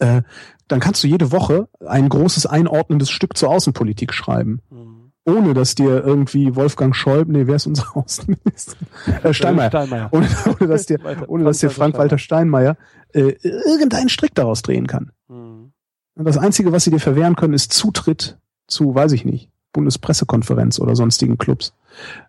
Äh, 0.00 0.22
dann 0.68 0.80
kannst 0.80 1.04
du 1.04 1.08
jede 1.08 1.30
Woche 1.30 1.68
ein 1.86 2.08
großes 2.08 2.46
einordnendes 2.46 3.10
Stück 3.10 3.36
zur 3.36 3.50
Außenpolitik 3.50 4.12
schreiben. 4.12 4.60
Mhm 4.70 5.04
ohne 5.26 5.54
dass 5.54 5.74
dir 5.74 6.04
irgendwie 6.04 6.54
Wolfgang 6.54 6.94
Schäuble, 6.94 7.32
nee, 7.32 7.46
wer 7.46 7.56
ist 7.56 7.66
unser 7.66 7.84
Außenminister? 7.96 8.76
Äh, 9.22 9.32
Steinmeier. 9.32 9.70
Steinmeier. 9.70 10.08
Ohne, 10.12 10.28
ohne, 10.46 10.68
dass 10.68 10.86
dir, 10.86 10.98
ohne 11.28 11.44
dass 11.44 11.58
dir 11.58 11.70
Frank-Walter 11.70 12.18
Steinmeier 12.18 12.76
äh, 13.12 13.34
irgendeinen 13.42 14.08
Strick 14.08 14.34
daraus 14.34 14.62
drehen 14.62 14.86
kann. 14.86 15.12
Mhm. 15.28 15.72
Und 16.16 16.24
das 16.24 16.36
Einzige, 16.38 16.72
was 16.72 16.84
sie 16.84 16.90
dir 16.90 17.00
verwehren 17.00 17.36
können, 17.36 17.54
ist 17.54 17.72
Zutritt 17.72 18.38
zu, 18.66 18.94
weiß 18.94 19.12
ich 19.12 19.24
nicht, 19.24 19.50
Bundespressekonferenz 19.72 20.78
oder 20.78 20.94
sonstigen 20.94 21.38
Clubs. 21.38 21.74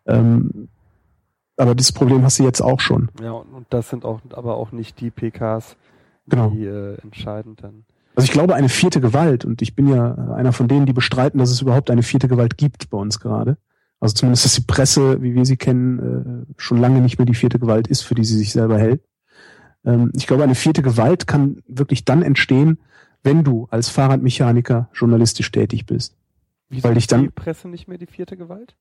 Ähm, 0.06 0.70
aber 1.58 1.76
dieses 1.76 1.92
Problem 1.92 2.24
hast 2.24 2.40
du 2.40 2.44
jetzt 2.44 2.62
auch 2.62 2.80
schon. 2.80 3.10
Ja, 3.22 3.32
und 3.32 3.68
das 3.70 3.90
sind 3.90 4.04
auch 4.04 4.20
aber 4.32 4.56
auch 4.56 4.72
nicht 4.72 5.00
die 5.00 5.12
PKs, 5.12 5.78
genau. 6.28 6.50
die 6.50 6.66
äh, 6.66 6.98
entscheidend 7.02 7.64
dann. 7.64 7.86
Also 8.16 8.26
ich 8.26 8.32
glaube, 8.32 8.56
eine 8.56 8.70
vierte 8.70 9.02
Gewalt, 9.02 9.44
und 9.44 9.62
ich 9.62 9.76
bin 9.76 9.88
ja 9.88 10.16
einer 10.36 10.54
von 10.54 10.68
denen, 10.68 10.86
die 10.86 10.94
bestreiten, 10.94 11.38
dass 11.38 11.52
es 11.52 11.62
überhaupt 11.62 11.90
eine 11.92 12.04
vierte 12.04 12.28
Gewalt 12.28 12.58
gibt 12.58 12.90
bei 12.90 12.98
uns 12.98 13.20
gerade. 13.20 13.58
Also 14.00 14.16
zumindest, 14.16 14.46
dass 14.46 14.56
die 14.56 14.62
Presse, 14.62 15.22
wie 15.22 15.36
wir 15.36 15.46
sie 15.46 15.58
kennen, 15.58 16.48
äh, 16.48 16.54
schon 16.58 16.78
lange 16.78 17.02
nicht 17.02 17.18
mehr 17.18 17.26
die 17.26 17.34
vierte 17.34 17.60
Gewalt 17.60 17.88
ist, 17.88 18.02
für 18.02 18.16
die 18.16 18.24
sie 18.24 18.38
sich 18.38 18.52
selber 18.52 18.78
hält. 18.78 19.02
Ähm, 19.84 20.12
ich 20.16 20.28
glaube, 20.28 20.44
eine 20.44 20.56
vierte 20.56 20.82
Gewalt 20.82 21.28
kann 21.28 21.62
wirklich 21.68 22.06
dann 22.06 22.22
entstehen, 22.22 22.80
wenn 23.24 23.44
du 23.44 23.68
als 23.72 23.90
Fahrradmechaniker 23.90 24.90
journalistisch 24.94 25.52
tätig 25.52 25.86
bist. 25.86 26.16
Wieso 26.70 26.88
weil 26.88 26.98
ich 26.98 27.08
dann 27.08 27.24
die 27.24 27.30
Presse 27.30 27.68
nicht 27.68 27.88
mehr 27.88 27.98
die 27.98 28.08
vierte 28.08 28.38
Gewalt? 28.38 28.76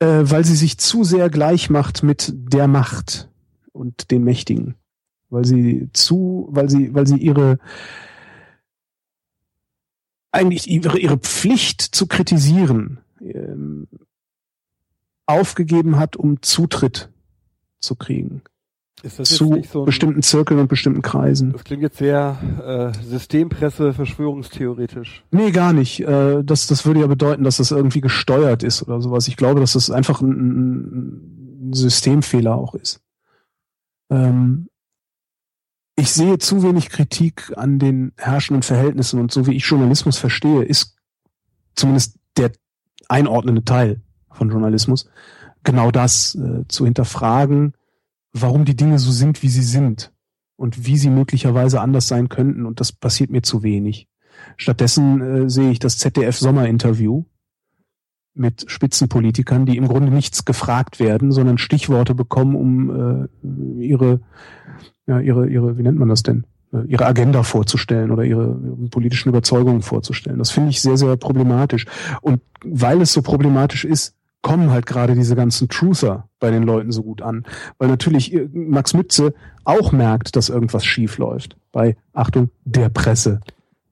Äh, 0.00 0.22
weil 0.24 0.44
sie 0.44 0.56
sich 0.56 0.78
zu 0.78 1.04
sehr 1.04 1.30
gleich 1.30 1.70
macht 1.70 2.02
mit 2.02 2.32
der 2.34 2.68
Macht 2.68 3.30
und 3.72 4.10
den 4.10 4.24
Mächtigen. 4.24 4.74
Weil 5.30 5.44
sie 5.44 5.90
zu, 5.92 6.48
weil 6.50 6.70
sie, 6.70 6.94
weil 6.94 7.06
sie 7.06 7.16
ihre 7.16 7.58
eigentlich 10.30 10.68
ihre, 10.68 10.98
ihre 10.98 11.18
Pflicht 11.18 11.80
zu 11.80 12.06
kritisieren 12.06 12.98
ähm, 13.20 13.88
aufgegeben 15.26 15.98
hat, 15.98 16.16
um 16.16 16.42
Zutritt 16.42 17.10
zu 17.80 17.94
kriegen 17.94 18.42
zu 19.06 19.62
so 19.70 19.84
bestimmten 19.84 20.22
Zirkeln 20.22 20.60
und 20.60 20.68
bestimmten 20.68 21.02
Kreisen. 21.02 21.52
Das 21.52 21.64
klingt 21.64 21.82
jetzt 21.82 21.98
sehr 21.98 22.92
äh, 22.94 23.04
Systempresse, 23.04 23.92
verschwörungstheoretisch. 23.92 25.24
Nee, 25.30 25.50
gar 25.52 25.72
nicht. 25.72 26.00
Äh, 26.00 26.42
das, 26.42 26.66
das 26.66 26.84
würde 26.84 27.00
ja 27.00 27.06
bedeuten, 27.06 27.44
dass 27.44 27.58
das 27.58 27.70
irgendwie 27.70 28.00
gesteuert 28.00 28.62
ist 28.62 28.82
oder 28.82 29.00
sowas. 29.00 29.28
Ich 29.28 29.36
glaube, 29.36 29.60
dass 29.60 29.74
das 29.74 29.90
einfach 29.90 30.20
ein, 30.20 31.68
ein 31.68 31.72
Systemfehler 31.72 32.56
auch 32.56 32.74
ist. 32.74 33.00
Ähm, 34.10 34.67
ich 35.98 36.12
sehe 36.12 36.38
zu 36.38 36.62
wenig 36.62 36.90
Kritik 36.90 37.52
an 37.56 37.80
den 37.80 38.12
herrschenden 38.16 38.62
Verhältnissen 38.62 39.18
und 39.18 39.32
so 39.32 39.48
wie 39.48 39.54
ich 39.54 39.64
Journalismus 39.64 40.16
verstehe, 40.16 40.62
ist 40.62 40.96
zumindest 41.74 42.16
der 42.36 42.52
einordnende 43.08 43.64
Teil 43.64 44.00
von 44.30 44.48
Journalismus 44.48 45.10
genau 45.64 45.90
das 45.90 46.36
äh, 46.36 46.66
zu 46.68 46.84
hinterfragen, 46.84 47.74
warum 48.32 48.64
die 48.64 48.76
Dinge 48.76 49.00
so 49.00 49.10
sind, 49.10 49.42
wie 49.42 49.48
sie 49.48 49.62
sind 49.62 50.12
und 50.54 50.86
wie 50.86 50.96
sie 50.96 51.10
möglicherweise 51.10 51.80
anders 51.80 52.06
sein 52.06 52.28
könnten 52.28 52.64
und 52.64 52.78
das 52.78 52.92
passiert 52.92 53.30
mir 53.30 53.42
zu 53.42 53.64
wenig. 53.64 54.06
Stattdessen 54.56 55.20
äh, 55.20 55.50
sehe 55.50 55.72
ich 55.72 55.80
das 55.80 55.98
ZDF 55.98 56.38
Sommerinterview 56.38 57.24
mit 58.34 58.70
Spitzenpolitikern, 58.70 59.66
die 59.66 59.76
im 59.76 59.88
Grunde 59.88 60.12
nichts 60.12 60.44
gefragt 60.44 61.00
werden, 61.00 61.32
sondern 61.32 61.58
Stichworte 61.58 62.14
bekommen, 62.14 62.54
um 62.54 63.26
äh, 63.82 63.84
ihre 63.84 64.20
ja, 65.08 65.18
ihre, 65.20 65.48
ihre, 65.48 65.78
wie 65.78 65.82
nennt 65.82 65.98
man 65.98 66.08
das 66.08 66.22
denn? 66.22 66.44
Äh, 66.72 66.82
ihre 66.86 67.06
Agenda 67.06 67.42
vorzustellen 67.42 68.10
oder 68.10 68.24
ihre, 68.24 68.58
ihre 68.62 68.88
politischen 68.90 69.30
Überzeugungen 69.30 69.82
vorzustellen. 69.82 70.38
Das 70.38 70.50
finde 70.50 70.70
ich 70.70 70.80
sehr, 70.80 70.96
sehr 70.96 71.16
problematisch. 71.16 71.86
Und 72.20 72.40
weil 72.62 73.00
es 73.00 73.12
so 73.12 73.22
problematisch 73.22 73.84
ist, 73.84 74.14
kommen 74.42 74.70
halt 74.70 74.86
gerade 74.86 75.14
diese 75.14 75.34
ganzen 75.34 75.68
Truther 75.68 76.28
bei 76.38 76.50
den 76.50 76.62
Leuten 76.62 76.92
so 76.92 77.02
gut 77.02 77.22
an. 77.22 77.44
Weil 77.78 77.88
natürlich 77.88 78.32
äh, 78.32 78.48
Max 78.52 78.94
Mütze 78.94 79.34
auch 79.64 79.92
merkt, 79.92 80.36
dass 80.36 80.50
irgendwas 80.50 80.84
schief 80.84 81.18
läuft. 81.18 81.56
Bei, 81.72 81.96
Achtung, 82.12 82.50
der 82.64 82.90
Presse. 82.90 83.40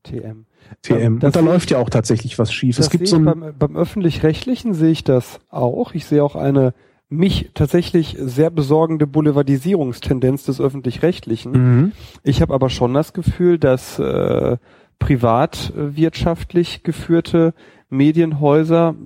TM. 0.05 0.45
TM. 0.83 1.21
Und 1.23 1.35
da 1.35 1.41
läuft 1.41 1.71
ja 1.71 1.79
auch 1.79 1.91
tatsächlich 1.91 2.39
was 2.39 2.53
schief. 2.53 2.79
Es 2.79 2.91
gibt 2.91 3.09
so 3.09 3.17
ein 3.17 3.25
beim, 3.25 3.55
beim 3.59 3.77
öffentlich-rechtlichen 3.77 4.75
sehe 4.75 4.91
ich 4.91 5.05
das 5.05 5.41
auch. 5.49 5.95
Ich 5.95 6.07
sehe 6.07 6.23
auch 6.23 6.37
eine 6.37 6.75
mich 7.09 7.51
tatsächlich 7.55 8.17
sehr 8.19 8.51
besorgende 8.51 9.07
Boulevardisierungstendenz 9.07 10.45
des 10.45 10.61
öffentlich-rechtlichen. 10.61 11.53
Mhm. 11.53 11.93
Ich 12.23 12.43
habe 12.43 12.53
aber 12.53 12.69
schon 12.69 12.95
das 12.95 13.13
Gefühl, 13.13 13.59
dass 13.59 13.99
äh, 13.99 14.57
privatwirtschaftlich 14.99 16.83
geführte 16.83 17.55
Medienhäuser 17.89 18.97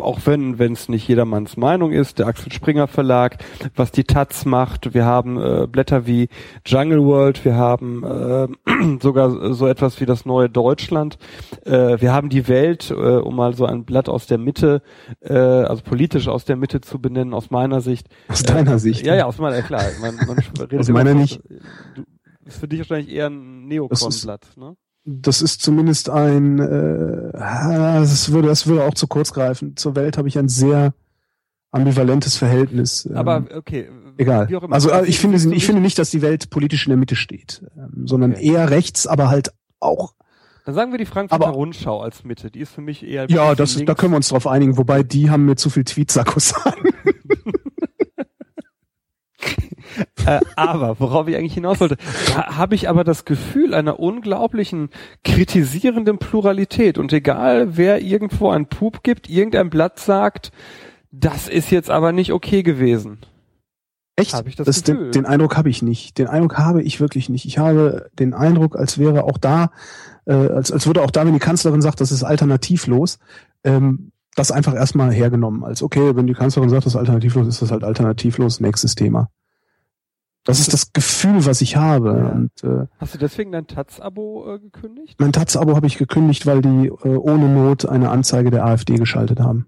auch 0.00 0.20
wenn 0.24 0.58
wenn 0.58 0.72
es 0.72 0.88
nicht 0.88 1.06
jedermanns 1.08 1.56
Meinung 1.56 1.92
ist, 1.92 2.18
der 2.18 2.26
Axel 2.26 2.52
Springer 2.52 2.86
Verlag, 2.86 3.38
was 3.74 3.92
die 3.92 4.04
Taz 4.04 4.44
macht, 4.44 4.94
wir 4.94 5.04
haben 5.04 5.40
äh, 5.40 5.66
Blätter 5.66 6.06
wie 6.06 6.28
Jungle 6.66 7.04
World, 7.04 7.44
wir 7.44 7.54
haben 7.54 8.04
äh, 8.04 8.98
sogar 9.02 9.54
so 9.54 9.66
etwas 9.66 10.00
wie 10.00 10.06
das 10.06 10.26
neue 10.26 10.48
Deutschland, 10.48 11.18
äh, 11.64 12.00
wir 12.00 12.12
haben 12.12 12.28
die 12.28 12.48
Welt, 12.48 12.90
äh, 12.90 12.94
um 12.94 13.36
mal 13.36 13.54
so 13.54 13.66
ein 13.66 13.84
Blatt 13.84 14.08
aus 14.08 14.26
der 14.26 14.38
Mitte, 14.38 14.82
äh, 15.20 15.34
also 15.34 15.82
politisch 15.82 16.28
aus 16.28 16.44
der 16.44 16.56
Mitte 16.56 16.80
zu 16.80 17.00
benennen, 17.00 17.34
aus 17.34 17.50
meiner 17.50 17.80
Sicht. 17.80 18.08
Aus 18.28 18.42
deiner 18.42 18.74
äh, 18.74 18.78
Sicht? 18.78 19.06
Ja, 19.06 19.14
ja, 19.14 19.26
aus 19.26 19.38
meiner, 19.38 19.62
klar. 19.62 19.84
Man, 20.00 20.16
man 20.16 20.38
redet 20.60 20.80
aus 20.80 20.88
meiner 20.88 21.14
nicht. 21.14 21.40
ist 22.44 22.58
für 22.58 22.68
dich 22.68 22.80
wahrscheinlich 22.80 23.12
eher 23.12 23.28
ein 23.28 23.66
Neokon-Blatt, 23.66 24.56
ne? 24.56 24.76
Das 25.08 25.40
ist 25.40 25.62
zumindest 25.62 26.10
ein, 26.10 26.58
äh, 26.58 27.32
das 27.32 28.30
würde, 28.30 28.48
das 28.48 28.66
würde 28.66 28.84
auch 28.84 28.94
zu 28.94 29.06
kurz 29.06 29.32
greifen. 29.32 29.76
Zur 29.76 29.96
Welt 29.96 30.18
habe 30.18 30.28
ich 30.28 30.38
ein 30.38 30.48
sehr 30.48 30.92
ambivalentes 31.70 32.36
Verhältnis. 32.36 33.06
Ähm, 33.06 33.16
Aber 33.16 33.44
okay. 33.54 33.88
Egal. 34.18 34.48
Also 34.70 34.90
äh, 34.90 35.06
ich 35.06 35.18
finde, 35.18 35.38
ich 35.54 35.64
finde 35.64 35.80
nicht, 35.80 35.98
dass 35.98 36.10
die 36.10 36.22
Welt 36.22 36.50
politisch 36.50 36.86
in 36.86 36.90
der 36.90 36.98
Mitte 36.98 37.16
steht, 37.16 37.62
ähm, 37.76 38.06
sondern 38.06 38.32
okay. 38.32 38.52
eher 38.52 38.70
rechts, 38.70 39.06
aber 39.06 39.30
halt 39.30 39.52
auch. 39.80 40.14
Dann 40.66 40.74
sagen 40.74 40.92
wir 40.92 40.98
die 40.98 41.06
Frankfurter 41.06 41.46
aber, 41.46 41.54
Rundschau 41.54 42.00
als 42.00 42.24
Mitte. 42.24 42.50
Die 42.50 42.60
ist 42.60 42.72
für 42.72 42.82
mich 42.82 43.02
eher. 43.02 43.30
Ja, 43.30 43.54
das, 43.54 43.82
da 43.82 43.94
können 43.94 44.12
wir 44.12 44.16
uns 44.16 44.28
drauf 44.28 44.46
einigen. 44.46 44.76
Wobei 44.76 45.02
die 45.02 45.30
haben 45.30 45.46
mir 45.46 45.56
zu 45.56 45.70
viel 45.70 45.84
Tweetsackos 45.84 46.54
an. 46.66 46.74
äh, 50.26 50.40
aber 50.56 50.98
worauf 51.00 51.28
ich 51.28 51.36
eigentlich 51.36 51.54
hinaus 51.54 51.80
wollte, 51.80 51.96
da 52.34 52.56
habe 52.56 52.74
ich 52.74 52.88
aber 52.88 53.04
das 53.04 53.24
Gefühl 53.24 53.74
einer 53.74 53.98
unglaublichen 53.98 54.90
kritisierenden 55.24 56.18
Pluralität. 56.18 56.98
Und 56.98 57.12
egal, 57.12 57.76
wer 57.76 58.02
irgendwo 58.02 58.50
einen 58.50 58.66
Pup 58.66 59.02
gibt, 59.02 59.28
irgendein 59.28 59.70
Blatt 59.70 59.98
sagt, 59.98 60.52
das 61.10 61.48
ist 61.48 61.70
jetzt 61.70 61.90
aber 61.90 62.12
nicht 62.12 62.32
okay 62.32 62.62
gewesen. 62.62 63.18
Echt? 64.18 64.34
Hab 64.34 64.48
ich 64.48 64.56
das, 64.56 64.66
das 64.66 64.82
den, 64.82 65.12
den, 65.12 65.26
Eindruck 65.26 65.56
habe 65.56 65.70
ich 65.70 65.80
nicht. 65.80 66.18
Den 66.18 66.26
Eindruck 66.26 66.58
habe 66.58 66.82
ich 66.82 67.00
wirklich 67.00 67.28
nicht. 67.28 67.44
Ich 67.44 67.58
habe 67.58 68.10
den 68.18 68.34
Eindruck, 68.34 68.76
als 68.76 68.98
wäre 68.98 69.22
auch 69.22 69.38
da, 69.38 69.70
äh, 70.26 70.32
als, 70.32 70.72
als 70.72 70.88
würde 70.88 71.02
auch 71.02 71.12
da, 71.12 71.24
wenn 71.24 71.34
die 71.34 71.38
Kanzlerin 71.38 71.80
sagt, 71.80 72.00
das 72.00 72.10
ist 72.10 72.24
alternativlos, 72.24 73.20
ähm, 73.62 74.10
das 74.34 74.50
einfach 74.50 74.74
erstmal 74.74 75.12
hergenommen. 75.12 75.62
Als 75.62 75.82
okay, 75.82 76.16
wenn 76.16 76.26
die 76.26 76.34
Kanzlerin 76.34 76.68
sagt, 76.68 76.86
das 76.86 76.94
ist 76.94 76.98
alternativlos, 76.98 77.46
ist 77.46 77.62
das 77.62 77.70
halt 77.70 77.84
alternativlos, 77.84 78.58
nächstes 78.58 78.96
Thema. 78.96 79.28
Das 80.48 80.60
ist 80.60 80.72
das 80.72 80.94
Gefühl, 80.94 81.44
was 81.44 81.60
ich 81.60 81.76
habe. 81.76 82.08
Ja. 82.08 82.28
Und, 82.30 82.64
äh, 82.64 82.86
Hast 82.98 83.14
du 83.14 83.18
deswegen 83.18 83.52
dein 83.52 83.66
Taz-Abo 83.66 84.54
äh, 84.54 84.58
gekündigt? 84.58 85.20
Mein 85.20 85.30
Taz-Abo 85.30 85.76
habe 85.76 85.86
ich 85.86 85.98
gekündigt, 85.98 86.46
weil 86.46 86.62
die 86.62 86.86
äh, 86.86 87.16
ohne 87.16 87.50
Not 87.50 87.84
eine 87.84 88.08
Anzeige 88.08 88.50
der 88.50 88.64
AfD 88.64 88.96
geschaltet 88.96 89.40
haben. 89.40 89.66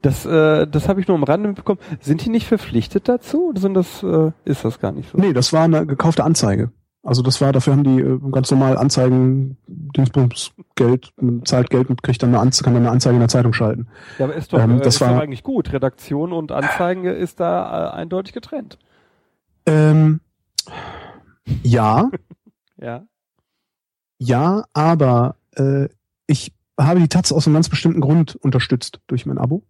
Das, 0.00 0.24
äh, 0.24 0.66
das 0.66 0.88
habe 0.88 1.02
ich 1.02 1.08
nur 1.08 1.18
am 1.18 1.24
Rande 1.24 1.48
mitbekommen. 1.48 1.78
Sind 2.00 2.24
die 2.24 2.30
nicht 2.30 2.46
verpflichtet 2.46 3.06
dazu 3.06 3.50
oder 3.50 3.60
sind 3.60 3.74
das, 3.74 4.02
äh, 4.02 4.30
ist 4.46 4.64
das 4.64 4.80
gar 4.80 4.92
nicht 4.92 5.10
so? 5.10 5.18
Nee, 5.18 5.34
das 5.34 5.52
war 5.52 5.64
eine 5.64 5.84
gekaufte 5.84 6.24
Anzeige. 6.24 6.72
Also 7.02 7.20
das 7.20 7.42
war, 7.42 7.52
dafür 7.52 7.74
haben 7.74 7.84
die 7.84 8.00
äh, 8.00 8.18
ganz 8.30 8.50
normal 8.50 8.78
Anzeigen, 8.78 9.58
Dingsbums, 9.66 10.52
Geld, 10.74 11.12
zahlt 11.44 11.68
Geld 11.68 11.90
und 11.90 12.02
kriegt 12.02 12.22
dann 12.22 12.30
eine 12.30 12.38
Anzeige, 12.38 12.64
kann 12.64 12.72
dann 12.72 12.84
eine 12.84 12.92
Anzeige 12.92 13.16
in 13.16 13.20
der 13.20 13.28
Zeitung 13.28 13.52
schalten. 13.52 13.88
Ja, 14.18 14.24
aber 14.24 14.36
ist 14.36 14.54
doch, 14.54 14.58
ähm, 14.58 14.78
das 14.78 14.94
ist 14.94 15.00
war, 15.02 15.12
doch 15.12 15.20
eigentlich 15.20 15.42
gut. 15.42 15.70
Redaktion 15.70 16.32
und 16.32 16.50
Anzeigen 16.50 17.04
ist 17.04 17.40
da 17.40 17.90
äh, 17.90 17.94
eindeutig 17.94 18.32
getrennt. 18.32 18.78
Ähm, 19.66 20.20
ja. 21.62 22.10
ja. 22.80 23.06
Ja, 24.18 24.64
aber 24.72 25.36
äh, 25.56 25.88
ich 26.26 26.52
habe 26.78 27.00
die 27.00 27.08
Taz 27.08 27.32
aus 27.32 27.46
einem 27.46 27.54
ganz 27.54 27.68
bestimmten 27.68 28.00
Grund 28.00 28.36
unterstützt 28.36 29.00
durch 29.06 29.26
mein 29.26 29.38
Abo. 29.38 29.64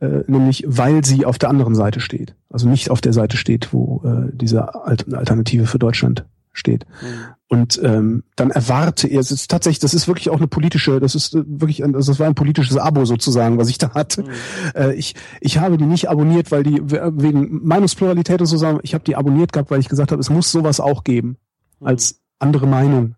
Äh, 0.00 0.24
nämlich 0.26 0.64
weil 0.66 1.04
sie 1.04 1.24
auf 1.24 1.38
der 1.38 1.50
anderen 1.50 1.74
Seite 1.74 2.00
steht. 2.00 2.34
Also 2.50 2.68
nicht 2.68 2.90
auf 2.90 3.00
der 3.00 3.12
Seite 3.12 3.36
steht, 3.36 3.72
wo 3.72 4.02
äh, 4.04 4.30
diese 4.32 4.74
Alternative 4.74 5.66
für 5.66 5.78
Deutschland 5.78 6.26
steht. 6.54 6.86
Mhm. 7.02 7.06
Und 7.48 7.80
ähm, 7.82 8.24
dann 8.36 8.50
erwarte 8.50 9.06
er, 9.06 9.20
es 9.20 9.30
ist 9.30 9.50
tatsächlich, 9.50 9.80
das 9.80 9.92
ist 9.92 10.08
wirklich 10.08 10.30
auch 10.30 10.38
eine 10.38 10.46
politische, 10.46 10.98
das 11.00 11.14
ist 11.14 11.34
äh, 11.34 11.42
wirklich, 11.46 11.84
ein, 11.84 11.94
also 11.94 12.12
das 12.12 12.18
war 12.18 12.26
ein 12.26 12.34
politisches 12.34 12.76
Abo 12.78 13.04
sozusagen, 13.04 13.58
was 13.58 13.68
ich 13.68 13.78
da 13.78 13.92
hatte. 13.92 14.22
Mhm. 14.22 14.28
Äh, 14.74 14.94
ich, 14.94 15.14
ich 15.40 15.58
habe 15.58 15.76
die 15.76 15.84
nicht 15.84 16.08
abonniert, 16.08 16.50
weil 16.50 16.62
die 16.62 16.80
wegen 16.82 17.66
Meinungspluralität 17.66 18.40
und 18.40 18.46
so 18.46 18.56
sagen, 18.56 18.78
ich 18.82 18.94
habe 18.94 19.04
die 19.04 19.16
abonniert 19.16 19.52
gehabt, 19.52 19.70
weil 19.70 19.80
ich 19.80 19.88
gesagt 19.88 20.10
habe, 20.10 20.20
es 20.20 20.30
muss 20.30 20.50
sowas 20.50 20.80
auch 20.80 21.04
geben 21.04 21.36
mhm. 21.80 21.86
als 21.88 22.20
andere 22.38 22.66
Meinung. 22.66 23.16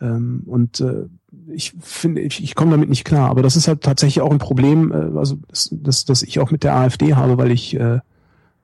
Ähm, 0.00 0.42
und 0.46 0.80
äh, 0.80 1.06
ich 1.48 1.74
finde, 1.80 2.20
ich, 2.22 2.42
ich 2.42 2.54
komme 2.54 2.72
damit 2.72 2.88
nicht 2.88 3.04
klar. 3.04 3.30
Aber 3.30 3.42
das 3.42 3.56
ist 3.56 3.68
halt 3.68 3.82
tatsächlich 3.82 4.22
auch 4.22 4.30
ein 4.30 4.38
Problem, 4.38 4.92
äh, 4.92 5.18
also 5.18 5.36
das, 5.48 5.70
das, 5.72 6.04
das 6.04 6.22
ich 6.22 6.40
auch 6.40 6.50
mit 6.50 6.64
der 6.64 6.74
AfD 6.74 7.14
habe, 7.14 7.38
weil 7.38 7.50
ich, 7.50 7.74
äh, 7.74 8.00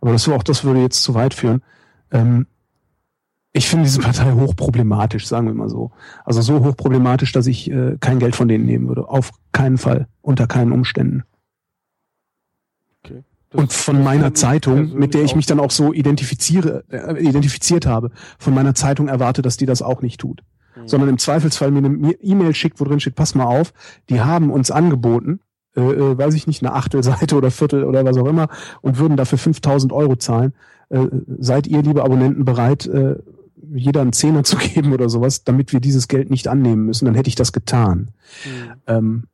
aber 0.01 0.13
das 0.13 0.29
auch 0.29 0.43
das 0.43 0.65
würde 0.65 0.81
jetzt 0.81 1.03
zu 1.03 1.15
weit 1.15 1.35
führen. 1.35 1.63
Ähm, 2.11 2.47
ich 3.53 3.69
finde 3.69 3.85
diese 3.85 4.01
Partei 4.01 4.33
hochproblematisch, 4.33 5.27
sagen 5.27 5.47
wir 5.47 5.55
mal 5.55 5.69
so. 5.69 5.91
Also 6.25 6.41
so 6.41 6.65
hochproblematisch, 6.65 7.33
dass 7.33 7.47
ich 7.47 7.71
äh, 7.71 7.97
kein 8.01 8.19
Geld 8.19 8.35
von 8.35 8.49
denen 8.49 8.65
nehmen 8.65 8.89
würde. 8.89 9.09
Auf 9.09 9.31
keinen 9.53 9.79
Fall, 9.79 10.07
unter 10.23 10.47
keinen 10.47 10.73
Umständen. 10.73 11.25
Okay. 13.05 13.25
Und 13.53 13.73
von 13.73 14.03
meiner 14.03 14.33
Zeitung, 14.35 14.95
mit 14.95 15.13
der 15.13 15.23
ich 15.23 15.37
mich 15.37 15.47
dann 15.47 15.61
auch 15.61 15.71
so 15.71 15.93
identifiziere, 15.93 16.85
äh, 16.91 17.23
identifiziert 17.23 17.85
habe, 17.87 18.11
von 18.39 18.55
meiner 18.55 18.75
Zeitung 18.75 19.09
erwarte, 19.09 19.43
dass 19.43 19.59
die 19.59 19.67
das 19.67 19.83
auch 19.83 20.01
nicht 20.01 20.21
tut 20.21 20.43
mhm. 20.77 20.89
sondern 20.89 21.09
im 21.09 21.19
Zweifelsfall 21.19 21.71
mir 21.71 21.87
eine 21.87 22.13
E-Mail 22.13 22.55
schickt, 22.55 22.81
wo 22.81 22.85
drin 22.85 23.01
steht, 23.01 23.15
pass 23.15 23.35
mal 23.35 23.45
auf, 23.45 23.73
die 24.09 24.21
haben 24.21 24.51
uns 24.51 24.71
angeboten, 24.71 25.41
äh, 25.77 25.81
äh, 25.81 26.19
weiß 26.19 26.35
ich 26.35 26.47
nicht, 26.47 26.63
eine 26.63 26.75
Achtelseite 26.75 27.37
oder 27.37 27.51
Viertel 27.51 27.85
oder 27.85 28.05
was 28.05 28.17
auch 28.17 28.27
immer 28.27 28.49
und 28.81 28.99
würden 28.99 29.17
dafür 29.17 29.39
5000 29.39 29.93
Euro 29.93 30.17
zahlen. 30.17 30.55
Äh, 30.91 31.07
seid 31.39 31.67
ihr, 31.67 31.83
liebe 31.83 32.05
Abonnenten, 32.05 32.45
bereit, 32.45 32.87
äh, 32.87 33.17
jeder 33.75 34.01
einen 34.01 34.13
Zehner 34.13 34.45
zu 34.45 34.57
geben 34.75 34.93
oder 34.93 35.09
sowas, 35.09 35.45
damit 35.45 35.73
wir 35.73 35.81
dieses 35.81 36.09
Geld 36.09 36.31
nicht 36.31 36.49
annehmen 36.49 36.87
müssen, 36.87 37.07
dann 37.07 37.15
hätte 37.15 37.29
ich 37.29 37.35
das 37.35 37.53
getan. 37.53 38.11
Mhm. 38.45 38.73
Ähm, 38.87 39.25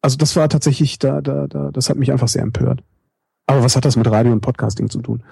also 0.00 0.16
das 0.16 0.36
war 0.36 0.48
tatsächlich, 0.48 0.98
da, 0.98 1.20
da, 1.20 1.46
da, 1.46 1.70
das 1.70 1.90
hat 1.90 1.96
mich 1.96 2.12
einfach 2.12 2.28
sehr 2.28 2.42
empört. 2.42 2.82
Aber 3.46 3.62
was 3.62 3.76
hat 3.76 3.84
das 3.84 3.96
mit 3.96 4.08
Radio 4.10 4.32
und 4.32 4.40
Podcasting 4.40 4.90
zu 4.90 5.00
tun? 5.00 5.22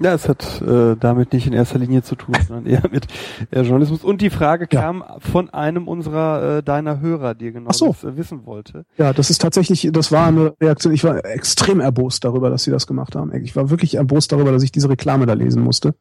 Ja, 0.00 0.14
es 0.14 0.26
hat 0.26 0.62
äh, 0.62 0.96
damit 0.98 1.34
nicht 1.34 1.46
in 1.46 1.52
erster 1.52 1.78
Linie 1.78 2.02
zu 2.02 2.14
tun, 2.14 2.34
sondern 2.48 2.66
eher 2.66 2.82
mit 2.90 3.06
äh, 3.50 3.60
Journalismus. 3.60 4.02
Und 4.02 4.22
die 4.22 4.30
Frage 4.30 4.66
ja. 4.70 4.80
kam 4.80 5.04
von 5.18 5.50
einem 5.50 5.86
unserer 5.86 6.58
äh, 6.58 6.62
deiner 6.62 7.00
Hörer, 7.00 7.34
die 7.34 7.52
genau 7.52 7.70
so. 7.72 7.88
das 7.88 8.04
äh, 8.04 8.16
wissen 8.16 8.46
wollte. 8.46 8.86
Ja, 8.96 9.12
das 9.12 9.28
ist 9.28 9.42
tatsächlich, 9.42 9.90
das 9.92 10.10
war 10.10 10.28
eine 10.28 10.54
Reaktion. 10.60 10.94
Ich 10.94 11.04
war 11.04 11.22
extrem 11.26 11.80
erbost 11.80 12.24
darüber, 12.24 12.48
dass 12.48 12.64
sie 12.64 12.70
das 12.70 12.86
gemacht 12.86 13.14
haben. 13.14 13.34
Ich 13.44 13.54
war 13.54 13.68
wirklich 13.68 13.96
erbost 13.96 14.32
darüber, 14.32 14.50
dass 14.50 14.62
ich 14.62 14.72
diese 14.72 14.88
Reklame 14.88 15.26
da 15.26 15.34
lesen 15.34 15.62
musste, 15.62 15.94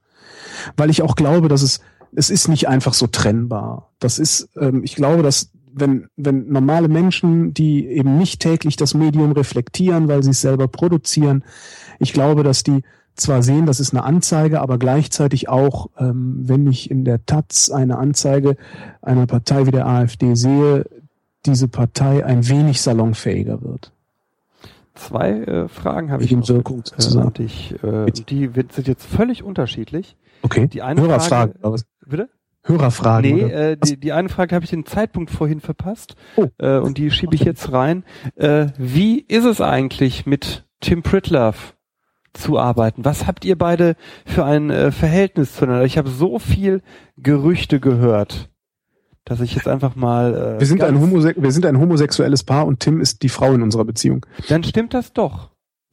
weil 0.77 0.89
ich 0.89 1.01
auch 1.01 1.15
glaube, 1.15 1.47
dass 1.47 1.61
es 1.61 1.81
es 2.13 2.29
ist 2.29 2.47
nicht 2.47 2.67
einfach 2.67 2.93
so 2.93 3.07
trennbar. 3.07 3.89
Das 3.99 4.19
ist, 4.19 4.49
ähm, 4.59 4.83
ich 4.83 4.95
glaube, 4.95 5.23
dass 5.23 5.49
wenn, 5.73 6.07
wenn 6.17 6.51
normale 6.51 6.89
Menschen, 6.89 7.53
die 7.53 7.87
eben 7.87 8.17
nicht 8.17 8.41
täglich 8.41 8.75
das 8.75 8.93
Medium 8.93 9.31
reflektieren, 9.31 10.09
weil 10.09 10.21
sie 10.21 10.31
es 10.31 10.41
selber 10.41 10.67
produzieren, 10.67 11.43
ich 11.99 12.11
glaube, 12.11 12.43
dass 12.43 12.63
die 12.63 12.83
zwar 13.15 13.43
sehen, 13.43 13.65
das 13.65 13.79
ist 13.79 13.93
eine 13.93 14.03
Anzeige, 14.03 14.61
aber 14.61 14.77
gleichzeitig 14.77 15.47
auch, 15.49 15.89
ähm, 15.97 16.41
wenn 16.43 16.67
ich 16.67 16.89
in 16.91 17.05
der 17.05 17.25
Taz 17.25 17.69
eine 17.69 17.97
Anzeige 17.97 18.57
einer 19.01 19.27
Partei 19.27 19.65
wie 19.65 19.71
der 19.71 19.87
AfD 19.87 20.35
sehe, 20.35 20.85
diese 21.45 21.67
Partei 21.67 22.25
ein 22.25 22.47
wenig 22.47 22.81
salonfähiger 22.81 23.61
wird. 23.61 23.91
Zwei 24.95 25.31
äh, 25.31 25.67
Fragen 25.67 26.11
habe 26.11 26.23
ich 26.23 26.31
noch 26.31 26.47
Wirkung 26.47 26.83
äh, 26.97 27.31
dich, 27.31 27.75
äh, 27.83 28.11
die 28.11 28.49
sind 28.53 28.87
jetzt 28.87 29.05
völlig 29.05 29.41
unterschiedlich. 29.43 30.15
Okay. 30.41 30.67
Die 30.67 30.81
eine 30.81 31.01
Hörerfrage. 31.01 31.53
Frage, 31.59 31.83
bitte? 32.05 32.29
Hörerfragen. 32.63 33.35
Nee, 33.35 33.41
äh, 33.41 33.77
die, 33.77 33.97
die 33.97 34.11
eine 34.11 34.29
Frage 34.29 34.53
habe 34.53 34.63
ich 34.63 34.69
den 34.69 34.85
Zeitpunkt 34.85 35.31
vorhin 35.31 35.61
verpasst 35.61 36.15
oh. 36.35 36.47
äh, 36.59 36.77
und 36.77 36.97
die 36.97 37.09
schiebe 37.09 37.33
ich 37.33 37.41
jetzt 37.41 37.71
rein. 37.71 38.03
Äh, 38.35 38.67
wie 38.77 39.19
ist 39.19 39.45
es 39.45 39.61
eigentlich 39.61 40.25
mit 40.25 40.65
Tim 40.79 41.01
Pritlove? 41.01 41.73
zu 42.33 42.57
arbeiten. 42.57 43.03
Was 43.03 43.27
habt 43.27 43.45
ihr 43.45 43.57
beide 43.57 43.95
für 44.25 44.45
ein 44.45 44.69
äh, 44.69 44.91
Verhältnis 44.91 45.55
zueinander? 45.55 45.85
Ich 45.85 45.97
habe 45.97 46.09
so 46.09 46.39
viel 46.39 46.81
Gerüchte 47.17 47.79
gehört, 47.79 48.49
dass 49.25 49.41
ich 49.41 49.53
jetzt 49.55 49.67
einfach 49.67 49.95
mal. 49.95 50.55
Äh, 50.55 50.59
wir 50.59 50.67
sind 50.67 50.83
ein 50.83 50.99
Homose 50.99 51.33
wir 51.35 51.51
sind 51.51 51.65
ein 51.65 51.79
homosexuelles 51.79 52.43
Paar 52.43 52.65
und 52.65 52.79
Tim 52.79 53.01
ist 53.01 53.23
die 53.23 53.29
Frau 53.29 53.53
in 53.53 53.61
unserer 53.61 53.85
Beziehung. 53.85 54.25
Dann 54.47 54.63
stimmt 54.63 54.93
das 54.93 55.13
doch. 55.13 55.50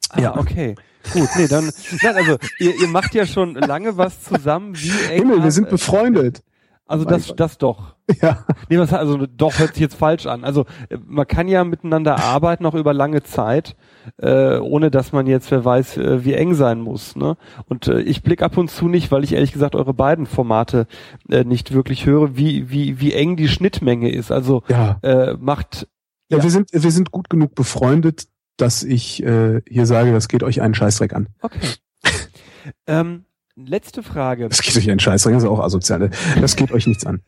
Ah, 0.09 0.21
ja, 0.21 0.37
okay. 0.37 0.75
Gut, 1.13 1.29
nee, 1.37 1.47
dann, 1.47 1.71
nein, 2.01 2.15
also 2.15 2.37
ihr, 2.59 2.79
ihr 2.79 2.87
macht 2.87 3.15
ja 3.15 3.25
schon 3.25 3.55
lange 3.55 3.97
was 3.97 4.23
zusammen. 4.23 4.75
Wie 4.75 4.91
eng 5.11 5.29
Himmel, 5.29 5.43
wir 5.43 5.51
sind 5.51 5.69
befreundet. 5.69 6.43
Also 6.89 7.05
das, 7.05 7.35
das 7.35 7.59
doch. 7.59 7.93
Ja. 8.19 8.43
Nee, 8.67 8.79
was, 8.79 8.91
also 8.91 9.27
doch 9.27 9.59
hört 9.59 9.75
sich 9.75 9.81
jetzt 9.81 9.93
falsch 9.93 10.25
an. 10.25 10.43
Also 10.43 10.65
man 11.05 11.27
kann 11.27 11.47
ja 11.47 11.63
miteinander 11.63 12.17
arbeiten, 12.17 12.65
auch 12.65 12.73
über 12.73 12.95
lange 12.95 13.21
Zeit, 13.21 13.75
äh, 14.17 14.57
ohne 14.57 14.89
dass 14.89 15.11
man 15.11 15.27
jetzt, 15.27 15.51
wer 15.51 15.63
weiß, 15.63 15.97
äh, 15.97 16.25
wie 16.25 16.33
eng 16.33 16.55
sein 16.55 16.81
muss. 16.81 17.15
Ne? 17.15 17.37
Und 17.67 17.87
äh, 17.87 18.01
ich 18.01 18.23
blick 18.23 18.41
ab 18.41 18.57
und 18.57 18.71
zu 18.71 18.87
nicht, 18.87 19.11
weil 19.11 19.23
ich 19.23 19.33
ehrlich 19.33 19.51
gesagt 19.51 19.75
eure 19.75 19.93
beiden 19.93 20.25
Formate 20.25 20.87
äh, 21.29 21.43
nicht 21.43 21.73
wirklich 21.75 22.07
höre, 22.07 22.35
wie, 22.35 22.71
wie, 22.71 22.99
wie 22.99 23.13
eng 23.13 23.35
die 23.35 23.49
Schnittmenge 23.49 24.09
ist. 24.09 24.31
Also 24.31 24.63
ja. 24.67 24.97
äh, 25.03 25.35
macht. 25.39 25.87
Ja, 26.29 26.37
ja, 26.37 26.43
wir 26.43 26.49
sind, 26.49 26.73
wir 26.73 26.91
sind 26.91 27.11
gut 27.11 27.29
genug 27.29 27.53
befreundet, 27.53 28.27
dass 28.61 28.83
ich 28.83 29.23
äh, 29.23 29.61
hier 29.67 29.85
sage, 29.85 30.11
das 30.11 30.27
geht 30.27 30.43
euch 30.43 30.61
einen 30.61 30.75
Scheißdreck 30.75 31.13
an. 31.13 31.27
Okay. 31.41 31.59
ähm, 32.87 33.25
Letzte 33.65 34.03
Frage. 34.03 34.47
Das 34.47 34.61
geht 34.61 34.77
euch 34.77 34.89
einen 34.89 34.99
Scheiß, 34.99 35.23
das 35.23 35.33
ist 35.33 35.49
auch 35.49 35.59
asozial. 35.59 36.11
Das 36.39 36.55
geht 36.55 36.71
euch 36.71 36.87
nichts 36.87 37.05
an. 37.05 37.21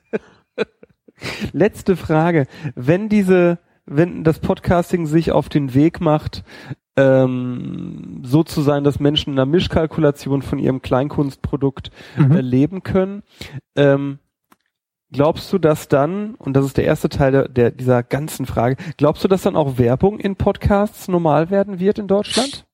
Letzte 1.52 1.98
Frage. 1.98 2.48
Wenn 2.76 3.10
diese, 3.10 3.60
wenn 3.86 4.24
das 4.24 4.40
Podcasting 4.40 5.08
sich 5.08 5.32
auf 5.32 5.50
den 5.50 5.74
Weg 5.74 6.00
macht, 6.00 6.44
ähm, 6.96 8.22
so 8.24 8.44
zu 8.44 8.62
sein, 8.62 8.84
dass 8.84 9.00
Menschen 9.00 9.34
in 9.34 9.40
einer 9.40 9.46
Mischkalkulation 9.46 10.42
von 10.42 10.58
ihrem 10.58 10.82
Kleinkunstprodukt 10.82 11.92
mhm. 12.18 12.32
äh, 12.32 12.42
leben 12.42 12.84
können, 12.84 13.24
ähm, 13.76 14.20
Glaubst 15.12 15.52
du, 15.52 15.58
dass 15.58 15.90
dann, 15.90 16.36
und 16.36 16.54
das 16.54 16.66
ist 16.66 16.78
der 16.78 16.86
erste 16.86 17.10
Teil 17.10 17.32
der, 17.32 17.48
der, 17.50 17.72
dieser 17.72 18.02
ganzen 18.02 18.46
Frage, 18.46 18.78
glaubst 18.96 19.24
du, 19.24 19.28
dass 19.28 19.42
dann 19.42 19.58
auch 19.58 19.78
Werbung 19.78 20.20
in 20.20 20.38
Podcasts 20.38 21.10
normal 21.10 21.50
werden 21.50 21.80
wird 21.80 22.00
in 22.00 22.08
Deutschland? 22.08 22.66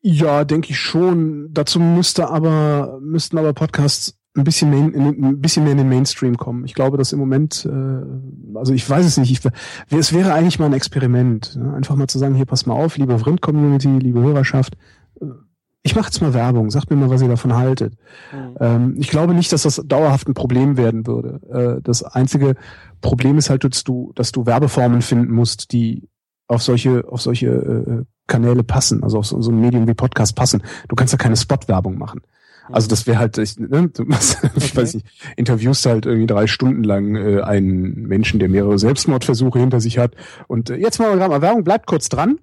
Ja, 0.00 0.44
denke 0.44 0.70
ich 0.70 0.78
schon. 0.78 1.52
Dazu 1.52 1.78
müsste 1.78 2.30
aber, 2.30 2.98
müssten 3.00 3.38
aber 3.38 3.52
Podcasts 3.52 4.18
ein 4.36 4.44
bisschen, 4.44 4.70
main, 4.70 4.94
ein 4.94 5.40
bisschen 5.40 5.64
mehr 5.64 5.72
in 5.72 5.78
den 5.78 5.88
Mainstream 5.88 6.36
kommen. 6.36 6.64
Ich 6.64 6.74
glaube, 6.74 6.96
dass 6.96 7.12
im 7.12 7.18
Moment, 7.18 7.64
äh, 7.64 8.56
also 8.56 8.72
ich 8.72 8.88
weiß 8.88 9.04
es 9.04 9.18
nicht, 9.18 9.30
ich, 9.30 9.52
es 9.96 10.12
wäre 10.12 10.32
eigentlich 10.32 10.58
mal 10.58 10.66
ein 10.66 10.72
Experiment. 10.72 11.56
Ne? 11.56 11.74
Einfach 11.74 11.96
mal 11.96 12.08
zu 12.08 12.18
sagen, 12.18 12.34
hier 12.34 12.44
pass 12.44 12.66
mal 12.66 12.74
auf, 12.74 12.96
liebe 12.96 13.18
Vrind-Community, 13.18 13.88
liebe 13.98 14.20
Hörerschaft, 14.20 14.76
äh, 15.20 15.26
ich 15.88 15.96
mache 15.96 16.08
jetzt 16.08 16.20
mal 16.20 16.34
Werbung, 16.34 16.70
sagt 16.70 16.90
mir 16.90 16.96
mal, 16.96 17.08
was 17.08 17.22
ihr 17.22 17.28
davon 17.28 17.54
haltet. 17.54 17.94
Mhm. 18.30 18.56
Ähm, 18.60 18.94
ich 18.98 19.08
glaube 19.08 19.32
nicht, 19.32 19.50
dass 19.52 19.62
das 19.62 19.82
dauerhaft 19.86 20.28
ein 20.28 20.34
Problem 20.34 20.76
werden 20.76 21.06
würde. 21.06 21.40
Äh, 21.78 21.82
das 21.82 22.02
einzige 22.02 22.56
Problem 23.00 23.38
ist 23.38 23.48
halt, 23.48 23.64
dass 23.64 23.84
du, 23.84 24.12
dass 24.14 24.30
du 24.30 24.44
Werbeformen 24.44 25.00
finden 25.00 25.32
musst, 25.32 25.72
die 25.72 26.06
auf 26.46 26.62
solche, 26.62 27.08
auf 27.08 27.22
solche 27.22 27.46
äh, 27.46 28.04
Kanäle 28.26 28.64
passen, 28.64 29.02
also 29.02 29.18
auf 29.18 29.26
so, 29.26 29.40
so 29.40 29.50
ein 29.50 29.60
Medium 29.60 29.88
wie 29.88 29.94
Podcast 29.94 30.36
passen. 30.36 30.62
Du 30.88 30.94
kannst 30.94 31.14
ja 31.14 31.18
keine 31.18 31.38
Spot-Werbung 31.38 31.96
machen. 31.96 32.20
Also 32.70 32.86
das 32.88 33.06
wäre 33.06 33.18
halt, 33.18 33.38
ich, 33.38 33.58
ne, 33.58 33.88
du, 33.88 34.02
okay. 34.02 34.50
ich 34.56 34.76
weiß 34.76 34.92
nicht, 34.92 35.06
interviewst 35.36 35.86
halt 35.86 36.04
irgendwie 36.04 36.26
drei 36.26 36.46
Stunden 36.46 36.84
lang 36.84 37.16
äh, 37.16 37.40
einen 37.40 38.02
Menschen, 38.06 38.40
der 38.40 38.50
mehrere 38.50 38.78
Selbstmordversuche 38.78 39.58
hinter 39.58 39.80
sich 39.80 39.96
hat. 39.96 40.14
Und 40.48 40.68
äh, 40.68 40.76
jetzt 40.76 40.98
mal 40.98 41.16
gerade 41.16 41.30
mal 41.30 41.40
Werbung, 41.40 41.64
bleibt 41.64 41.86
kurz 41.86 42.10
dran. 42.10 42.38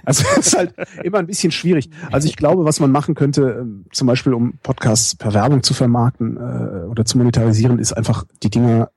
Also 0.05 0.25
es 0.39 0.49
ist 0.49 0.59
halt 0.59 0.75
immer 1.03 1.19
ein 1.19 1.27
bisschen 1.27 1.53
schwierig. 1.53 1.91
Also 2.11 2.29
ich 2.29 2.37
glaube, 2.37 2.65
was 2.65 2.81
man 2.81 2.91
machen 2.91 3.15
könnte, 3.15 3.59
ähm, 3.61 3.85
zum 3.93 4.07
Beispiel 4.07 4.35
um 4.35 4.55
Podcasts 4.63 5.15
per 5.15 5.33
Werbung 5.35 5.63
zu 5.63 5.75
vermarkten 5.75 6.37
äh, 6.37 6.87
oder 6.87 7.05
zu 7.05 7.19
monetarisieren, 7.19 7.79
ist 7.79 7.93
einfach 7.93 8.25
die 8.43 8.51
Dinge 8.51 8.89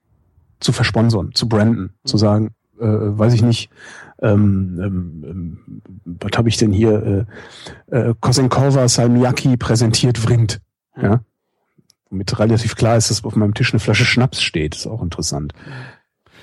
zu 0.60 0.72
versponsoren, 0.72 1.34
zu 1.34 1.48
branden, 1.48 1.94
zu 2.06 2.18
sagen, 2.18 2.56
äh, 2.80 2.86
weiß 2.86 3.34
ich 3.34 3.44
nicht, 3.44 3.70
ähm, 4.22 4.80
ähm, 4.82 5.26
ähm 5.28 5.82
was 6.06 6.38
habe 6.38 6.50
ich 6.50 6.58
denn 6.58 6.72
hier? 6.72 7.28
Äh, 7.92 7.98
äh, 7.98 8.14
Kosenkova 8.20 8.88
Salmiaki 8.88 9.58
präsentiert 9.58 10.18
Vrind. 10.18 10.62
Ja? 11.02 11.22
Womit 12.10 12.40
relativ 12.40 12.76
klar 12.76 12.98
ist, 12.98 13.10
dass 13.10 13.24
auf 13.24 13.36
meinem 13.36 13.54
Tisch 13.54 13.74
eine 13.74 13.80
Flasche 13.80 14.06
Schnaps 14.06 14.42
steht. 14.42 14.76
Ist 14.76 14.88
auch 14.88 15.02
interessant. 15.02 15.54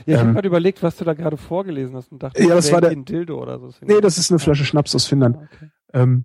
Ja, 0.06 0.14
ich 0.14 0.14
ähm, 0.14 0.20
habe 0.20 0.32
gerade 0.34 0.48
überlegt, 0.48 0.82
was 0.82 0.96
du 0.96 1.04
da 1.04 1.14
gerade 1.14 1.36
vorgelesen 1.36 1.96
hast 1.96 2.12
und 2.12 2.22
dachte, 2.22 2.42
ja, 2.42 2.54
das 2.54 2.72
war 2.72 2.80
der, 2.80 2.90
ein 2.90 3.04
Dildo 3.04 3.40
oder 3.40 3.58
so. 3.58 3.70
Nee, 3.82 4.00
das 4.00 4.18
ist 4.18 4.30
eine 4.30 4.38
Flasche 4.38 4.64
Schnaps 4.64 4.94
aus 4.94 5.06
Finnland. 5.06 5.36
Ah, 5.36 5.48
okay. 5.52 5.70
Ähm, 5.92 6.24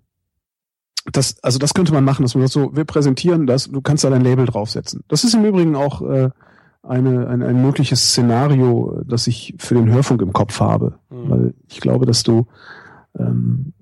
das, 1.12 1.42
also 1.42 1.58
das 1.58 1.74
könnte 1.74 1.92
man 1.92 2.04
machen, 2.04 2.22
dass 2.22 2.34
man 2.34 2.46
sagt 2.46 2.52
so, 2.52 2.76
wir 2.76 2.84
präsentieren 2.84 3.46
das, 3.46 3.70
du 3.70 3.80
kannst 3.80 4.04
da 4.04 4.10
dein 4.10 4.22
Label 4.22 4.46
draufsetzen. 4.46 5.04
Das 5.08 5.24
ist 5.24 5.34
im 5.34 5.44
Übrigen 5.44 5.76
auch 5.76 6.02
äh, 6.02 6.30
eine, 6.82 7.28
ein, 7.28 7.42
ein 7.42 7.62
mögliches 7.62 8.10
Szenario, 8.10 9.02
das 9.06 9.26
ich 9.26 9.54
für 9.58 9.74
den 9.74 9.90
Hörfunk 9.90 10.22
im 10.22 10.32
Kopf 10.32 10.60
habe. 10.60 10.98
Mhm. 11.10 11.30
Weil 11.30 11.54
ich 11.68 11.80
glaube, 11.80 12.06
dass 12.06 12.22
du 12.22 12.46
ähm, 13.18 13.72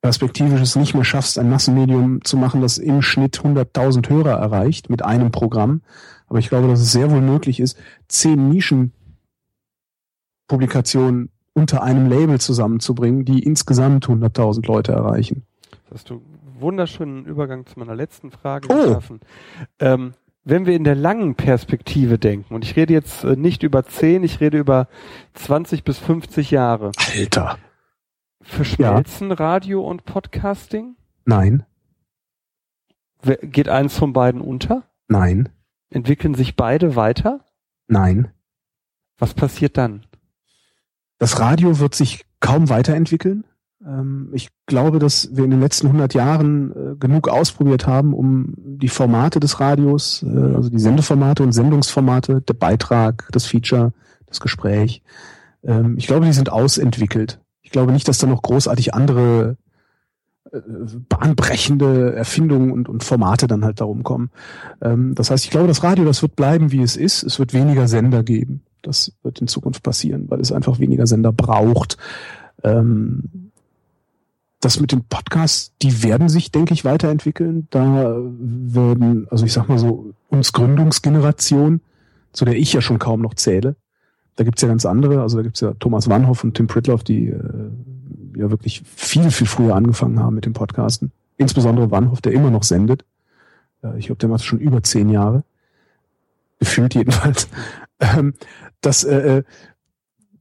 perspektivisch 0.00 0.60
es 0.60 0.76
nicht 0.76 0.94
mehr 0.94 1.04
schaffst, 1.04 1.38
ein 1.38 1.50
Massenmedium 1.50 2.24
zu 2.24 2.36
machen, 2.36 2.60
das 2.60 2.78
im 2.78 3.02
Schnitt 3.02 3.40
100.000 3.40 4.08
Hörer 4.08 4.38
erreicht 4.38 4.90
mit 4.90 5.04
einem 5.04 5.30
Programm. 5.30 5.82
Aber 6.26 6.38
ich 6.38 6.48
glaube, 6.48 6.68
dass 6.68 6.80
es 6.80 6.92
sehr 6.92 7.10
wohl 7.10 7.20
möglich 7.20 7.60
ist, 7.60 7.76
zehn 8.08 8.48
Nischenpublikationen 8.48 11.30
unter 11.52 11.82
einem 11.82 12.08
Label 12.08 12.40
zusammenzubringen, 12.40 13.24
die 13.24 13.42
insgesamt 13.42 14.06
100.000 14.06 14.66
Leute 14.66 14.92
erreichen. 14.92 15.42
Das 15.88 16.00
hast 16.00 16.10
du 16.10 16.22
wunderschönen 16.60 17.24
Übergang 17.24 17.66
zu 17.66 17.78
meiner 17.78 17.94
letzten 17.94 18.30
Frage 18.30 18.68
oh. 18.70 18.74
geschaffen. 18.74 19.20
Ähm, 19.78 20.12
wenn 20.44 20.66
wir 20.66 20.74
in 20.74 20.84
der 20.84 20.94
langen 20.94 21.34
Perspektive 21.34 22.18
denken, 22.18 22.54
und 22.54 22.64
ich 22.64 22.76
rede 22.76 22.92
jetzt 22.92 23.24
äh, 23.24 23.36
nicht 23.36 23.62
über 23.62 23.84
10, 23.84 24.22
ich 24.24 24.40
rede 24.40 24.58
über 24.58 24.88
20 25.34 25.84
bis 25.84 25.98
50 25.98 26.50
Jahre. 26.50 26.92
Alter. 27.14 27.58
Verschmelzen 28.42 29.30
ja. 29.30 29.34
Radio 29.36 29.86
und 29.86 30.04
Podcasting? 30.04 30.96
Nein. 31.24 31.64
Geht 33.42 33.68
eins 33.68 33.96
von 33.96 34.12
beiden 34.14 34.40
unter? 34.40 34.84
Nein. 35.08 35.50
Entwickeln 35.90 36.34
sich 36.34 36.56
beide 36.56 36.96
weiter? 36.96 37.44
Nein. 37.86 38.32
Was 39.18 39.34
passiert 39.34 39.76
dann? 39.76 40.06
Das 41.18 41.38
Radio 41.38 41.78
wird 41.78 41.94
sich 41.94 42.24
kaum 42.40 42.70
weiterentwickeln. 42.70 43.44
Ähm, 43.86 44.30
ich 44.32 44.48
glaube, 44.66 44.98
dass 44.98 45.28
wir 45.32 45.44
in 45.44 45.50
den 45.50 45.60
letzten 45.60 45.86
100 45.86 46.14
Jahren 46.14 46.70
äh, 46.70 46.96
genug 46.96 47.28
ausprobiert 47.28 47.86
haben, 47.86 48.14
um 48.14 48.54
die 48.56 48.88
Formate 48.88 49.40
des 49.40 49.60
Radios, 49.60 50.22
äh, 50.22 50.54
also 50.54 50.68
die 50.68 50.78
Sendeformate 50.78 51.42
und 51.42 51.52
Sendungsformate, 51.52 52.40
der 52.42 52.54
Beitrag, 52.54 53.28
das 53.32 53.46
Feature, 53.46 53.92
das 54.26 54.40
Gespräch, 54.40 55.02
ähm, 55.62 55.96
ich 55.98 56.06
glaube, 56.06 56.26
die 56.26 56.32
sind 56.32 56.52
ausentwickelt. 56.52 57.40
Ich 57.62 57.70
glaube 57.70 57.92
nicht, 57.92 58.08
dass 58.08 58.18
da 58.18 58.26
noch 58.26 58.42
großartig 58.42 58.94
andere 58.94 59.56
äh, 60.52 60.58
bahnbrechende 61.08 62.14
Erfindungen 62.14 62.72
und, 62.72 62.88
und 62.88 63.04
Formate 63.04 63.46
dann 63.46 63.64
halt 63.64 63.80
darum 63.80 64.02
kommen. 64.02 64.30
Ähm, 64.80 65.14
das 65.14 65.30
heißt, 65.30 65.44
ich 65.44 65.50
glaube, 65.50 65.68
das 65.68 65.82
Radio, 65.82 66.04
das 66.04 66.22
wird 66.22 66.36
bleiben, 66.36 66.72
wie 66.72 66.82
es 66.82 66.96
ist. 66.96 67.22
Es 67.22 67.38
wird 67.38 67.54
weniger 67.54 67.88
Sender 67.88 68.22
geben. 68.22 68.62
Das 68.82 69.12
wird 69.22 69.40
in 69.40 69.48
Zukunft 69.48 69.82
passieren, 69.82 70.30
weil 70.30 70.40
es 70.40 70.52
einfach 70.52 70.78
weniger 70.78 71.06
Sender 71.06 71.32
braucht. 71.32 71.98
Das 74.60 74.78
mit 74.78 74.92
den 74.92 75.04
Podcasts, 75.04 75.72
die 75.80 76.02
werden 76.02 76.28
sich, 76.28 76.52
denke 76.52 76.74
ich, 76.74 76.84
weiterentwickeln. 76.84 77.66
Da 77.70 78.16
werden, 78.20 79.26
also 79.30 79.46
ich 79.46 79.52
sag 79.52 79.68
mal 79.68 79.78
so, 79.78 80.12
uns 80.28 80.52
Gründungsgeneration, 80.52 81.80
zu 82.32 82.44
der 82.44 82.56
ich 82.56 82.72
ja 82.72 82.82
schon 82.82 82.98
kaum 82.98 83.22
noch 83.22 83.34
zähle, 83.34 83.76
da 84.36 84.44
gibt's 84.44 84.62
ja 84.62 84.68
ganz 84.68 84.86
andere, 84.86 85.22
also 85.22 85.38
da 85.38 85.42
gibt's 85.42 85.60
ja 85.60 85.74
Thomas 85.74 86.08
Wannhoff 86.08 86.44
und 86.44 86.54
Tim 86.54 86.66
Pritloff, 86.66 87.02
die 87.02 87.28
äh, 87.28 87.70
ja 88.36 88.50
wirklich 88.50 88.82
viel, 88.84 89.30
viel 89.30 89.46
früher 89.46 89.74
angefangen 89.74 90.20
haben 90.20 90.34
mit 90.34 90.46
dem 90.46 90.52
Podcasten. 90.52 91.10
Insbesondere 91.36 91.90
Wannhoff, 91.90 92.20
der 92.20 92.32
immer 92.32 92.50
noch 92.50 92.62
sendet. 92.62 93.04
Äh, 93.82 93.98
ich 93.98 94.06
glaube, 94.06 94.18
der 94.18 94.28
macht 94.28 94.44
schon 94.44 94.58
über 94.58 94.82
zehn 94.82 95.08
Jahre. 95.08 95.42
Gefühlt 96.58 96.94
jedenfalls. 96.94 97.48
Ähm, 98.02 98.32
das, 98.80 99.04
äh, 99.04 99.40
äh, 99.40 99.42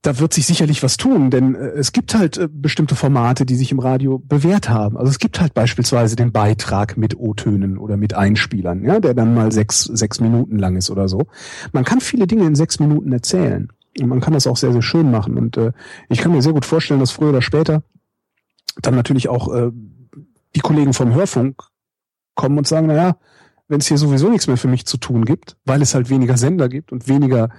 da 0.02 0.20
wird 0.20 0.34
sich 0.34 0.46
sicherlich 0.46 0.82
was 0.82 0.98
tun, 0.98 1.30
denn 1.30 1.56
äh, 1.56 1.70
es 1.70 1.92
gibt 1.92 2.16
halt 2.16 2.38
äh, 2.38 2.48
bestimmte 2.52 2.96
Formate, 2.96 3.46
die 3.46 3.56
sich 3.56 3.72
im 3.72 3.80
Radio 3.80 4.20
bewährt 4.20 4.70
haben. 4.70 4.98
Also 4.98 5.10
es 5.10 5.20
gibt 5.20 5.42
halt 5.42 5.54
beispielsweise 5.54 6.16
den 6.16 6.32
Beitrag 6.32 6.98
mit 6.98 7.18
O-Tönen 7.18 7.78
oder 7.78 7.98
mit 7.98 8.14
Einspielern, 8.14 8.84
ja, 8.84 9.00
der 9.00 9.14
dann 9.14 9.34
mal 9.34 9.52
sechs, 9.52 9.84
sechs 9.84 10.20
Minuten 10.20 10.58
lang 10.58 10.76
ist 10.76 10.90
oder 10.90 11.08
so. 11.08 11.28
Man 11.74 11.84
kann 11.84 12.00
viele 12.00 12.28
Dinge 12.28 12.46
in 12.46 12.56
sechs 12.56 12.80
Minuten 12.80 13.12
erzählen. 13.12 13.70
Und 14.00 14.08
man 14.08 14.22
kann 14.22 14.34
das 14.34 14.48
auch 14.48 14.56
sehr, 14.56 14.72
sehr 14.72 14.82
schön 14.82 15.12
machen. 15.12 15.38
Und 15.38 15.58
äh, 15.58 15.74
ich 16.08 16.20
kann 16.20 16.32
mir 16.32 16.42
sehr 16.42 16.54
gut 16.54 16.66
vorstellen, 16.66 17.00
dass 17.00 17.12
früher 17.12 17.30
oder 17.30 17.42
später 17.42 17.84
dann 18.82 18.96
natürlich 18.96 19.28
auch 19.28 19.54
äh, 19.54 19.72
die 20.56 20.62
Kollegen 20.62 20.94
vom 20.94 21.14
Hörfunk 21.14 21.62
kommen 22.36 22.58
und 22.58 22.68
sagen, 22.68 22.88
naja, 22.88 23.18
wenn 23.68 23.80
es 23.80 23.88
hier 23.88 23.98
sowieso 23.98 24.30
nichts 24.30 24.48
mehr 24.48 24.58
für 24.58 24.68
mich 24.68 24.86
zu 24.86 24.98
tun 24.98 25.26
gibt, 25.26 25.58
weil 25.66 25.82
es 25.82 25.94
halt 25.94 26.10
weniger 26.10 26.38
Sender 26.38 26.70
gibt 26.70 26.92
und 26.92 27.08
weniger 27.08 27.50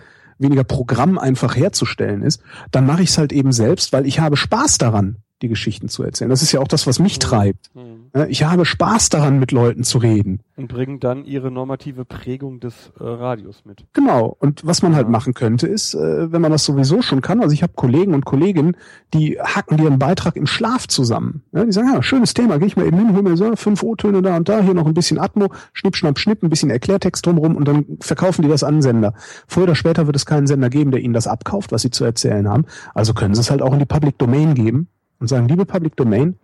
weniger 0.41 0.65
Programm 0.65 1.19
einfach 1.19 1.55
herzustellen 1.55 2.23
ist, 2.23 2.43
dann 2.71 2.87
mache 2.87 3.03
ich 3.03 3.11
es 3.11 3.19
halt 3.19 3.33
eben 3.33 3.53
selbst, 3.53 3.93
weil 3.93 4.07
ich 4.07 4.21
habe 4.21 4.37
Spaß 4.37 4.79
daran, 4.79 5.17
die 5.43 5.49
Geschichten 5.49 5.89
zu 5.89 6.03
erzählen. 6.03 6.31
Das 6.31 6.43
ist 6.43 6.53
ja 6.53 6.61
auch 6.61 6.69
das, 6.69 6.87
was 6.87 6.99
mich 6.99 7.17
mhm. 7.17 7.21
treibt. 7.21 7.71
Mhm. 7.75 8.29
Ich 8.29 8.45
habe 8.45 8.65
Spaß 8.65 9.09
daran, 9.09 9.39
mit 9.39 9.53
Leuten 9.53 9.85
zu 9.85 9.99
reden. 9.99 10.41
Und 10.61 10.69
bringen 10.69 11.01
dann 11.01 11.25
ihre 11.25 11.51
normative 11.51 12.05
Prägung 12.05 12.61
des 12.61 12.93
äh, 13.01 13.03
Radios 13.03 13.65
mit. 13.65 13.85
Genau. 13.95 14.37
Und 14.39 14.61
was 14.67 14.83
man 14.83 14.95
halt 14.95 15.07
Ja. 15.07 15.11
machen 15.11 15.33
könnte, 15.33 15.67
ist, 15.67 15.95
äh, 15.95 16.31
wenn 16.31 16.43
man 16.43 16.53
das 16.53 16.65
sowieso 16.67 17.01
schon 17.01 17.23
kann, 17.23 17.41
also 17.41 17.55
ich 17.55 17.63
habe 17.63 17.73
Kollegen 17.75 18.13
und 18.13 18.27
Kolleginnen, 18.27 18.77
die 19.15 19.41
hacken 19.41 19.79
dir 19.79 19.87
einen 19.87 19.99
Beitrag 19.99 20.37
im 20.37 20.47
Schlaf 20.47 20.87
zusammen. 20.87 21.43
Ja, 21.53 21.65
die 21.65 21.73
sagen, 21.73 21.89
ja, 21.95 22.03
schönes 22.03 22.35
Thema, 22.35 22.59
gehe 22.59 22.67
ich 22.67 22.77
mal 22.77 22.87
eben 22.87 22.99
hin, 22.99 23.15
hol 23.15 23.23
mir 23.23 23.37
so 23.39 23.57
fünf 23.57 23.83
O-Töne 23.83 24.21
da 24.21 24.37
und 24.37 24.51
da, 24.51 24.61
hier 24.61 24.75
noch 24.75 24.87
ein 24.87 24.93
bisschen 24.93 25.19
Atmo, 25.19 25.49
schnipp, 25.73 25.97
schnapp, 25.97 26.19
schnipp, 26.19 26.43
ein 26.43 26.51
bisschen 26.51 26.69
Erklärtext 26.69 27.25
drumrum 27.25 27.57
und 27.57 27.67
dann 27.67 27.87
verkaufen 28.01 28.43
die 28.43 28.49
das 28.49 28.63
an 28.63 28.75
einen 28.75 28.83
Sender. 28.83 29.15
Früher 29.47 29.65
oder 29.65 29.75
später 29.75 30.07
wird 30.07 30.17
es 30.17 30.27
keinen 30.27 30.47
Sender 30.47 30.69
geben, 30.69 30.91
der 30.91 31.01
ihnen 31.01 31.15
das 31.15 31.27
abkauft, 31.27 31.73
was 31.73 31.81
sie 31.83 31.91
zu 31.91 32.05
erzählen 32.05 32.47
haben. 32.49 32.67
Also 32.95 33.15
können 33.15 33.35
sie 33.35 33.41
es 33.41 33.51
halt 33.51 33.63
auch 33.63 33.73
in 33.73 33.79
die 33.79 33.87
Public 33.87 34.19
Domain 34.19 34.55
geben 34.55 34.89
und 35.21 35.29
sagen, 35.29 35.49
liebe 35.49 35.65
Public 35.65 35.97
Domain, 35.97 36.37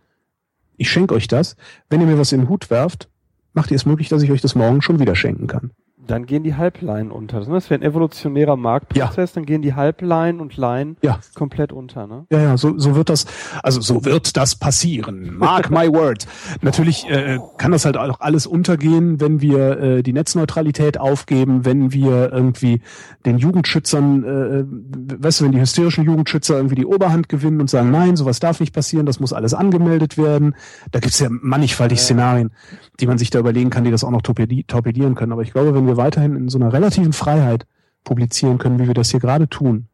ich 0.79 0.91
schenke 0.91 1.14
euch 1.14 1.29
das. 1.29 1.57
Wenn 1.91 2.01
ihr 2.01 2.07
mir 2.07 2.19
was 2.19 2.33
in 2.33 2.41
den 2.41 2.49
Hut 2.49 2.71
werft, 2.71 3.09
macht 3.57 3.71
ihr 3.71 3.77
es 3.77 3.87
möglich, 3.87 4.09
dass 4.09 4.23
ich 4.23 4.31
euch 4.31 4.43
das 4.43 4.55
morgen 4.55 4.83
schon 4.83 5.01
wieder 5.01 5.17
schenken 5.17 5.47
kann. 5.49 5.73
Dann 6.07 6.27
gehen 6.27 6.43
die 6.43 6.55
Halbleinen 6.55 7.11
unter. 7.11 7.41
Das 7.41 7.49
wäre 7.71 7.81
ein 7.81 7.83
evolutionärer 7.83 8.57
Marktprozess, 8.57 9.33
dann 9.33 9.45
gehen 9.47 9.63
die 9.63 9.75
Halbleinen 9.75 10.41
und 10.41 10.57
Leinen 10.57 10.97
Ja. 11.03 11.19
komplett 11.35 11.73
unter, 11.73 12.07
ne? 12.07 12.27
Ja, 12.31 12.41
ja, 12.41 12.57
so, 12.57 12.79
so 12.79 12.95
wird 12.95 13.09
das, 13.09 13.27
also 13.63 13.81
so 13.81 14.05
wird 14.05 14.37
das 14.37 14.55
passieren. 14.57 15.37
Mark 15.37 15.71
my 15.71 15.89
word. 15.93 16.27
Natürlich 16.63 17.09
äh, 17.11 17.39
kann 17.59 17.73
das 17.73 17.85
halt 17.85 17.97
auch 17.97 18.21
alles 18.21 18.47
untergehen, 18.47 19.21
wenn 19.21 19.41
wir 19.41 19.79
äh, 19.81 20.03
die 20.03 20.13
Netzneutralität 20.13 20.99
aufgeben, 20.99 21.65
wenn 21.65 21.93
wir 21.93 22.33
irgendwie 22.33 22.81
den 23.25 23.39
Jugendschützern, 23.39 24.25
äh, 24.25 24.65
weißt 25.23 25.41
du, 25.41 25.45
wenn 25.47 25.53
die 25.53 25.61
hysterischen 25.61 26.05
Jugendschützer 26.05 26.57
irgendwie 26.57 26.77
die 26.77 26.87
Oberhand 26.87 27.29
gewinnen 27.29 27.61
und 27.61 27.69
sagen, 27.71 27.91
nein, 27.91 28.17
sowas 28.17 28.39
darf 28.41 28.61
nicht 28.61 28.75
passieren, 28.75 29.07
das 29.07 29.21
muss 29.21 29.33
alles 29.33 29.55
angemeldet 29.55 30.17
werden. 30.19 30.55
Da 30.93 31.01
gibt's 31.01 31.19
ja 31.19 31.29
mannigfaltig 31.31 31.99
Ja. 31.99 32.05
Szenarien, 32.05 32.51
die 33.01 33.07
man 33.07 33.19
sich 33.19 33.31
da 33.31 33.39
überlegen 33.39 33.71
kann, 33.71 33.85
die 33.85 33.91
das 33.91 34.05
auch 34.05 34.11
noch 34.11 34.23
torpedi 34.23 34.65
torpedieren 34.65 35.15
können. 35.15 35.33
Aber 35.33 35.43
ich 35.43 35.53
glaube, 35.53 35.75
wenn 35.75 35.87
wir 35.87 35.95
weiterhin 35.97 36.36
in 36.36 36.49
so 36.49 36.59
einer 36.59 36.72
relativen 36.72 37.12
Freiheit 37.12 37.66
publizieren 38.05 38.59
können, 38.59 38.78
wie 38.78 38.86
wir 38.86 38.94
das 38.94 39.11
hier 39.11 39.20
gerade 39.20 39.49
tun, 39.49 39.88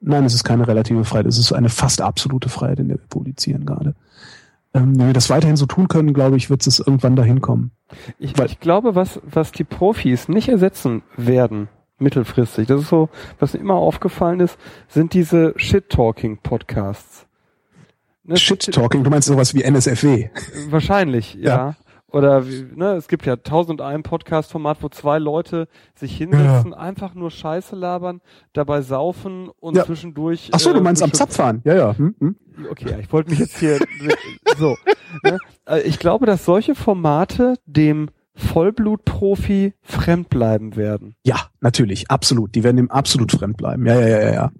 Nein, 0.00 0.24
es 0.24 0.34
ist 0.34 0.44
keine 0.44 0.68
relative 0.68 1.04
Freiheit, 1.04 1.26
es 1.26 1.38
ist 1.38 1.52
eine 1.52 1.68
fast 1.70 2.00
absolute 2.02 2.48
Freiheit, 2.48 2.78
in 2.80 2.88
der 2.88 2.98
wir 2.98 3.06
publizieren 3.08 3.64
gerade. 3.64 3.94
Ähm, 4.74 4.98
wenn 4.98 5.06
wir 5.06 5.14
das 5.14 5.30
weiterhin 5.30 5.56
so 5.56 5.64
tun 5.66 5.88
können, 5.88 6.12
glaube 6.12 6.36
ich, 6.36 6.50
wird 6.50 6.66
es 6.66 6.78
irgendwann 6.78 7.16
dahin 7.16 7.40
kommen. 7.40 7.70
Ich, 8.18 8.36
Weil- 8.38 8.46
ich 8.46 8.60
glaube, 8.60 8.94
was, 8.94 9.20
was 9.24 9.52
die 9.52 9.64
Profis 9.64 10.28
nicht 10.28 10.48
ersetzen 10.48 11.02
werden, 11.16 11.68
mittelfristig, 11.98 12.66
das 12.68 12.82
ist 12.82 12.88
so, 12.88 13.08
was 13.38 13.54
mir 13.54 13.60
immer 13.60 13.74
aufgefallen 13.74 14.40
ist, 14.40 14.58
sind 14.88 15.14
diese 15.14 15.54
Shit-Talking-Podcasts. 15.56 17.26
Ne, 18.24 18.36
Shit-Talking, 18.36 19.02
du 19.02 19.10
meinst 19.10 19.28
sowas 19.28 19.54
wie 19.54 19.62
NSFW. 19.62 20.28
Wahrscheinlich, 20.68 21.34
ja. 21.34 21.56
Ja. 21.56 21.76
Oder 22.16 22.46
wie, 22.48 22.66
ne, 22.74 22.92
es 22.94 23.08
gibt 23.08 23.26
ja 23.26 23.36
tausend 23.36 23.80
ein 23.80 24.02
Podcast-Format, 24.02 24.78
wo 24.82 24.88
zwei 24.88 25.18
Leute 25.18 25.68
sich 25.94 26.16
hinsetzen, 26.16 26.72
einfach 26.74 27.14
nur 27.14 27.30
Scheiße 27.30 27.76
labern, 27.76 28.20
dabei 28.52 28.80
saufen 28.82 29.50
und 29.60 29.76
Ja. 29.76 29.84
zwischendurch. 29.84 30.50
Ach 30.52 30.58
so, 30.60 30.72
du 30.72 30.78
äh, 30.78 30.82
meinst 30.82 31.02
am. 31.02 31.12
Zapfahren. 31.12 31.60
Ja, 31.64 31.74
ja. 31.74 31.98
Hm, 31.98 32.14
hm. 32.18 32.36
Okay, 32.70 32.90
ja, 32.90 32.98
ich 32.98 33.12
wollte 33.12 33.30
mich 33.30 33.38
jetzt 33.38 33.58
hier 33.58 33.78
so. 34.58 34.76
Ne? 35.22 35.38
Äh, 35.66 35.80
Ich 35.82 35.98
glaube, 35.98 36.26
dass 36.26 36.44
solche 36.44 36.74
Formate 36.74 37.54
dem 37.66 38.08
Vollblutprofi 38.34 39.72
fremd 39.82 40.28
bleiben 40.28 40.76
werden. 40.76 41.14
Ja, 41.24 41.36
natürlich, 41.60 42.10
absolut. 42.10 42.54
Die 42.54 42.64
werden 42.64 42.76
dem 42.76 42.90
absolut 42.90 43.32
fremd 43.32 43.56
bleiben. 43.56 43.86
Ja, 43.86 43.98
ja, 44.00 44.08
ja, 44.08 44.20
ja, 44.22 44.32
ja. 44.32 44.50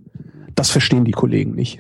Das 0.57 0.71
verstehen 0.71 1.05
die 1.05 1.13
Kollegen 1.13 1.55
nicht. 1.55 1.79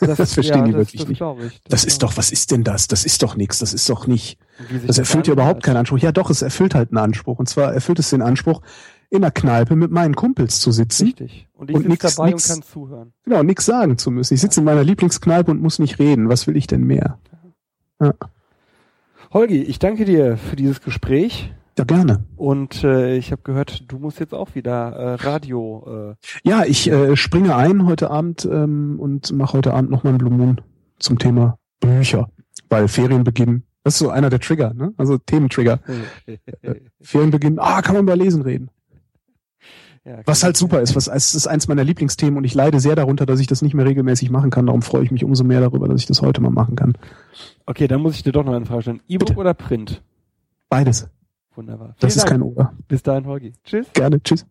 Das 0.00 0.32
verstehen 0.34 0.64
die 0.64 0.74
wirklich 0.74 1.02
das 1.02 1.08
nicht. 1.08 1.18
glaub 1.18 1.40
Ich, 1.40 1.62
Das 1.68 1.84
ist 1.84 2.02
doch, 2.02 2.16
was 2.16 2.32
ist 2.32 2.50
denn 2.50 2.64
das? 2.64 2.88
Das 2.88 3.04
ist 3.04 3.22
doch 3.22 3.36
nichts. 3.36 3.60
Das 3.60 3.72
ist 3.72 3.88
doch 3.88 4.06
nicht. 4.08 4.38
Das 4.86 4.98
erfüllt 4.98 5.26
ja 5.28 5.34
überhaupt 5.34 5.62
keinen 5.62 5.76
Anspruch. 5.76 5.98
Ja, 5.98 6.10
doch, 6.12 6.30
es 6.30 6.42
erfüllt 6.42 6.74
halt 6.74 6.90
einen 6.90 6.98
Anspruch. 6.98 7.38
Und 7.38 7.48
zwar 7.48 7.72
erfüllt 7.72 7.98
es 8.00 8.10
den 8.10 8.22
Anspruch, 8.22 8.62
in 9.10 9.20
der 9.22 9.30
Kneipe 9.30 9.76
mit 9.76 9.92
meinen 9.92 10.16
Kumpels 10.16 10.58
zu 10.60 10.72
sitzen. 10.72 11.04
Richtig. 11.06 11.46
Und 11.52 11.70
ich 11.70 11.76
Und 11.76 11.88
nix- 11.88 12.16
dabei 12.16 12.30
nix- 12.30 12.50
und 12.50 12.54
kann 12.56 12.62
zuhören. 12.68 13.12
Genau, 13.24 13.42
nichts 13.44 13.64
sagen 13.66 13.98
zu 13.98 14.10
müssen. 14.10 14.34
Ich 14.34 14.40
sitze 14.40 14.58
in 14.60 14.64
meiner 14.66 14.82
Lieblingskneipe 14.82 15.50
und 15.52 15.62
muss 15.62 15.78
nicht 15.78 15.98
reden. 16.00 16.28
Was 16.28 16.46
will 16.48 16.56
ich 16.56 16.66
denn 16.66 16.82
mehr? 16.84 17.18
Holgi, 19.32 19.62
ich 19.62 19.78
danke 19.78 20.04
dir 20.04 20.36
für 20.36 20.56
dieses 20.56 20.80
Gespräch. 20.80 21.52
Ja, 21.78 21.84
gerne. 21.84 22.24
Und 22.36 22.82
äh, 22.84 23.16
ich 23.16 23.32
habe 23.32 23.42
gehört, 23.42 23.84
du 23.88 23.98
musst 23.98 24.18
jetzt 24.18 24.32
auch 24.32 24.54
wieder 24.54 24.92
äh, 24.92 25.14
Radio. 25.16 26.14
Äh, 26.22 26.48
Ja, 26.48 26.64
ich 26.64 26.90
äh, 26.90 27.16
springe 27.16 27.54
ein 27.54 27.84
heute 27.86 28.10
Abend 28.10 28.48
ähm, 28.50 28.98
und 28.98 29.30
mache 29.32 29.58
heute 29.58 29.74
Abend 29.74 29.90
nochmal 29.90 30.14
ein 30.14 30.18
Blue 30.18 30.32
Moon 30.32 30.60
zum 30.98 31.18
Thema 31.18 31.58
Bücher. 31.80 32.30
Weil 32.70 32.88
Ferien 32.88 33.24
beginnen. 33.24 33.64
Das 33.84 33.94
ist 33.94 33.98
so 33.98 34.08
einer 34.08 34.30
der 34.30 34.40
Trigger, 34.40 34.72
ne? 34.74 34.94
Also 34.96 35.18
Thementrigger. 35.18 35.80
Ferien 37.00 37.30
beginnen, 37.30 37.58
ah, 37.60 37.82
kann 37.82 37.94
man 37.94 38.04
über 38.04 38.16
Lesen 38.16 38.42
reden. 38.42 38.70
ja, 40.04 40.20
Was 40.24 40.42
halt 40.42 40.56
super 40.56 40.80
ist, 40.80 40.96
was 40.96 41.06
es 41.08 41.34
ist 41.34 41.46
eins 41.46 41.68
meiner 41.68 41.84
Lieblingsthemen 41.84 42.38
und 42.38 42.44
ich 42.44 42.54
leide 42.54 42.80
sehr 42.80 42.96
darunter, 42.96 43.26
dass 43.26 43.38
ich 43.38 43.46
das 43.46 43.60
nicht 43.62 43.74
mehr 43.74 43.84
regelmäßig 43.84 44.30
machen 44.30 44.50
kann. 44.50 44.66
Darum 44.66 44.80
freue 44.82 45.04
ich 45.04 45.10
mich 45.10 45.24
umso 45.24 45.44
mehr 45.44 45.60
darüber, 45.60 45.86
dass 45.88 46.00
ich 46.00 46.06
das 46.06 46.22
heute 46.22 46.40
mal 46.40 46.50
machen 46.50 46.74
kann. 46.74 46.94
Okay, 47.66 47.86
dann 47.86 48.00
muss 48.00 48.16
ich 48.16 48.22
dir 48.22 48.32
doch 48.32 48.44
noch 48.44 48.54
eine 48.54 48.64
Frage 48.66 48.82
stellen. 48.82 49.00
E-Book 49.06 49.36
oder 49.36 49.52
Print? 49.54 50.02
Beides. 50.70 51.08
Wunderbar. 51.56 51.94
Das 51.98 51.98
Vielen 51.98 52.08
ist 52.10 52.18
Dank. 52.18 52.28
kein 52.28 52.42
Ober. 52.42 52.72
Bis 52.88 53.02
dahin, 53.02 53.26
Holgi. 53.26 53.52
Tschüss. 53.64 53.92
Gerne. 53.92 54.22
Tschüss. 54.22 54.46